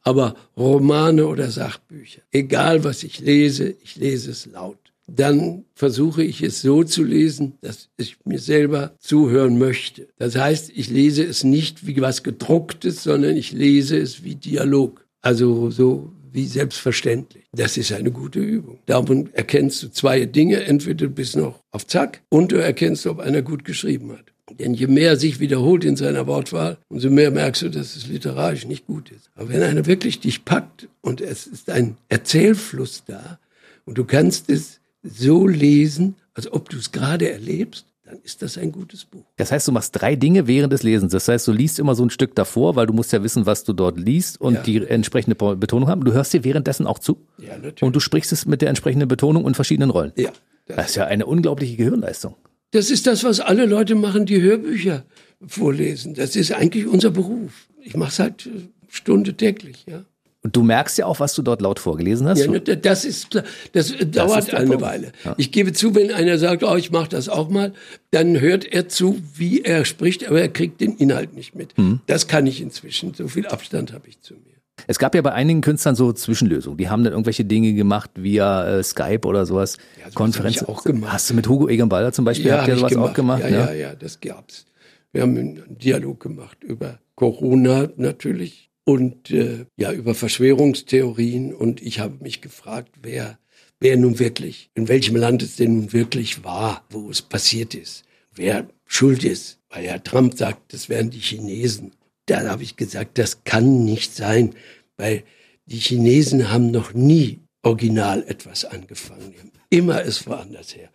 aber 0.08 0.36
Romane 0.56 1.28
oder 1.28 1.52
Sachbücher, 1.52 2.22
egal 2.32 2.86
was 2.86 3.04
ich 3.04 3.20
lese, 3.20 3.76
ich 3.84 3.98
lese 3.98 4.32
es 4.32 4.46
laut. 4.46 4.78
Dann 5.06 5.66
versuche 5.74 6.24
ich 6.24 6.42
es 6.42 6.62
so 6.62 6.86
zu 6.86 7.04
lesen, 7.04 7.58
dass 7.60 7.90
ich 7.98 8.16
mir 8.24 8.40
selber 8.40 8.96
zuhören 9.00 9.58
möchte. 9.58 10.08
Das 10.18 10.38
heißt, 10.38 10.72
ich 10.74 10.90
lese 10.90 11.24
es 11.24 11.44
nicht 11.44 11.88
wie 11.88 12.00
was 12.00 12.24
gedrucktes, 12.24 13.04
sondern 13.04 13.36
ich 13.36 13.52
lese 13.52 13.98
es 13.98 14.24
wie 14.24 14.36
Dialog. 14.36 15.06
Also 15.22 15.72
so 15.72 16.14
wie 16.38 16.46
selbstverständlich. 16.46 17.46
Das 17.52 17.78
ist 17.78 17.92
eine 17.92 18.12
gute 18.12 18.40
Übung. 18.40 18.78
Darum 18.86 19.28
erkennst 19.34 19.82
du 19.82 19.92
zwei 19.92 20.26
Dinge. 20.26 20.64
Entweder 20.66 21.08
du 21.08 21.10
bist 21.10 21.36
noch 21.36 21.64
auf 21.72 21.88
Zack 21.88 22.22
und 22.30 22.52
du 22.52 22.58
erkennst, 22.58 23.08
ob 23.08 23.20
einer 23.20 23.42
gut 23.42 23.66
geschrieben 23.66 24.12
hat. 24.12 24.26
Denn 24.60 24.76
je 24.76 24.86
mehr 24.86 25.18
sich 25.18 25.40
wiederholt 25.40 25.84
in 25.84 25.96
seiner 25.96 26.28
Wortwahl, 26.28 26.78
umso 26.90 27.10
mehr 27.10 27.32
merkst 27.32 27.64
du, 27.64 27.70
dass 27.70 27.96
es 27.96 28.08
literarisch 28.08 28.68
nicht 28.68 28.86
gut 28.86 29.10
ist. 29.10 29.32
Aber 29.34 29.50
wenn 29.50 29.64
einer 29.64 29.88
wirklich 29.88 30.20
dich 30.20 30.46
packt 30.46 30.88
und 31.02 31.22
es 31.22 31.48
ist 31.48 31.72
ein 31.72 31.98
Erzählfluss 32.08 33.04
da 33.08 33.40
und 33.86 33.98
du 33.98 34.06
kannst 34.06 34.48
es 34.52 34.80
so 35.02 35.48
lesen, 35.48 36.18
als 36.36 36.54
ob 36.54 36.70
du 36.70 36.78
es 36.78 36.92
gerade 36.92 37.32
erlebst, 37.32 37.88
dann 38.08 38.20
ist 38.24 38.42
das 38.42 38.58
ein 38.58 38.72
gutes 38.72 39.04
Buch. 39.04 39.26
Das 39.36 39.52
heißt, 39.52 39.68
du 39.68 39.74
machst 39.74 40.00
drei 40.00 40.16
Dinge 40.16 40.48
während 40.48 40.72
des 40.72 40.82
Lesens. 40.82 41.12
Das 41.12 41.28
heißt, 41.28 41.46
du 41.46 41.52
liest 41.52 41.78
immer 41.78 41.94
so 41.94 42.06
ein 42.06 42.10
Stück 42.10 42.36
davor, 42.36 42.78
weil 42.78 42.88
du 42.88 42.94
musst 42.94 43.12
ja 43.12 43.22
wissen, 43.22 43.46
was 43.46 43.66
du 43.66 43.74
dort 43.74 44.00
liest 44.00 44.40
und 44.40 44.54
ja. 44.54 44.62
die 44.62 44.88
entsprechende 44.88 45.36
Betonung 45.36 45.90
haben. 45.90 46.06
Du 46.06 46.14
hörst 46.14 46.32
dir 46.32 46.46
währenddessen 46.46 46.88
auch 46.88 47.00
zu. 47.00 47.18
Ja, 47.38 47.58
natürlich. 47.58 47.84
Und 47.84 47.96
du 47.96 48.00
sprichst 48.00 48.32
es 48.32 48.46
mit 48.46 48.62
der 48.62 48.70
entsprechenden 48.70 49.10
Betonung 49.10 49.44
und 49.44 49.56
verschiedenen 49.56 49.90
Rollen. 49.90 50.14
Ja. 50.16 50.32
Das, 50.68 50.78
das 50.78 50.88
ist 50.88 50.96
ja 50.96 51.06
eine 51.06 51.26
unglaubliche 51.26 51.76
Gehirnleistung. 51.76 52.36
Das 52.72 52.90
ist 52.92 53.08
das, 53.08 53.26
was 53.26 53.42
alle 53.42 53.66
Leute 53.66 53.96
machen, 53.96 54.26
die 54.26 54.42
Hörbücher 54.42 55.04
vorlesen. 55.46 56.14
Das 56.14 56.38
ist 56.38 56.54
eigentlich 56.54 56.88
unser 56.88 57.12
Beruf. 57.12 57.68
Ich 57.82 57.98
mache 57.98 58.10
es 58.10 58.20
halt 58.20 58.46
äh, 58.46 58.70
Stunde 58.88 59.34
täglich, 59.34 59.86
ja. 59.86 60.06
Und 60.48 60.56
du 60.56 60.64
merkst 60.64 60.98
ja 60.98 61.06
auch, 61.08 61.20
was 61.20 61.36
du 61.36 61.42
dort 61.42 61.62
laut 61.62 61.78
vorgelesen 61.78 62.26
hast. 62.26 62.40
Ja, 62.40 62.50
ne, 62.50 62.62
das 62.62 63.04
ist 63.04 63.32
klar. 63.32 63.44
Das, 63.74 63.92
das 63.92 64.12
dauert 64.12 64.54
eine 64.54 64.68
Punkt. 64.68 64.82
Weile. 64.82 65.12
Ja. 65.26 65.36
Ich 65.36 65.52
gebe 65.52 65.74
zu, 65.74 65.94
wenn 65.94 66.10
einer 66.14 66.38
sagt, 66.38 66.64
oh, 66.64 66.78
ich 66.78 66.90
mache 66.90 67.10
das 67.10 67.28
auch 67.28 67.50
mal, 67.50 67.74
dann 68.12 68.40
hört 68.40 68.64
er 68.64 68.88
zu, 68.88 69.22
wie 69.36 69.60
er 69.64 69.84
spricht, 69.84 70.26
aber 70.26 70.40
er 70.40 70.48
kriegt 70.48 70.80
den 70.80 70.96
Inhalt 70.96 71.34
nicht 71.34 71.54
mit. 71.54 71.78
Mhm. 71.78 72.00
Das 72.06 72.30
kann 72.30 72.48
ich 72.48 72.62
inzwischen. 72.62 73.14
So 73.14 73.28
viel 73.28 73.46
Abstand 73.46 73.92
habe 73.92 74.08
ich 74.08 74.22
zu 74.22 74.36
mir. 74.36 74.54
Es 74.88 75.00
gab 75.00 75.16
ja 75.16 75.22
bei 75.22 75.34
einigen 75.34 75.60
Künstlern 75.60 75.96
so 75.96 76.14
Zwischenlösungen. 76.14 76.78
Die 76.78 76.88
haben 76.88 77.04
dann 77.04 77.12
irgendwelche 77.12 77.44
Dinge 77.44 77.74
gemacht 77.74 78.12
via 78.16 78.78
äh, 78.78 78.84
Skype 78.84 79.28
oder 79.28 79.46
sowas. 79.46 79.76
Ja, 79.98 80.04
sowas 80.04 80.16
Konferenz. 80.16 80.64
auch 80.64 80.86
gemacht. 80.86 81.12
Hast 81.12 81.30
du 81.30 81.34
mit 81.34 81.50
Hugo 81.50 81.68
Egenbalder 81.68 82.14
zum 82.14 82.24
Beispiel 82.24 82.48
ja, 82.48 82.60
habt 82.60 82.70
ihr 82.70 82.78
sowas 82.78 82.94
gemacht. 82.94 83.10
auch 83.10 83.14
gemacht? 83.14 83.44
Ja, 83.44 83.50
ja, 83.50 83.66
ja, 83.66 83.74
ja, 83.74 83.96
das 83.96 84.22
gab's. 84.22 84.66
Wir 85.12 85.24
haben 85.24 85.38
einen 85.38 85.78
Dialog 85.78 86.22
gemacht 86.22 86.64
über 86.64 87.00
Corona 87.16 87.90
natürlich 87.98 88.67
und 88.88 89.32
äh, 89.32 89.66
ja 89.76 89.92
über 89.92 90.16
Verschwörungstheorien 90.16 91.54
und 91.54 91.82
ich 91.82 92.00
habe 92.00 92.24
mich 92.24 92.40
gefragt, 92.40 92.96
wer 93.02 93.38
wer 93.82 93.98
nun 93.98 94.18
wirklich, 94.18 94.72
in 94.76 94.88
welchem 94.88 95.18
Land 95.18 95.44
es 95.44 95.58
denn 95.58 95.76
nun 95.76 95.94
wirklich 95.94 96.46
war, 96.46 96.86
wo 96.90 97.10
es 97.10 97.22
passiert 97.22 97.76
ist, 97.76 98.06
wer 98.34 98.70
schuld 98.86 99.26
ist. 99.26 99.60
Weil 99.70 99.86
Herr 99.86 100.02
Trump 100.02 100.38
sagt, 100.38 100.74
das 100.74 100.88
wären 100.88 101.10
die 101.10 101.20
Chinesen. 101.20 101.92
Da 102.28 102.48
habe 102.48 102.64
ich 102.64 102.78
gesagt, 102.78 103.18
das 103.18 103.44
kann 103.44 103.84
nicht 103.84 104.16
sein, 104.16 104.56
weil 104.96 105.24
die 105.66 105.80
Chinesen 105.80 106.50
haben 106.50 106.72
noch 106.72 106.94
nie 106.94 107.42
original 107.64 108.24
etwas 108.24 108.64
angefangen. 108.64 109.52
Immer 109.70 110.06
es 110.06 110.26
woanders 110.26 110.74
her. 110.74 110.90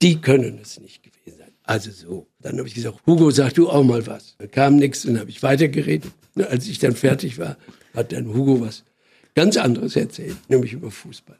Die 0.00 0.18
können 0.18 0.58
es 0.62 0.80
nicht 0.80 1.02
gewesen 1.02 1.38
sein. 1.38 1.53
Also 1.64 1.90
so. 1.90 2.28
Dann 2.40 2.58
habe 2.58 2.68
ich 2.68 2.74
gesagt, 2.74 2.98
Hugo, 3.06 3.30
sag 3.30 3.54
du 3.54 3.68
auch 3.68 3.82
mal 3.82 4.06
was. 4.06 4.36
Da 4.38 4.46
kam 4.46 4.76
nichts 4.76 5.04
und 5.04 5.18
habe 5.18 5.30
ich 5.30 5.42
weitergeredet. 5.42 6.12
Als 6.36 6.68
ich 6.68 6.78
dann 6.78 6.94
fertig 6.94 7.38
war, 7.38 7.56
hat 7.94 8.12
dann 8.12 8.32
Hugo 8.32 8.60
was 8.60 8.84
ganz 9.34 9.56
anderes 9.56 9.96
erzählt, 9.96 10.36
nämlich 10.48 10.72
über 10.72 10.90
Fußball. 10.90 11.38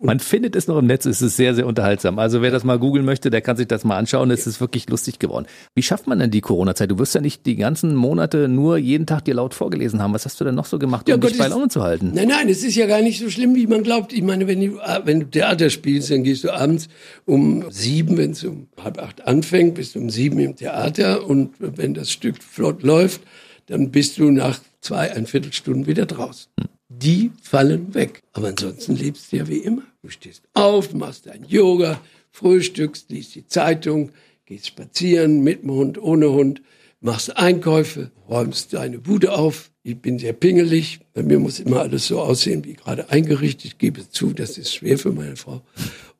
Man 0.00 0.20
findet 0.20 0.56
es 0.56 0.66
noch 0.66 0.78
im 0.78 0.86
Netz, 0.86 1.06
es 1.06 1.22
ist 1.22 1.36
sehr, 1.36 1.54
sehr 1.54 1.66
unterhaltsam. 1.66 2.18
Also 2.18 2.42
wer 2.42 2.50
das 2.50 2.64
mal 2.64 2.78
googeln 2.78 3.04
möchte, 3.04 3.30
der 3.30 3.40
kann 3.40 3.56
sich 3.56 3.66
das 3.66 3.84
mal 3.84 3.96
anschauen. 3.96 4.30
Es 4.30 4.46
ist 4.46 4.60
wirklich 4.60 4.88
lustig 4.88 5.18
geworden. 5.18 5.46
Wie 5.74 5.82
schafft 5.82 6.06
man 6.06 6.18
denn 6.18 6.30
die 6.30 6.40
Corona-Zeit? 6.40 6.90
Du 6.90 6.98
wirst 6.98 7.14
ja 7.14 7.20
nicht 7.20 7.46
die 7.46 7.56
ganzen 7.56 7.94
Monate 7.94 8.48
nur 8.48 8.78
jeden 8.78 9.06
Tag 9.06 9.24
dir 9.24 9.34
laut 9.34 9.54
vorgelesen 9.54 10.02
haben. 10.02 10.14
Was 10.14 10.24
hast 10.24 10.40
du 10.40 10.44
denn 10.44 10.54
noch 10.54 10.66
so 10.66 10.78
gemacht, 10.78 11.08
um 11.08 11.10
ja, 11.10 11.16
dich 11.16 11.38
bei 11.38 11.48
Laune 11.48 11.68
zu 11.68 11.82
halten? 11.82 12.12
Nein, 12.14 12.28
nein, 12.28 12.48
es 12.48 12.64
ist 12.64 12.74
ja 12.76 12.86
gar 12.86 13.02
nicht 13.02 13.18
so 13.18 13.30
schlimm, 13.30 13.54
wie 13.54 13.66
man 13.66 13.82
glaubt. 13.82 14.12
Ich 14.12 14.22
meine, 14.22 14.46
wenn 14.46 14.60
du, 14.60 14.78
wenn 15.04 15.20
du 15.20 15.26
Theater 15.26 15.70
spielst, 15.70 16.10
dann 16.10 16.24
gehst 16.24 16.44
du 16.44 16.50
abends 16.52 16.88
um 17.24 17.64
sieben, 17.70 18.16
wenn 18.16 18.32
es 18.32 18.44
um 18.44 18.68
halb 18.82 18.98
acht 18.98 19.26
anfängt, 19.26 19.74
bist 19.74 19.94
du 19.94 20.00
um 20.00 20.10
sieben 20.10 20.38
im 20.38 20.56
Theater 20.56 21.26
und 21.26 21.54
wenn 21.58 21.94
das 21.94 22.10
Stück 22.10 22.42
flott 22.42 22.82
läuft, 22.82 23.20
dann 23.66 23.90
bist 23.90 24.18
du 24.18 24.30
nach 24.30 24.60
zwei, 24.80 25.12
ein 25.12 25.26
Viertelstunden 25.26 25.86
wieder 25.86 26.06
draußen. 26.06 26.50
Hm 26.58 26.68
die 27.02 27.30
fallen 27.42 27.94
weg. 27.94 28.22
Aber 28.32 28.48
ansonsten 28.48 28.96
lebst 28.96 29.32
du 29.32 29.36
ja 29.36 29.48
wie 29.48 29.58
immer. 29.58 29.82
Du 30.02 30.10
stehst 30.10 30.42
auf, 30.54 30.92
machst 30.94 31.26
dein 31.26 31.44
Yoga, 31.44 32.00
frühstückst, 32.30 33.10
liest 33.10 33.34
die 33.34 33.46
Zeitung, 33.46 34.10
gehst 34.46 34.66
spazieren 34.66 35.42
mit 35.42 35.62
dem 35.62 35.72
Hund, 35.72 36.00
ohne 36.00 36.30
Hund, 36.30 36.62
machst 37.00 37.36
Einkäufe, 37.36 38.10
räumst 38.28 38.72
deine 38.72 38.98
Bude 38.98 39.32
auf. 39.32 39.70
Ich 39.82 40.00
bin 40.00 40.18
sehr 40.18 40.32
pingelig. 40.32 41.00
Bei 41.14 41.22
mir 41.22 41.38
muss 41.38 41.60
immer 41.60 41.80
alles 41.80 42.08
so 42.08 42.20
aussehen 42.20 42.64
wie 42.64 42.74
gerade 42.74 43.10
eingerichtet. 43.10 43.64
Ich 43.64 43.78
gebe 43.78 44.08
zu, 44.08 44.32
das 44.32 44.58
ist 44.58 44.74
schwer 44.74 44.98
für 44.98 45.12
meine 45.12 45.36
Frau. 45.36 45.62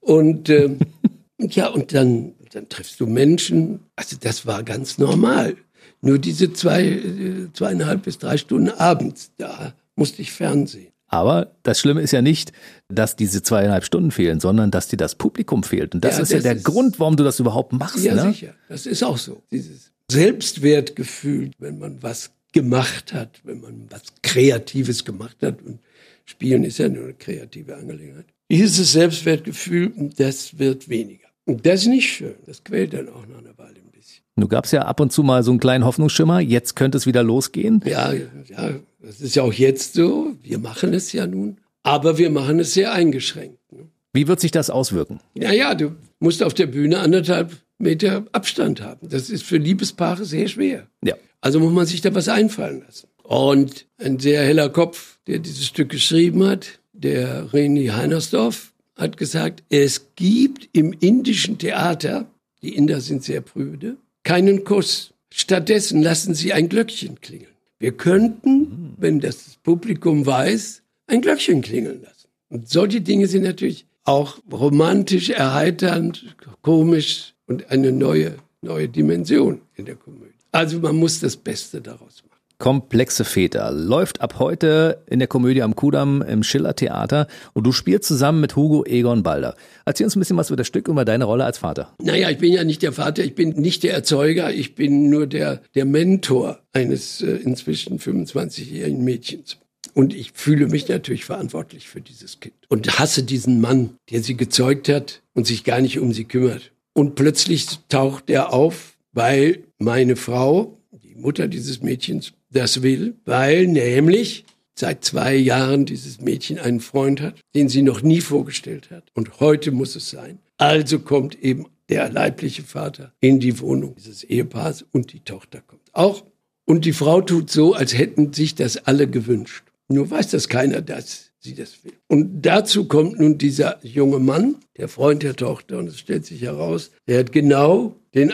Und 0.00 0.48
ähm, 0.48 0.78
ja, 1.38 1.68
und 1.68 1.92
dann, 1.92 2.34
dann 2.52 2.68
triffst 2.68 3.00
du 3.00 3.06
Menschen. 3.06 3.80
Also 3.96 4.16
das 4.20 4.46
war 4.46 4.62
ganz 4.62 4.98
normal. 4.98 5.56
Nur 6.00 6.18
diese 6.18 6.52
zwei, 6.52 6.84
äh, 6.84 7.52
zweieinhalb 7.52 8.04
bis 8.04 8.18
drei 8.18 8.36
Stunden 8.36 8.70
abends, 8.70 9.32
da 9.36 9.74
musste 9.98 10.22
ich 10.22 10.32
Fernsehen. 10.32 10.92
Aber 11.08 11.52
das 11.62 11.80
Schlimme 11.80 12.02
ist 12.02 12.12
ja 12.12 12.20
nicht, 12.20 12.52
dass 12.88 13.16
diese 13.16 13.42
zweieinhalb 13.42 13.84
Stunden 13.84 14.10
fehlen, 14.10 14.40
sondern 14.40 14.70
dass 14.70 14.88
dir 14.88 14.98
das 14.98 15.14
Publikum 15.14 15.62
fehlt. 15.62 15.94
Und 15.94 16.04
das 16.04 16.16
ja, 16.16 16.22
ist 16.22 16.32
das 16.32 16.36
ja 16.36 16.42
der 16.42 16.56
ist, 16.56 16.64
Grund, 16.64 17.00
warum 17.00 17.16
du 17.16 17.24
das 17.24 17.40
überhaupt 17.40 17.72
machst. 17.72 18.04
Ja, 18.04 18.14
ne? 18.14 18.32
sicher. 18.32 18.54
Das 18.68 18.84
ist 18.84 19.02
auch 19.02 19.16
so. 19.16 19.42
Dieses 19.50 19.90
Selbstwertgefühl, 20.10 21.50
wenn 21.58 21.78
man 21.78 22.02
was 22.02 22.30
gemacht 22.52 23.14
hat, 23.14 23.40
wenn 23.44 23.60
man 23.60 23.86
was 23.90 24.02
Kreatives 24.22 25.04
gemacht 25.04 25.38
hat. 25.42 25.62
Und 25.62 25.80
Spielen 26.26 26.64
ist 26.64 26.78
ja 26.78 26.88
nur 26.88 27.04
eine 27.04 27.14
kreative 27.14 27.76
Angelegenheit. 27.76 28.26
Dieses 28.50 28.92
Selbstwertgefühl, 28.92 29.92
das 30.16 30.58
wird 30.58 30.90
weniger. 30.90 31.28
Und 31.46 31.64
das 31.64 31.82
ist 31.82 31.88
nicht 31.88 32.10
schön. 32.10 32.34
Das 32.46 32.62
quält 32.64 32.92
dann 32.92 33.08
auch 33.08 33.26
nach 33.26 33.38
einer 33.38 33.56
Weile 33.56 33.76
ein 33.76 33.90
bisschen. 33.92 34.22
Du 34.36 34.46
gab's 34.46 34.72
ja 34.72 34.82
ab 34.82 35.00
und 35.00 35.10
zu 35.10 35.22
mal 35.22 35.42
so 35.42 35.50
einen 35.50 35.60
kleinen 35.60 35.86
Hoffnungsschimmer. 35.86 36.40
Jetzt 36.40 36.76
könnte 36.76 36.98
es 36.98 37.06
wieder 37.06 37.22
losgehen. 37.22 37.82
Ja, 37.86 38.12
ja, 38.12 38.80
das 39.08 39.22
ist 39.22 39.36
ja 39.36 39.42
auch 39.42 39.54
jetzt 39.54 39.94
so. 39.94 40.36
Wir 40.42 40.58
machen 40.58 40.92
es 40.92 41.12
ja 41.12 41.26
nun. 41.26 41.56
Aber 41.82 42.18
wir 42.18 42.28
machen 42.28 42.60
es 42.60 42.74
sehr 42.74 42.92
eingeschränkt. 42.92 43.58
Ne? 43.72 43.88
Wie 44.12 44.28
wird 44.28 44.38
sich 44.38 44.50
das 44.50 44.68
auswirken? 44.68 45.20
Naja, 45.34 45.74
du 45.74 45.92
musst 46.20 46.42
auf 46.42 46.52
der 46.52 46.66
Bühne 46.66 46.98
anderthalb 46.98 47.56
Meter 47.78 48.26
Abstand 48.32 48.82
haben. 48.82 49.08
Das 49.08 49.30
ist 49.30 49.44
für 49.44 49.56
Liebespaare 49.56 50.26
sehr 50.26 50.46
schwer. 50.46 50.88
Ja. 51.02 51.14
Also 51.40 51.58
muss 51.58 51.72
man 51.72 51.86
sich 51.86 52.02
da 52.02 52.14
was 52.14 52.28
einfallen 52.28 52.82
lassen. 52.84 53.08
Und 53.22 53.86
ein 53.96 54.18
sehr 54.18 54.42
heller 54.42 54.68
Kopf, 54.68 55.18
der 55.26 55.38
dieses 55.38 55.64
Stück 55.64 55.88
geschrieben 55.88 56.44
hat, 56.44 56.78
der 56.92 57.50
Reni 57.54 57.86
Heinersdorf, 57.86 58.74
hat 58.94 59.16
gesagt, 59.16 59.62
es 59.70 60.08
gibt 60.16 60.68
im 60.74 60.92
indischen 60.92 61.56
Theater, 61.56 62.26
die 62.60 62.76
Inder 62.76 63.00
sind 63.00 63.24
sehr 63.24 63.40
prüde, 63.40 63.96
keinen 64.22 64.64
Kuss. 64.64 65.14
Stattdessen 65.30 66.02
lassen 66.02 66.34
sie 66.34 66.52
ein 66.52 66.68
Glöckchen 66.68 67.22
klingeln. 67.22 67.52
Wir 67.78 67.92
könnten, 67.92 68.87
wenn 68.98 69.20
das 69.20 69.58
Publikum 69.62 70.26
weiß, 70.26 70.82
ein 71.06 71.20
Glöckchen 71.20 71.62
klingeln 71.62 72.02
lassen. 72.02 72.28
Und 72.48 72.68
solche 72.68 73.00
Dinge 73.00 73.26
sind 73.26 73.44
natürlich 73.44 73.86
auch 74.04 74.38
romantisch, 74.50 75.30
erheiternd, 75.30 76.36
komisch 76.62 77.34
und 77.46 77.70
eine 77.70 77.92
neue, 77.92 78.36
neue 78.62 78.88
Dimension 78.88 79.60
in 79.74 79.84
der 79.84 79.96
Komödie. 79.96 80.32
Also 80.50 80.80
man 80.80 80.96
muss 80.96 81.20
das 81.20 81.36
Beste 81.36 81.80
daraus 81.80 82.22
machen. 82.22 82.27
Komplexe 82.58 83.24
Väter 83.24 83.70
läuft 83.70 84.20
ab 84.20 84.40
heute 84.40 85.04
in 85.08 85.20
der 85.20 85.28
Komödie 85.28 85.62
am 85.62 85.76
Kudamm 85.76 86.22
im 86.22 86.42
Schiller 86.42 86.74
Theater 86.74 87.28
und 87.54 87.64
du 87.64 87.70
spielst 87.70 88.08
zusammen 88.08 88.40
mit 88.40 88.56
Hugo 88.56 88.84
Egon 88.84 89.22
Balder. 89.22 89.54
Erzähl 89.84 90.06
uns 90.06 90.16
ein 90.16 90.18
bisschen 90.18 90.36
was 90.36 90.50
über 90.50 90.56
das 90.56 90.66
Stück 90.66 90.88
und 90.88 90.94
über 90.94 91.04
deine 91.04 91.22
Rolle 91.22 91.44
als 91.44 91.58
Vater. 91.58 91.94
Naja, 92.02 92.30
ich 92.30 92.38
bin 92.38 92.52
ja 92.52 92.64
nicht 92.64 92.82
der 92.82 92.90
Vater, 92.90 93.22
ich 93.22 93.36
bin 93.36 93.50
nicht 93.50 93.84
der 93.84 93.92
Erzeuger, 93.94 94.52
ich 94.52 94.74
bin 94.74 95.08
nur 95.08 95.28
der, 95.28 95.62
der 95.76 95.84
Mentor 95.84 96.58
eines 96.72 97.22
äh, 97.22 97.30
inzwischen 97.30 98.00
25-jährigen 98.00 99.04
Mädchens. 99.04 99.58
Und 99.94 100.12
ich 100.12 100.32
fühle 100.34 100.66
mich 100.66 100.88
natürlich 100.88 101.26
verantwortlich 101.26 101.88
für 101.88 102.00
dieses 102.00 102.40
Kind 102.40 102.54
und 102.68 102.98
hasse 102.98 103.22
diesen 103.22 103.60
Mann, 103.60 103.90
der 104.10 104.20
sie 104.20 104.36
gezeugt 104.36 104.88
hat 104.88 105.22
und 105.32 105.46
sich 105.46 105.62
gar 105.62 105.80
nicht 105.80 106.00
um 106.00 106.12
sie 106.12 106.24
kümmert. 106.24 106.72
Und 106.92 107.14
plötzlich 107.14 107.68
taucht 107.88 108.30
er 108.30 108.52
auf, 108.52 108.96
weil 109.12 109.62
meine 109.78 110.16
Frau, 110.16 110.76
die 110.90 111.14
Mutter 111.14 111.46
dieses 111.46 111.82
Mädchens, 111.82 112.32
das 112.50 112.82
will, 112.82 113.16
weil 113.24 113.66
nämlich 113.66 114.44
seit 114.74 115.04
zwei 115.04 115.34
Jahren 115.34 115.86
dieses 115.86 116.20
Mädchen 116.20 116.58
einen 116.58 116.80
Freund 116.80 117.20
hat, 117.20 117.34
den 117.54 117.68
sie 117.68 117.82
noch 117.82 118.02
nie 118.02 118.20
vorgestellt 118.20 118.90
hat. 118.90 119.04
Und 119.14 119.40
heute 119.40 119.72
muss 119.72 119.96
es 119.96 120.10
sein. 120.10 120.38
Also 120.56 121.00
kommt 121.00 121.40
eben 121.42 121.66
der 121.88 122.10
leibliche 122.10 122.62
Vater 122.62 123.12
in 123.20 123.40
die 123.40 123.58
Wohnung 123.60 123.96
dieses 123.96 124.24
Ehepaars 124.24 124.84
und 124.92 125.12
die 125.12 125.20
Tochter 125.20 125.60
kommt 125.66 125.88
auch. 125.92 126.24
Und 126.64 126.84
die 126.84 126.92
Frau 126.92 127.22
tut 127.22 127.50
so, 127.50 127.74
als 127.74 127.96
hätten 127.96 128.32
sich 128.32 128.54
das 128.54 128.76
alle 128.76 129.08
gewünscht. 129.08 129.64
Nur 129.88 130.10
weiß 130.10 130.30
das 130.30 130.48
keiner, 130.48 130.82
dass 130.82 131.30
sie 131.38 131.54
das 131.54 131.82
will. 131.82 131.94
Und 132.08 132.42
dazu 132.42 132.84
kommt 132.84 133.18
nun 133.18 133.38
dieser 133.38 133.78
junge 133.82 134.18
Mann, 134.18 134.56
der 134.76 134.88
Freund 134.88 135.22
der 135.22 135.34
Tochter, 135.34 135.78
und 135.78 135.88
es 135.88 135.98
stellt 135.98 136.26
sich 136.26 136.42
heraus, 136.42 136.90
er 137.06 137.20
hat 137.20 137.32
genau 137.32 137.96
den 138.14 138.32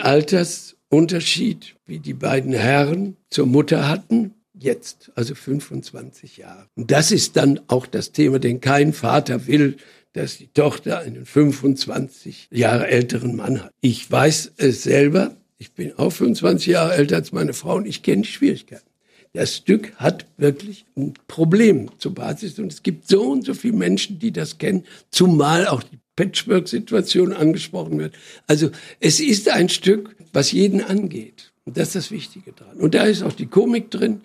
Altersunterschied, 0.91 1.75
wie 1.85 1.99
die 1.99 2.13
beiden 2.13 2.53
Herren 2.53 3.17
zur 3.29 3.47
Mutter 3.47 3.87
hatten, 3.87 4.33
jetzt, 4.53 5.11
also 5.15 5.35
25 5.35 6.37
Jahre. 6.37 6.67
Und 6.75 6.91
das 6.91 7.11
ist 7.11 7.35
dann 7.35 7.59
auch 7.67 7.85
das 7.85 8.11
Thema, 8.11 8.39
denn 8.39 8.61
kein 8.61 8.93
Vater 8.93 9.47
will, 9.47 9.77
dass 10.13 10.37
die 10.37 10.47
Tochter 10.47 10.99
einen 10.99 11.25
25 11.25 12.47
Jahre 12.51 12.87
älteren 12.87 13.35
Mann 13.35 13.63
hat. 13.63 13.71
Ich 13.81 14.09
weiß 14.09 14.53
es 14.57 14.83
selber, 14.83 15.35
ich 15.57 15.73
bin 15.73 15.93
auch 15.97 16.11
25 16.11 16.67
Jahre 16.67 16.93
älter 16.93 17.17
als 17.17 17.31
meine 17.33 17.53
Frau 17.53 17.75
und 17.75 17.87
ich 17.87 18.01
kenne 18.01 18.21
die 18.21 18.29
Schwierigkeiten. 18.29 18.89
Das 19.33 19.57
Stück 19.57 19.93
hat 19.95 20.25
wirklich 20.37 20.85
ein 20.95 21.13
Problem 21.27 21.89
zur 21.97 22.13
Basis 22.13 22.57
und 22.57 22.71
es 22.71 22.83
gibt 22.83 23.09
so 23.09 23.31
und 23.31 23.43
so 23.43 23.53
viele 23.53 23.75
Menschen, 23.75 24.17
die 24.17 24.31
das 24.31 24.57
kennen, 24.57 24.85
zumal 25.11 25.67
auch 25.67 25.83
die 25.83 25.99
Patchwork-Situation 26.15 27.33
angesprochen 27.33 27.99
wird. 27.99 28.15
Also 28.47 28.69
es 28.99 29.19
ist 29.19 29.49
ein 29.49 29.69
Stück, 29.69 30.15
was 30.33 30.51
jeden 30.51 30.81
angeht. 30.81 31.51
Und 31.65 31.77
das 31.77 31.89
ist 31.89 31.95
das 31.95 32.11
Wichtige 32.11 32.51
dran. 32.51 32.77
Und 32.77 32.93
da 32.93 33.03
ist 33.03 33.23
auch 33.23 33.33
die 33.33 33.47
Komik 33.47 33.91
drin. 33.91 34.21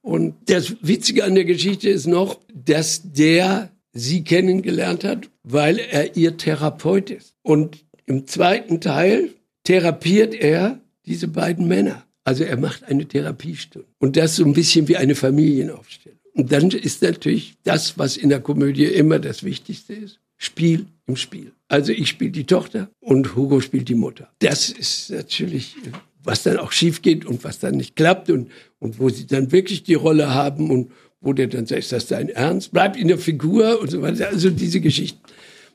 Und 0.00 0.34
das 0.46 0.76
Witzige 0.82 1.24
an 1.24 1.34
der 1.34 1.44
Geschichte 1.44 1.88
ist 1.88 2.06
noch, 2.06 2.40
dass 2.52 3.02
der 3.04 3.70
sie 3.92 4.24
kennengelernt 4.24 5.04
hat, 5.04 5.30
weil 5.42 5.78
er 5.78 6.16
ihr 6.16 6.36
Therapeut 6.36 7.10
ist. 7.10 7.34
Und 7.42 7.84
im 8.06 8.26
zweiten 8.26 8.80
Teil 8.80 9.30
therapiert 9.64 10.34
er 10.34 10.80
diese 11.06 11.28
beiden 11.28 11.68
Männer. 11.68 12.04
Also 12.24 12.44
er 12.44 12.56
macht 12.56 12.84
eine 12.84 13.06
Therapiestunde. 13.06 13.88
Und 13.98 14.16
das 14.16 14.36
so 14.36 14.44
ein 14.44 14.54
bisschen 14.54 14.88
wie 14.88 14.96
eine 14.96 15.14
Familienaufstellung. 15.14 16.18
Und 16.34 16.50
dann 16.50 16.70
ist 16.70 17.02
natürlich 17.02 17.54
das, 17.62 17.98
was 17.98 18.16
in 18.16 18.28
der 18.28 18.40
Komödie 18.40 18.86
immer 18.86 19.18
das 19.18 19.44
Wichtigste 19.44 19.94
ist, 19.94 20.18
Spiel 20.36 20.86
im 21.06 21.16
Spiel. 21.16 21.52
Also 21.68 21.92
ich 21.92 22.08
spiele 22.08 22.30
die 22.30 22.44
Tochter 22.44 22.90
und 23.00 23.36
Hugo 23.36 23.60
spielt 23.60 23.88
die 23.88 23.94
Mutter. 23.94 24.30
Das 24.38 24.70
ist 24.70 25.10
natürlich, 25.10 25.76
was 26.22 26.42
dann 26.42 26.58
auch 26.58 26.72
schief 26.72 27.02
geht 27.02 27.24
und 27.24 27.44
was 27.44 27.58
dann 27.58 27.76
nicht 27.76 27.96
klappt 27.96 28.30
und, 28.30 28.50
und 28.78 28.98
wo 28.98 29.08
sie 29.08 29.26
dann 29.26 29.52
wirklich 29.52 29.82
die 29.82 29.94
Rolle 29.94 30.32
haben 30.34 30.70
und 30.70 30.90
wo 31.20 31.32
der 31.32 31.46
dann 31.46 31.66
sagt, 31.66 31.80
ist 31.80 31.92
das 31.92 32.06
dein 32.06 32.28
Ernst? 32.28 32.72
Bleibt 32.72 32.96
in 32.96 33.08
der 33.08 33.18
Figur 33.18 33.80
und 33.80 33.90
so 33.90 34.02
weiter. 34.02 34.28
Also 34.28 34.50
diese 34.50 34.80
Geschichten. 34.80 35.20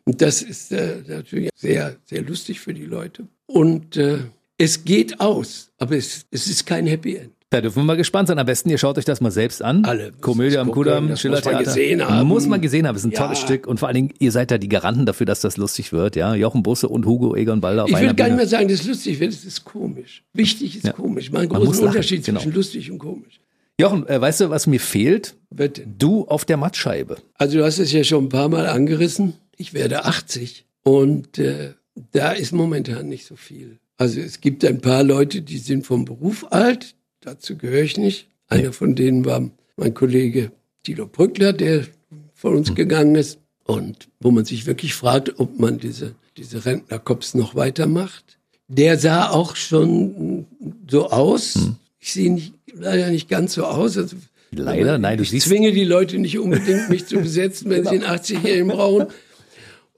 Und 0.06 0.22
das 0.22 0.42
ist 0.42 0.72
äh, 0.72 0.98
natürlich 1.08 1.50
sehr, 1.56 1.98
sehr 2.06 2.22
lustig 2.22 2.60
für 2.60 2.74
die 2.74 2.86
Leute. 2.86 3.28
Und 3.46 3.98
äh, 3.98 4.20
es 4.60 4.86
geht 4.86 5.20
aus, 5.20 5.72
aber 5.80 5.96
es, 5.96 6.26
es 6.30 6.48
ist 6.48 6.66
kein 6.66 6.86
Happy 6.86 7.16
End. 7.16 7.32
Da 7.52 7.62
dürfen 7.62 7.78
wir 7.78 7.84
mal 7.84 7.98
gespannt 7.98 8.28
sein. 8.28 8.38
Am 8.38 8.46
besten, 8.46 8.70
ihr 8.70 8.78
schaut 8.78 9.00
euch 9.00 9.06
das 9.06 9.22
mal 9.22 9.32
selbst 9.32 9.64
an. 9.64 9.84
Alle. 9.84 10.12
Komödie 10.22 10.60
am 10.60 10.70
Kudamm, 10.70 11.18
Schiller 11.18 11.42
Theater. 11.42 11.58
Muss 11.58 11.66
man 11.66 11.74
gesehen 11.74 12.08
haben. 12.08 12.28
Muss 12.28 12.46
man 12.46 12.62
gesehen 12.62 12.88
haben. 12.88 12.96
Es 12.96 13.02
ist 13.02 13.08
ein 13.08 13.12
ja. 13.12 13.24
tolles 13.24 13.40
Stück. 13.40 13.66
Und 13.66 13.80
vor 13.80 13.88
allen 13.88 13.96
Dingen, 13.96 14.14
ihr 14.20 14.32
seid 14.32 14.52
da 14.52 14.60
die 14.60 14.70
Garanten 14.70 15.08
dafür, 15.08 15.26
dass 15.26 15.42
das 15.42 15.58
lustig 15.58 15.92
wird. 15.92 16.16
Ja, 16.16 16.36
Jochen 16.36 16.62
Busse 16.62 16.88
und 16.88 17.08
Hugo 17.08 17.36
Egon 17.36 17.60
Balder 17.60 17.86
Ich 17.88 18.00
will 18.00 18.14
gar 18.14 18.28
nicht 18.28 18.38
mehr 18.38 18.48
sagen, 18.48 18.68
dass 18.68 18.82
es 18.82 18.88
lustig 18.88 19.20
wird. 19.20 19.34
Es 19.34 19.46
ist 19.46 19.66
komisch. 19.66 20.24
Wichtig 20.34 20.76
ist 20.76 20.86
ja. 20.86 20.92
komisch. 20.92 21.34
Einen 21.34 21.50
großen 21.50 21.88
Unterschied 21.88 22.24
genau. 22.24 22.40
zwischen 22.40 22.54
lustig 22.54 22.92
und 22.92 23.00
komisch. 23.00 23.40
Jochen, 23.80 24.08
äh, 24.08 24.22
weißt 24.22 24.42
du, 24.42 24.50
was 24.52 24.68
mir 24.68 24.80
fehlt? 24.80 25.36
Bitte. 25.50 25.88
Du 25.88 26.28
auf 26.28 26.46
der 26.46 26.58
Mattscheibe. 26.58 27.18
Also 27.34 27.58
du 27.58 27.64
hast 27.64 27.80
es 27.80 27.92
ja 27.92 28.04
schon 28.04 28.26
ein 28.26 28.30
paar 28.30 28.50
Mal 28.50 28.68
angerissen. 28.68 29.34
Ich 29.58 29.74
werde 29.74 30.06
80 30.06 30.66
und 30.84 31.40
äh, 31.40 31.74
da 32.12 32.34
ist 32.34 32.52
momentan 32.52 33.08
nicht 33.08 33.26
so 33.26 33.36
viel. 33.36 33.80
Also 34.00 34.22
es 34.22 34.40
gibt 34.40 34.64
ein 34.64 34.80
paar 34.80 35.04
Leute, 35.04 35.42
die 35.42 35.58
sind 35.58 35.86
vom 35.86 36.06
Beruf 36.06 36.46
alt, 36.52 36.96
dazu 37.20 37.58
gehöre 37.58 37.84
ich 37.84 37.98
nicht. 37.98 38.30
Einer 38.48 38.72
von 38.72 38.96
denen 38.96 39.26
war 39.26 39.52
mein 39.76 39.94
Kollege 39.94 40.54
Thilo 40.84 41.06
Brückler, 41.06 41.52
der 41.52 41.86
von 42.34 42.56
uns 42.56 42.70
hm. 42.70 42.76
gegangen 42.76 43.16
ist. 43.16 43.40
Und 43.66 44.08
wo 44.22 44.32
man 44.32 44.46
sich 44.46 44.66
wirklich 44.66 44.94
fragt, 44.94 45.38
ob 45.40 45.60
man 45.60 45.80
diese, 45.80 46.16
diese 46.38 46.66
Rentnerkops 46.66 47.36
noch 47.36 47.56
weitermacht. 47.56 48.40
Der 48.70 48.98
sah 48.98 49.30
auch 49.30 49.58
schon 49.58 50.48
so 50.90 51.10
aus. 51.10 51.56
Hm. 51.56 51.76
Ich 52.00 52.14
sehe 52.14 52.32
nicht, 52.32 52.54
leider 52.74 53.10
nicht 53.10 53.28
ganz 53.28 53.54
so 53.56 53.66
aus. 53.66 53.98
Also, 53.98 54.16
leider? 54.52 54.98
Nein, 54.98 55.18
du 55.18 55.24
ich 55.24 55.32
siehst. 55.32 55.46
Ich 55.46 55.52
zwinge 55.52 55.74
die 55.74 55.84
Leute 55.84 56.20
nicht 56.20 56.40
unbedingt, 56.40 56.90
mich 56.90 57.06
zu 57.06 57.18
besetzen, 57.22 57.70
wenn 57.70 57.84
sie 57.84 58.02
einen 58.02 58.06
80-Jährigen 58.06 58.70
brauchen. 58.70 59.08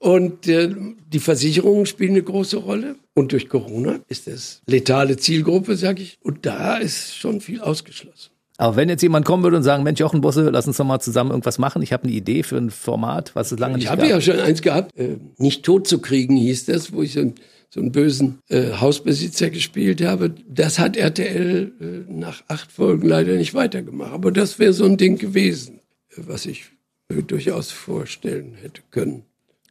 Und 0.02 0.48
äh, 0.48 0.74
die 1.12 1.20
Versicherungen 1.20 1.86
spielen 1.86 2.10
eine 2.10 2.24
große 2.24 2.56
Rolle. 2.56 2.96
Und 3.14 3.30
durch 3.30 3.48
Corona 3.48 4.00
ist 4.08 4.26
das 4.26 4.60
letale 4.66 5.16
Zielgruppe, 5.16 5.76
sag 5.76 6.00
ich. 6.00 6.18
Und 6.22 6.44
da 6.44 6.76
ist 6.78 7.14
schon 7.16 7.40
viel 7.40 7.60
ausgeschlossen. 7.60 8.30
Aber 8.58 8.74
wenn 8.74 8.88
jetzt 8.88 9.02
jemand 9.02 9.24
kommen 9.24 9.44
würde 9.44 9.56
und 9.58 9.62
sagen, 9.62 9.84
Mensch, 9.84 10.00
Jochen 10.00 10.20
Bosse, 10.20 10.50
lass 10.50 10.66
uns 10.66 10.76
doch 10.76 10.84
mal 10.84 10.98
zusammen 10.98 11.30
irgendwas 11.30 11.58
machen. 11.58 11.82
Ich 11.82 11.92
habe 11.92 12.02
eine 12.04 12.12
Idee 12.12 12.42
für 12.42 12.56
ein 12.56 12.70
Format, 12.70 13.34
was 13.36 13.52
es 13.52 13.60
lange 13.60 13.74
nicht 13.76 13.84
Ich 13.84 13.90
gab. 13.90 13.98
habe 14.00 14.08
ja 14.10 14.20
schon 14.20 14.40
eins 14.40 14.60
gehabt, 14.60 14.96
äh, 14.98 15.18
nicht 15.38 15.64
tot 15.64 15.86
zu 15.86 16.00
kriegen 16.00 16.36
hieß 16.36 16.64
das, 16.66 16.92
wo 16.92 17.02
ich 17.02 17.12
so, 17.12 17.20
einen- 17.20 17.34
so 17.70 17.78
einen 17.80 17.92
bösen 17.92 18.40
äh, 18.48 18.72
Hausbesitzer 18.80 19.50
gespielt 19.50 20.02
habe. 20.02 20.34
Das 20.48 20.80
hat 20.80 20.96
RTL 20.96 21.72
äh, 21.80 22.12
nach 22.12 22.42
acht 22.48 22.72
Folgen 22.72 23.06
leider 23.06 23.34
nicht 23.36 23.54
weitergemacht. 23.54 24.12
Aber 24.12 24.32
das 24.32 24.58
wäre 24.58 24.72
so 24.72 24.84
ein 24.84 24.96
Ding 24.96 25.16
gewesen, 25.16 25.80
äh, 26.10 26.22
was 26.26 26.44
ich 26.46 26.64
äh, 27.08 27.22
durchaus 27.22 27.70
vorstellen 27.70 28.54
hätte 28.60 28.82
können. 28.90 29.22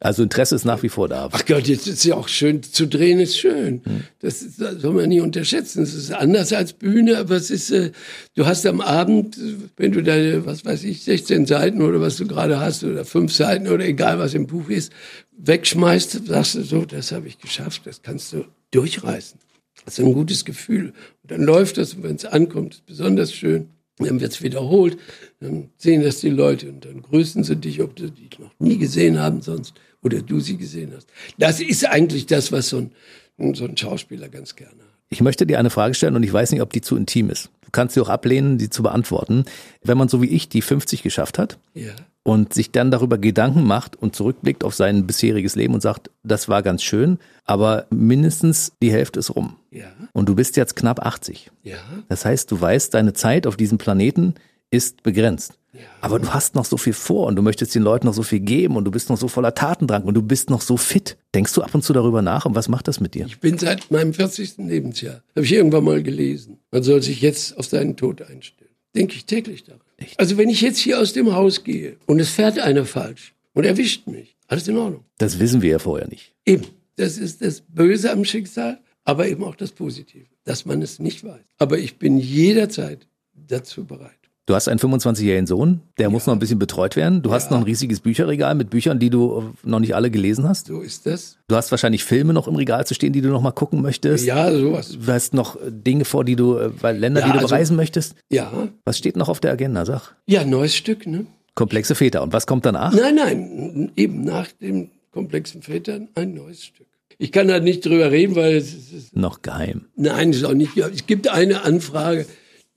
Also 0.02 0.24
Interesse 0.24 0.56
ist 0.56 0.64
nach 0.64 0.82
wie 0.82 0.88
vor 0.88 1.08
da. 1.08 1.28
Ach 1.30 1.46
Gott, 1.46 1.68
jetzt 1.68 1.86
ist 1.86 2.04
ja 2.04 2.16
auch 2.16 2.26
schön, 2.26 2.60
zu 2.60 2.88
drehen 2.88 3.20
ist 3.20 3.38
schön. 3.38 3.82
Das, 4.18 4.42
ist, 4.42 4.60
das 4.60 4.82
soll 4.82 4.94
man 4.94 5.08
nie 5.08 5.20
unterschätzen. 5.20 5.84
Es 5.84 5.94
ist 5.94 6.12
anders 6.12 6.52
als 6.52 6.72
Bühne, 6.72 7.18
aber 7.18 7.36
es 7.36 7.52
ist, 7.52 7.70
äh, 7.70 7.92
du 8.34 8.44
hast 8.44 8.66
am 8.66 8.80
Abend, 8.80 9.38
wenn 9.76 9.92
du 9.92 10.02
deine, 10.02 10.44
was 10.44 10.64
weiß 10.64 10.82
ich, 10.84 11.04
16 11.04 11.46
Seiten 11.46 11.82
oder 11.82 12.00
was 12.00 12.16
du 12.16 12.26
gerade 12.26 12.58
hast 12.58 12.82
oder 12.82 13.04
fünf 13.04 13.32
Seiten 13.32 13.68
oder 13.68 13.84
egal 13.84 14.18
was 14.18 14.34
im 14.34 14.48
Buch 14.48 14.68
ist, 14.70 14.92
wegschmeißt, 15.38 16.26
sagst 16.26 16.56
du 16.56 16.62
so, 16.62 16.84
das 16.84 17.12
habe 17.12 17.28
ich 17.28 17.38
geschafft, 17.38 17.82
das 17.84 18.02
kannst 18.02 18.32
du 18.32 18.44
durchreißen. 18.72 19.38
Das 19.84 19.98
ist 19.98 20.04
ein 20.04 20.14
gutes 20.14 20.44
Gefühl. 20.44 20.94
Und 21.22 21.30
dann 21.30 21.42
läuft 21.42 21.78
das 21.78 21.94
und 21.94 22.02
wenn 22.02 22.16
es 22.16 22.24
ankommt, 22.24 22.74
ist 22.74 22.86
besonders 22.86 23.32
schön. 23.32 23.68
Dann 23.98 24.20
wird 24.20 24.32
es 24.32 24.42
wiederholt, 24.42 24.96
dann 25.40 25.70
sehen 25.76 26.02
das 26.02 26.20
die 26.20 26.30
Leute 26.30 26.70
und 26.70 26.84
dann 26.84 27.02
grüßen 27.02 27.44
sie 27.44 27.56
dich, 27.56 27.82
ob 27.82 27.98
sie 27.98 28.10
dich 28.10 28.38
noch 28.38 28.52
nie 28.58 28.78
gesehen 28.78 29.18
haben 29.20 29.42
sonst 29.42 29.74
oder 30.02 30.22
du 30.22 30.40
sie 30.40 30.56
gesehen 30.56 30.92
hast. 30.94 31.08
Das 31.38 31.60
ist 31.60 31.86
eigentlich 31.86 32.26
das, 32.26 32.52
was 32.52 32.70
so 32.70 32.78
ein, 32.78 33.54
so 33.54 33.64
ein 33.64 33.76
Schauspieler 33.76 34.28
ganz 34.28 34.56
gerne 34.56 34.72
hat. 34.72 34.92
Ich 35.10 35.20
möchte 35.20 35.46
dir 35.46 35.58
eine 35.58 35.70
Frage 35.70 35.94
stellen 35.94 36.16
und 36.16 36.22
ich 36.22 36.32
weiß 36.32 36.52
nicht, 36.52 36.62
ob 36.62 36.72
die 36.72 36.80
zu 36.80 36.96
intim 36.96 37.28
ist. 37.28 37.50
Du 37.64 37.68
kannst 37.70 37.94
sie 37.94 38.00
auch 38.00 38.08
ablehnen, 38.08 38.56
die 38.56 38.70
zu 38.70 38.82
beantworten. 38.82 39.44
Wenn 39.82 39.98
man 39.98 40.08
so 40.08 40.22
wie 40.22 40.28
ich 40.28 40.48
die 40.48 40.62
50 40.62 41.02
geschafft 41.02 41.38
hat 41.38 41.58
Ja. 41.74 41.92
Und 42.24 42.54
sich 42.54 42.70
dann 42.70 42.90
darüber 42.90 43.18
Gedanken 43.18 43.64
macht 43.64 43.96
und 43.96 44.14
zurückblickt 44.14 44.64
auf 44.64 44.74
sein 44.74 45.06
bisheriges 45.06 45.56
Leben 45.56 45.74
und 45.74 45.80
sagt, 45.80 46.10
das 46.22 46.48
war 46.48 46.62
ganz 46.62 46.82
schön, 46.82 47.18
aber 47.44 47.86
mindestens 47.90 48.72
die 48.80 48.92
Hälfte 48.92 49.18
ist 49.18 49.34
rum. 49.34 49.56
Ja. 49.70 49.86
Und 50.12 50.28
du 50.28 50.34
bist 50.34 50.56
jetzt 50.56 50.76
knapp 50.76 51.04
80. 51.04 51.50
Ja. 51.64 51.78
Das 52.08 52.24
heißt, 52.24 52.50
du 52.50 52.60
weißt, 52.60 52.94
deine 52.94 53.12
Zeit 53.12 53.46
auf 53.46 53.56
diesem 53.56 53.78
Planeten 53.78 54.34
ist 54.70 55.02
begrenzt. 55.02 55.58
Aber 56.00 56.18
du 56.18 56.28
hast 56.34 56.54
noch 56.54 56.64
so 56.64 56.76
viel 56.76 56.92
vor 56.92 57.26
und 57.26 57.36
du 57.36 57.42
möchtest 57.42 57.74
den 57.74 57.82
Leuten 57.82 58.06
noch 58.06 58.14
so 58.14 58.22
viel 58.22 58.40
geben 58.40 58.76
und 58.76 58.84
du 58.84 58.90
bist 58.90 59.08
noch 59.08 59.16
so 59.16 59.28
voller 59.28 59.54
Tatendrang 59.54 60.02
und 60.02 60.14
du 60.14 60.22
bist 60.22 60.50
noch 60.50 60.60
so 60.60 60.76
fit. 60.76 61.16
Denkst 61.34 61.54
du 61.54 61.62
ab 61.62 61.74
und 61.74 61.82
zu 61.82 61.92
darüber 61.92 62.20
nach 62.20 62.44
und 62.44 62.54
was 62.54 62.68
macht 62.68 62.88
das 62.88 63.00
mit 63.00 63.14
dir? 63.14 63.26
Ich 63.26 63.40
bin 63.40 63.58
seit 63.58 63.90
meinem 63.90 64.12
40. 64.12 64.58
Lebensjahr, 64.58 65.22
habe 65.34 65.46
ich 65.46 65.52
irgendwann 65.52 65.84
mal 65.84 66.02
gelesen. 66.02 66.58
Man 66.70 66.82
soll 66.82 67.02
sich 67.02 67.22
jetzt 67.22 67.56
auf 67.56 67.66
seinen 67.66 67.96
Tod 67.96 68.20
einstellen. 68.20 68.70
Denke 68.94 69.16
ich 69.16 69.24
täglich 69.24 69.64
daran. 70.10 70.18
Also 70.18 70.38
wenn 70.38 70.48
ich 70.48 70.60
jetzt 70.60 70.78
hier 70.78 71.00
aus 71.00 71.12
dem 71.12 71.32
Haus 71.32 71.64
gehe 71.64 71.96
und 72.06 72.20
es 72.20 72.30
fährt 72.30 72.58
einer 72.58 72.84
falsch 72.84 73.34
und 73.54 73.64
erwischt 73.64 74.06
mich, 74.06 74.36
alles 74.46 74.68
in 74.68 74.76
Ordnung. 74.76 75.04
Das 75.18 75.38
wissen 75.38 75.62
wir 75.62 75.70
ja 75.70 75.78
vorher 75.78 76.08
nicht. 76.08 76.34
Eben, 76.44 76.64
das 76.96 77.18
ist 77.18 77.42
das 77.42 77.62
Böse 77.62 78.12
am 78.12 78.24
Schicksal, 78.24 78.80
aber 79.04 79.28
eben 79.28 79.44
auch 79.44 79.56
das 79.56 79.72
Positive, 79.72 80.26
dass 80.44 80.64
man 80.64 80.82
es 80.82 80.98
nicht 80.98 81.24
weiß. 81.24 81.44
Aber 81.58 81.78
ich 81.78 81.98
bin 81.98 82.18
jederzeit 82.18 83.06
dazu 83.34 83.84
bereit. 83.84 84.21
Du 84.52 84.56
hast 84.56 84.68
einen 84.68 84.78
25-jährigen 84.78 85.46
Sohn, 85.46 85.80
der 85.96 86.10
muss 86.10 86.26
noch 86.26 86.34
ein 86.34 86.38
bisschen 86.38 86.58
betreut 86.58 86.94
werden. 86.94 87.22
Du 87.22 87.32
hast 87.32 87.50
noch 87.50 87.56
ein 87.56 87.62
riesiges 87.62 88.00
Bücherregal 88.00 88.54
mit 88.54 88.68
Büchern, 88.68 88.98
die 88.98 89.08
du 89.08 89.54
noch 89.64 89.80
nicht 89.80 89.94
alle 89.94 90.10
gelesen 90.10 90.46
hast. 90.46 90.66
So 90.66 90.82
ist 90.82 91.06
das. 91.06 91.38
Du 91.48 91.56
hast 91.56 91.70
wahrscheinlich 91.70 92.04
Filme 92.04 92.34
noch 92.34 92.46
im 92.48 92.56
Regal 92.56 92.86
zu 92.86 92.92
stehen, 92.92 93.14
die 93.14 93.22
du 93.22 93.28
noch 93.30 93.40
mal 93.40 93.52
gucken 93.52 93.80
möchtest. 93.80 94.26
Ja, 94.26 94.52
sowas. 94.52 94.90
Du 95.02 95.10
hast 95.10 95.32
noch 95.32 95.56
Dinge 95.66 96.04
vor, 96.04 96.26
die 96.26 96.36
du, 96.36 96.58
äh, 96.58 96.70
weil 96.82 96.98
Länder, 96.98 97.20
Ja, 97.20 97.26
die 97.28 97.32
du 97.32 97.38
also- 97.38 97.48
bereisen 97.48 97.76
möchtest. 97.76 98.14
Ja, 98.30 98.52
Was 98.84 98.98
steht 98.98 99.16
noch 99.16 99.30
auf 99.30 99.40
der 99.40 99.52
Agenda? 99.52 99.86
Sag. 99.86 100.14
ja, 100.26 100.44
neues 100.44 100.76
Stück, 100.76 101.06
ne? 101.06 101.24
Komplexe 101.54 101.94
Väter. 101.94 102.22
Und 102.22 102.34
was 102.34 102.46
kommt 102.46 102.66
danach? 102.66 102.92
Nein, 102.92 103.14
nein, 103.14 103.92
eben 103.96 104.22
nach 104.22 104.48
dem 104.60 104.90
komplexen 105.12 105.62
Vätern 105.62 106.08
ein 106.14 106.34
neues 106.34 106.62
Stück. 106.66 106.86
Ich 107.16 107.32
kann 107.32 107.48
da 107.48 107.58
nicht 107.58 107.86
drüber 107.86 108.10
reden, 108.10 108.36
weil 108.36 108.56
es 108.56 108.74
ist, 108.74 109.16
Noch 109.16 109.40
geheim. 109.40 109.86
nein, 109.96 110.28
es 110.28 110.36
ist 110.38 110.44
auch 110.44 110.52
nicht, 110.52 110.76
es 110.76 111.06
gibt 111.06 111.28
eine 111.28 111.62
Anfrage, 111.62 112.26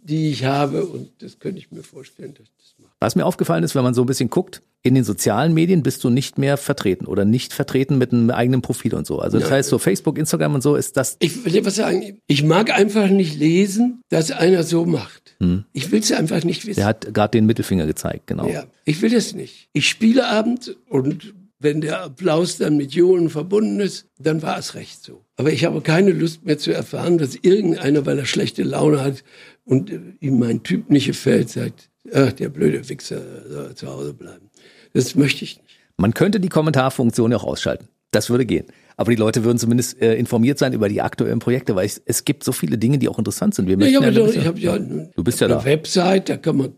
die 0.06 0.30
ich 0.30 0.46
habe 0.46 0.86
und 0.86 1.10
das 1.20 1.40
könnte 1.40 1.60
ich 1.60 1.72
mir 1.72 1.84
vorstellen, 1.84 2.34
dass 2.34 2.46
ich 2.46 2.54
das 2.58 2.76
mache. 2.80 2.92
Was 3.00 3.16
mir 3.16 3.26
aufgefallen 3.26 3.64
ist, 3.64 3.76
wenn 3.76 3.84
man 3.84 3.94
so 3.94 4.02
ein 4.04 4.06
bisschen 4.06 4.30
guckt, 4.30 4.62
in 4.84 4.94
den 4.94 5.04
sozialen 5.04 5.54
Medien 5.56 5.82
bist 5.82 6.04
du 6.04 6.12
nicht 6.12 6.38
mehr 6.38 6.58
vertreten 6.58 7.08
oder 7.08 7.26
nicht 7.26 7.54
vertreten 7.54 7.98
mit 7.98 8.14
einem 8.14 8.30
eigenen 8.30 8.62
Profil 8.62 8.94
und 8.94 9.08
so. 9.08 9.18
Also 9.20 9.40
das 9.40 9.50
heißt, 9.50 9.70
so 9.70 9.80
Facebook, 9.80 10.20
Instagram 10.20 10.54
und 10.54 10.62
so 10.62 10.76
ist 10.76 10.96
das. 10.96 11.18
Ich 11.20 11.44
will 11.44 11.66
was 11.66 11.76
sagen, 11.76 12.20
ich 12.28 12.44
mag 12.44 12.72
einfach 12.72 13.10
nicht 13.10 13.36
lesen, 13.36 14.02
dass 14.10 14.32
einer 14.32 14.62
so 14.64 14.86
macht. 14.86 15.36
Ich 15.74 15.92
will 15.92 16.00
es 16.00 16.12
einfach 16.12 16.44
nicht 16.44 16.66
wissen. 16.68 16.80
Der 16.80 16.86
hat 16.86 17.14
gerade 17.14 17.32
den 17.32 17.48
Mittelfinger 17.48 17.88
gezeigt, 17.88 18.28
genau. 18.28 18.48
Ja, 18.48 18.66
ich 18.86 19.02
will 19.02 19.10
das 19.10 19.34
nicht. 19.34 19.70
Ich 19.74 19.90
spiele 19.90 20.28
Abend 20.28 20.78
und 20.88 21.34
wenn 21.58 21.82
der 21.82 22.04
Applaus 22.04 22.58
dann 22.58 22.78
mit 22.78 22.94
Johlen 22.94 23.30
verbunden 23.30 23.80
ist, 23.80 24.06
dann 24.20 24.44
war 24.44 24.60
es 24.60 24.76
recht 24.76 25.04
so. 25.04 25.24
Aber 25.36 25.52
ich 25.52 25.66
habe 25.66 25.82
keine 25.82 26.12
Lust 26.12 26.46
mehr 26.46 26.60
zu 26.60 26.72
erfahren, 26.72 27.18
dass 27.18 27.36
irgendeiner, 27.36 28.06
weil 28.06 28.20
er 28.20 28.26
schlechte 28.26 28.62
Laune 28.62 29.04
hat 29.04 29.24
und 29.66 29.90
äh, 29.92 30.00
ihm 30.20 30.40
mein 30.40 30.64
Typ 30.64 30.90
nicht 30.90 31.08
gefällt, 31.08 31.50
sagt, 31.50 31.90
ach, 32.14 32.32
der 32.34 32.50
blöde 32.50 32.88
Wichser 32.90 33.22
soll 33.50 33.76
zu 33.76 33.88
Hause 33.88 34.14
bleiben. 34.14 34.50
Das 34.94 35.16
möchte 35.16 35.44
ich 35.44 35.58
nicht. 35.58 35.70
Man 35.98 36.14
könnte 36.14 36.40
die 36.40 36.50
Kommentarfunktion 36.50 37.34
auch 37.34 37.44
ausschalten. 37.44 37.88
Das 38.12 38.30
würde 38.30 38.46
gehen. 38.46 38.66
Aber 38.98 39.12
die 39.12 39.18
Leute 39.18 39.44
würden 39.44 39.58
zumindest 39.58 40.02
äh, 40.02 40.16
informiert 40.16 40.58
sein 40.58 40.72
über 40.72 40.88
die 40.88 41.02
aktuellen 41.02 41.40
Projekte, 41.40 41.76
weil 41.76 41.86
ich, 41.86 42.02
es 42.06 42.24
gibt 42.24 42.44
so 42.46 42.52
viele 42.54 42.78
Dinge, 42.78 42.98
die 42.98 43.10
auch 43.10 43.18
interessant 43.18 43.54
sind. 43.56 43.68
Wir 43.68 43.78
Ja, 43.90 43.98
habe 44.02 44.06
ja, 44.06 44.12
doch, 44.12 44.28
ich 44.28 44.36
bisschen- 44.36 44.46
hab 44.48 44.58
ja, 44.58 44.78
Du 44.78 45.24
bist 45.24 45.42
ja 45.42 45.48
eine 45.48 45.56
da. 45.56 45.60
Hm. 45.62 45.66
Website, 45.66 46.30
da 46.30 46.38
kann 46.38 46.56
man 46.58 46.74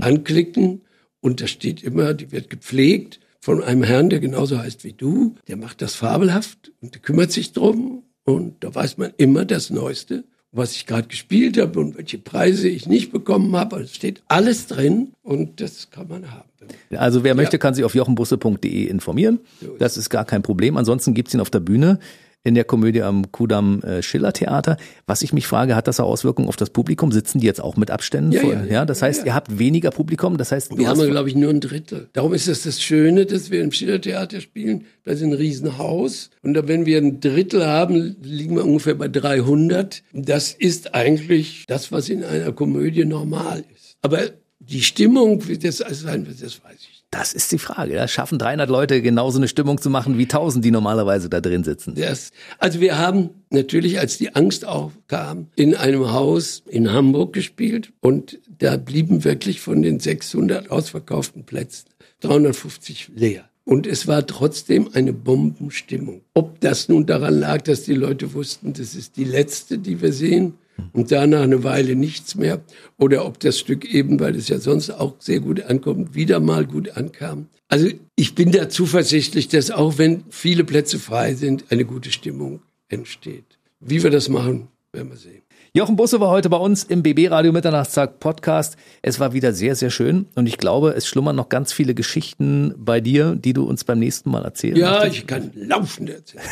anklicken 0.00 0.82
und 1.20 1.40
da 1.40 1.46
steht 1.46 1.82
immer, 1.82 2.14
die 2.14 2.30
wird 2.32 2.50
gepflegt 2.50 3.20
von 3.40 3.62
einem 3.62 3.82
Herrn, 3.82 4.10
der 4.10 4.20
genauso 4.20 4.58
heißt 4.58 4.84
wie 4.84 4.92
du. 4.92 5.34
Der 5.48 5.56
macht 5.56 5.82
das 5.82 5.94
fabelhaft 5.94 6.72
und 6.80 6.94
der 6.94 7.00
kümmert 7.02 7.32
sich 7.32 7.52
drum 7.52 8.04
und 8.24 8.62
da 8.62 8.74
weiß 8.74 8.98
man 8.98 9.12
immer 9.16 9.44
das 9.44 9.70
Neueste, 9.70 10.24
was 10.52 10.72
ich 10.72 10.86
gerade 10.86 11.08
gespielt 11.08 11.58
habe 11.58 11.78
und 11.78 11.96
welche 11.96 12.18
Preise 12.18 12.68
ich 12.68 12.86
nicht 12.86 13.12
bekommen 13.12 13.54
habe. 13.54 13.76
Also 13.76 13.86
es 13.86 13.94
steht 13.94 14.22
alles 14.28 14.66
drin 14.66 15.12
und 15.22 15.60
das 15.60 15.90
kann 15.90 16.08
man 16.08 16.30
haben. 16.30 16.48
Also 16.96 17.24
wer 17.24 17.34
möchte, 17.34 17.58
kann 17.58 17.74
sich 17.74 17.84
auf 17.84 17.94
jochenbusse.de 17.94 18.84
informieren. 18.84 19.40
Das 19.78 19.96
ist 19.96 20.10
gar 20.10 20.24
kein 20.24 20.42
Problem. 20.42 20.76
Ansonsten 20.76 21.14
gibt's 21.14 21.34
ihn 21.34 21.40
auf 21.40 21.50
der 21.50 21.60
Bühne 21.60 21.98
in 22.42 22.54
der 22.54 22.64
Komödie 22.64 23.02
am 23.02 23.30
Kudamm 23.32 23.82
äh, 23.82 24.02
Schiller 24.02 24.32
Theater. 24.32 24.76
Was 25.06 25.20
ich 25.22 25.32
mich 25.32 25.46
frage, 25.46 25.76
hat 25.76 25.86
das 25.86 26.00
auch 26.00 26.08
Auswirkungen 26.08 26.48
auf 26.48 26.56
das 26.56 26.70
Publikum? 26.70 27.12
Sitzen 27.12 27.38
die 27.40 27.46
jetzt 27.46 27.60
auch 27.60 27.76
mit 27.76 27.90
Abständen? 27.90 28.32
Ja, 28.32 28.40
vor- 28.40 28.52
ja, 28.54 28.64
ja, 28.64 28.84
das 28.86 29.02
heißt, 29.02 29.26
ihr 29.26 29.34
habt 29.34 29.58
weniger 29.58 29.90
Publikum. 29.90 30.38
Das 30.38 30.50
heißt, 30.50 30.76
Wir 30.78 30.88
haben, 30.88 31.06
glaube 31.10 31.28
ich, 31.28 31.34
nur 31.36 31.50
ein 31.50 31.60
Drittel. 31.60 32.08
Darum 32.14 32.32
ist 32.32 32.48
das 32.48 32.62
das 32.62 32.80
Schöne, 32.82 33.26
dass 33.26 33.50
wir 33.50 33.62
im 33.62 33.72
Schillertheater 33.72 34.40
spielen. 34.40 34.86
Das 35.04 35.16
ist 35.16 35.22
ein 35.22 35.32
Riesenhaus. 35.34 36.30
Und 36.42 36.56
wenn 36.66 36.86
wir 36.86 36.98
ein 36.98 37.20
Drittel 37.20 37.66
haben, 37.66 38.16
liegen 38.22 38.56
wir 38.56 38.64
ungefähr 38.64 38.94
bei 38.94 39.08
300. 39.08 40.02
Das 40.14 40.52
ist 40.52 40.94
eigentlich 40.94 41.64
das, 41.68 41.92
was 41.92 42.08
in 42.08 42.24
einer 42.24 42.52
Komödie 42.52 43.04
normal 43.04 43.64
ist. 43.74 43.96
Aber 44.02 44.20
die 44.60 44.82
Stimmung, 44.82 45.42
das 45.62 45.78
sein 45.78 46.26
wird, 46.26 46.42
das 46.42 46.62
weiß 46.64 46.76
ich. 46.78 46.99
Das 47.10 47.32
ist 47.32 47.50
die 47.50 47.58
Frage. 47.58 47.94
Ja? 47.94 48.06
Schaffen 48.06 48.38
300 48.38 48.70
Leute 48.70 49.02
genauso 49.02 49.38
eine 49.38 49.48
Stimmung 49.48 49.80
zu 49.80 49.90
machen 49.90 50.16
wie 50.16 50.24
1000, 50.24 50.64
die 50.64 50.70
normalerweise 50.70 51.28
da 51.28 51.40
drin 51.40 51.64
sitzen? 51.64 51.94
Das, 51.96 52.30
also 52.58 52.80
wir 52.80 52.98
haben 52.98 53.30
natürlich, 53.50 53.98
als 53.98 54.16
die 54.16 54.34
Angst 54.36 54.64
aufkam, 54.64 55.48
in 55.56 55.74
einem 55.74 56.12
Haus 56.12 56.62
in 56.68 56.92
Hamburg 56.92 57.32
gespielt 57.32 57.92
und 58.00 58.38
da 58.58 58.76
blieben 58.76 59.24
wirklich 59.24 59.60
von 59.60 59.82
den 59.82 59.98
600 59.98 60.70
ausverkauften 60.70 61.44
Plätzen 61.44 61.88
350 62.20 63.10
leer. 63.16 63.44
Und 63.64 63.86
es 63.86 64.06
war 64.06 64.26
trotzdem 64.26 64.90
eine 64.94 65.12
Bombenstimmung. 65.12 66.22
Ob 66.34 66.60
das 66.60 66.88
nun 66.88 67.06
daran 67.06 67.38
lag, 67.38 67.62
dass 67.62 67.84
die 67.84 67.94
Leute 67.94 68.34
wussten, 68.34 68.72
das 68.72 68.94
ist 68.94 69.16
die 69.16 69.24
letzte, 69.24 69.78
die 69.78 70.00
wir 70.00 70.12
sehen, 70.12 70.54
und 70.92 71.10
danach 71.12 71.42
eine 71.42 71.64
Weile 71.64 71.96
nichts 71.96 72.34
mehr, 72.34 72.62
oder 72.98 73.24
ob 73.26 73.40
das 73.40 73.58
Stück 73.58 73.84
eben, 73.84 74.20
weil 74.20 74.36
es 74.36 74.48
ja 74.48 74.58
sonst 74.58 74.90
auch 74.90 75.16
sehr 75.18 75.40
gut 75.40 75.62
ankommt, 75.62 76.14
wieder 76.14 76.40
mal 76.40 76.66
gut 76.66 76.96
ankam. 76.96 77.48
Also 77.68 77.88
ich 78.16 78.34
bin 78.34 78.50
da 78.52 78.68
zuversichtlich, 78.68 79.48
dass 79.48 79.70
auch 79.70 79.98
wenn 79.98 80.24
viele 80.30 80.64
Plätze 80.64 80.98
frei 80.98 81.34
sind, 81.34 81.66
eine 81.70 81.84
gute 81.84 82.10
Stimmung 82.10 82.62
entsteht. 82.88 83.58
Wie 83.80 84.02
wir 84.02 84.10
das 84.10 84.28
machen, 84.28 84.68
werden 84.92 85.10
wir 85.10 85.16
sehen. 85.16 85.42
Jochen 85.72 85.94
Busse 85.94 86.18
war 86.18 86.30
heute 86.30 86.50
bei 86.50 86.56
uns 86.56 86.82
im 86.82 87.04
BB 87.04 87.30
Radio 87.30 87.52
Mitternachtstag 87.52 88.18
Podcast. 88.18 88.76
Es 89.02 89.20
war 89.20 89.34
wieder 89.34 89.52
sehr, 89.52 89.76
sehr 89.76 89.90
schön 89.90 90.26
und 90.34 90.48
ich 90.48 90.58
glaube, 90.58 90.94
es 90.96 91.06
schlummern 91.06 91.36
noch 91.36 91.48
ganz 91.48 91.72
viele 91.72 91.94
Geschichten 91.94 92.74
bei 92.76 93.00
dir, 93.00 93.36
die 93.36 93.52
du 93.52 93.62
uns 93.62 93.84
beim 93.84 94.00
nächsten 94.00 94.32
Mal 94.32 94.44
erzählen 94.44 94.74
Ja, 94.74 95.04
ich 95.04 95.28
kann 95.28 95.52
laufend 95.54 96.10
erzählen. 96.10 96.42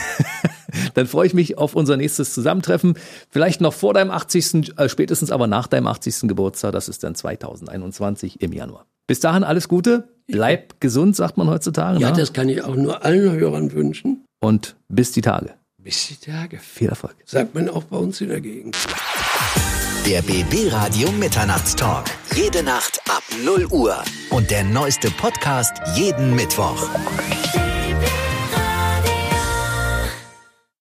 Dann 0.95 1.09
freue 1.09 1.27
ich 1.27 1.35
mich 1.35 1.59
auf 1.59 1.75
unser 1.75 1.97
nächstes 1.97 2.33
Zusammentreffen. 2.33 2.95
Vielleicht 3.29 3.61
noch 3.61 3.73
vor 3.73 3.93
deinem 3.93 4.13
80., 4.13 4.79
äh, 4.79 4.89
spätestens 4.89 5.33
aber 5.33 5.49
nach 5.49 5.67
deinem 5.67 5.89
80. 5.89 6.29
Geburtstag. 6.29 6.71
Das 6.71 6.89
ist 6.89 7.03
dann 7.03 7.17
2021 7.17 8.41
im 8.41 8.53
Januar. 8.53 8.87
Bis 9.09 9.19
dahin 9.19 9.43
alles 9.43 9.67
Gute. 9.67 10.09
Bleib 10.29 10.81
gesund, 10.81 11.17
sagt 11.17 11.39
man 11.39 11.49
heutzutage. 11.49 11.99
Ja, 11.99 12.13
ne? 12.13 12.19
das 12.19 12.33
kann 12.33 12.49
ich 12.49 12.63
auch 12.63 12.77
nur 12.77 13.05
allen 13.05 13.33
Hörern 13.33 13.73
wünschen. 13.73 14.25
Und 14.39 14.77
bis 14.89 15.11
die 15.11 15.23
Tage. 15.23 15.55
Bis 15.79 16.09
die 16.09 16.17
Tage. 16.17 16.59
Viel 16.59 16.89
Erfolg. 16.89 17.15
Sagt 17.25 17.55
man 17.55 17.69
auch 17.69 17.85
bei 17.85 17.97
uns 17.97 18.21
in 18.21 18.29
der 18.31 18.41
Gegend. 18.41 18.77
Der 20.07 20.23
BB 20.23 20.73
Radio 20.73 21.13
Mitternachtstalk. 21.13 22.07
Jede 22.35 22.65
Nacht 22.65 23.01
ab 23.09 23.23
0 23.45 23.67
Uhr. 23.67 24.03
Und 24.31 24.51
der 24.51 24.65
neueste 24.65 25.11
Podcast 25.13 25.73
jeden 25.95 26.35
Mittwoch. 26.35 26.89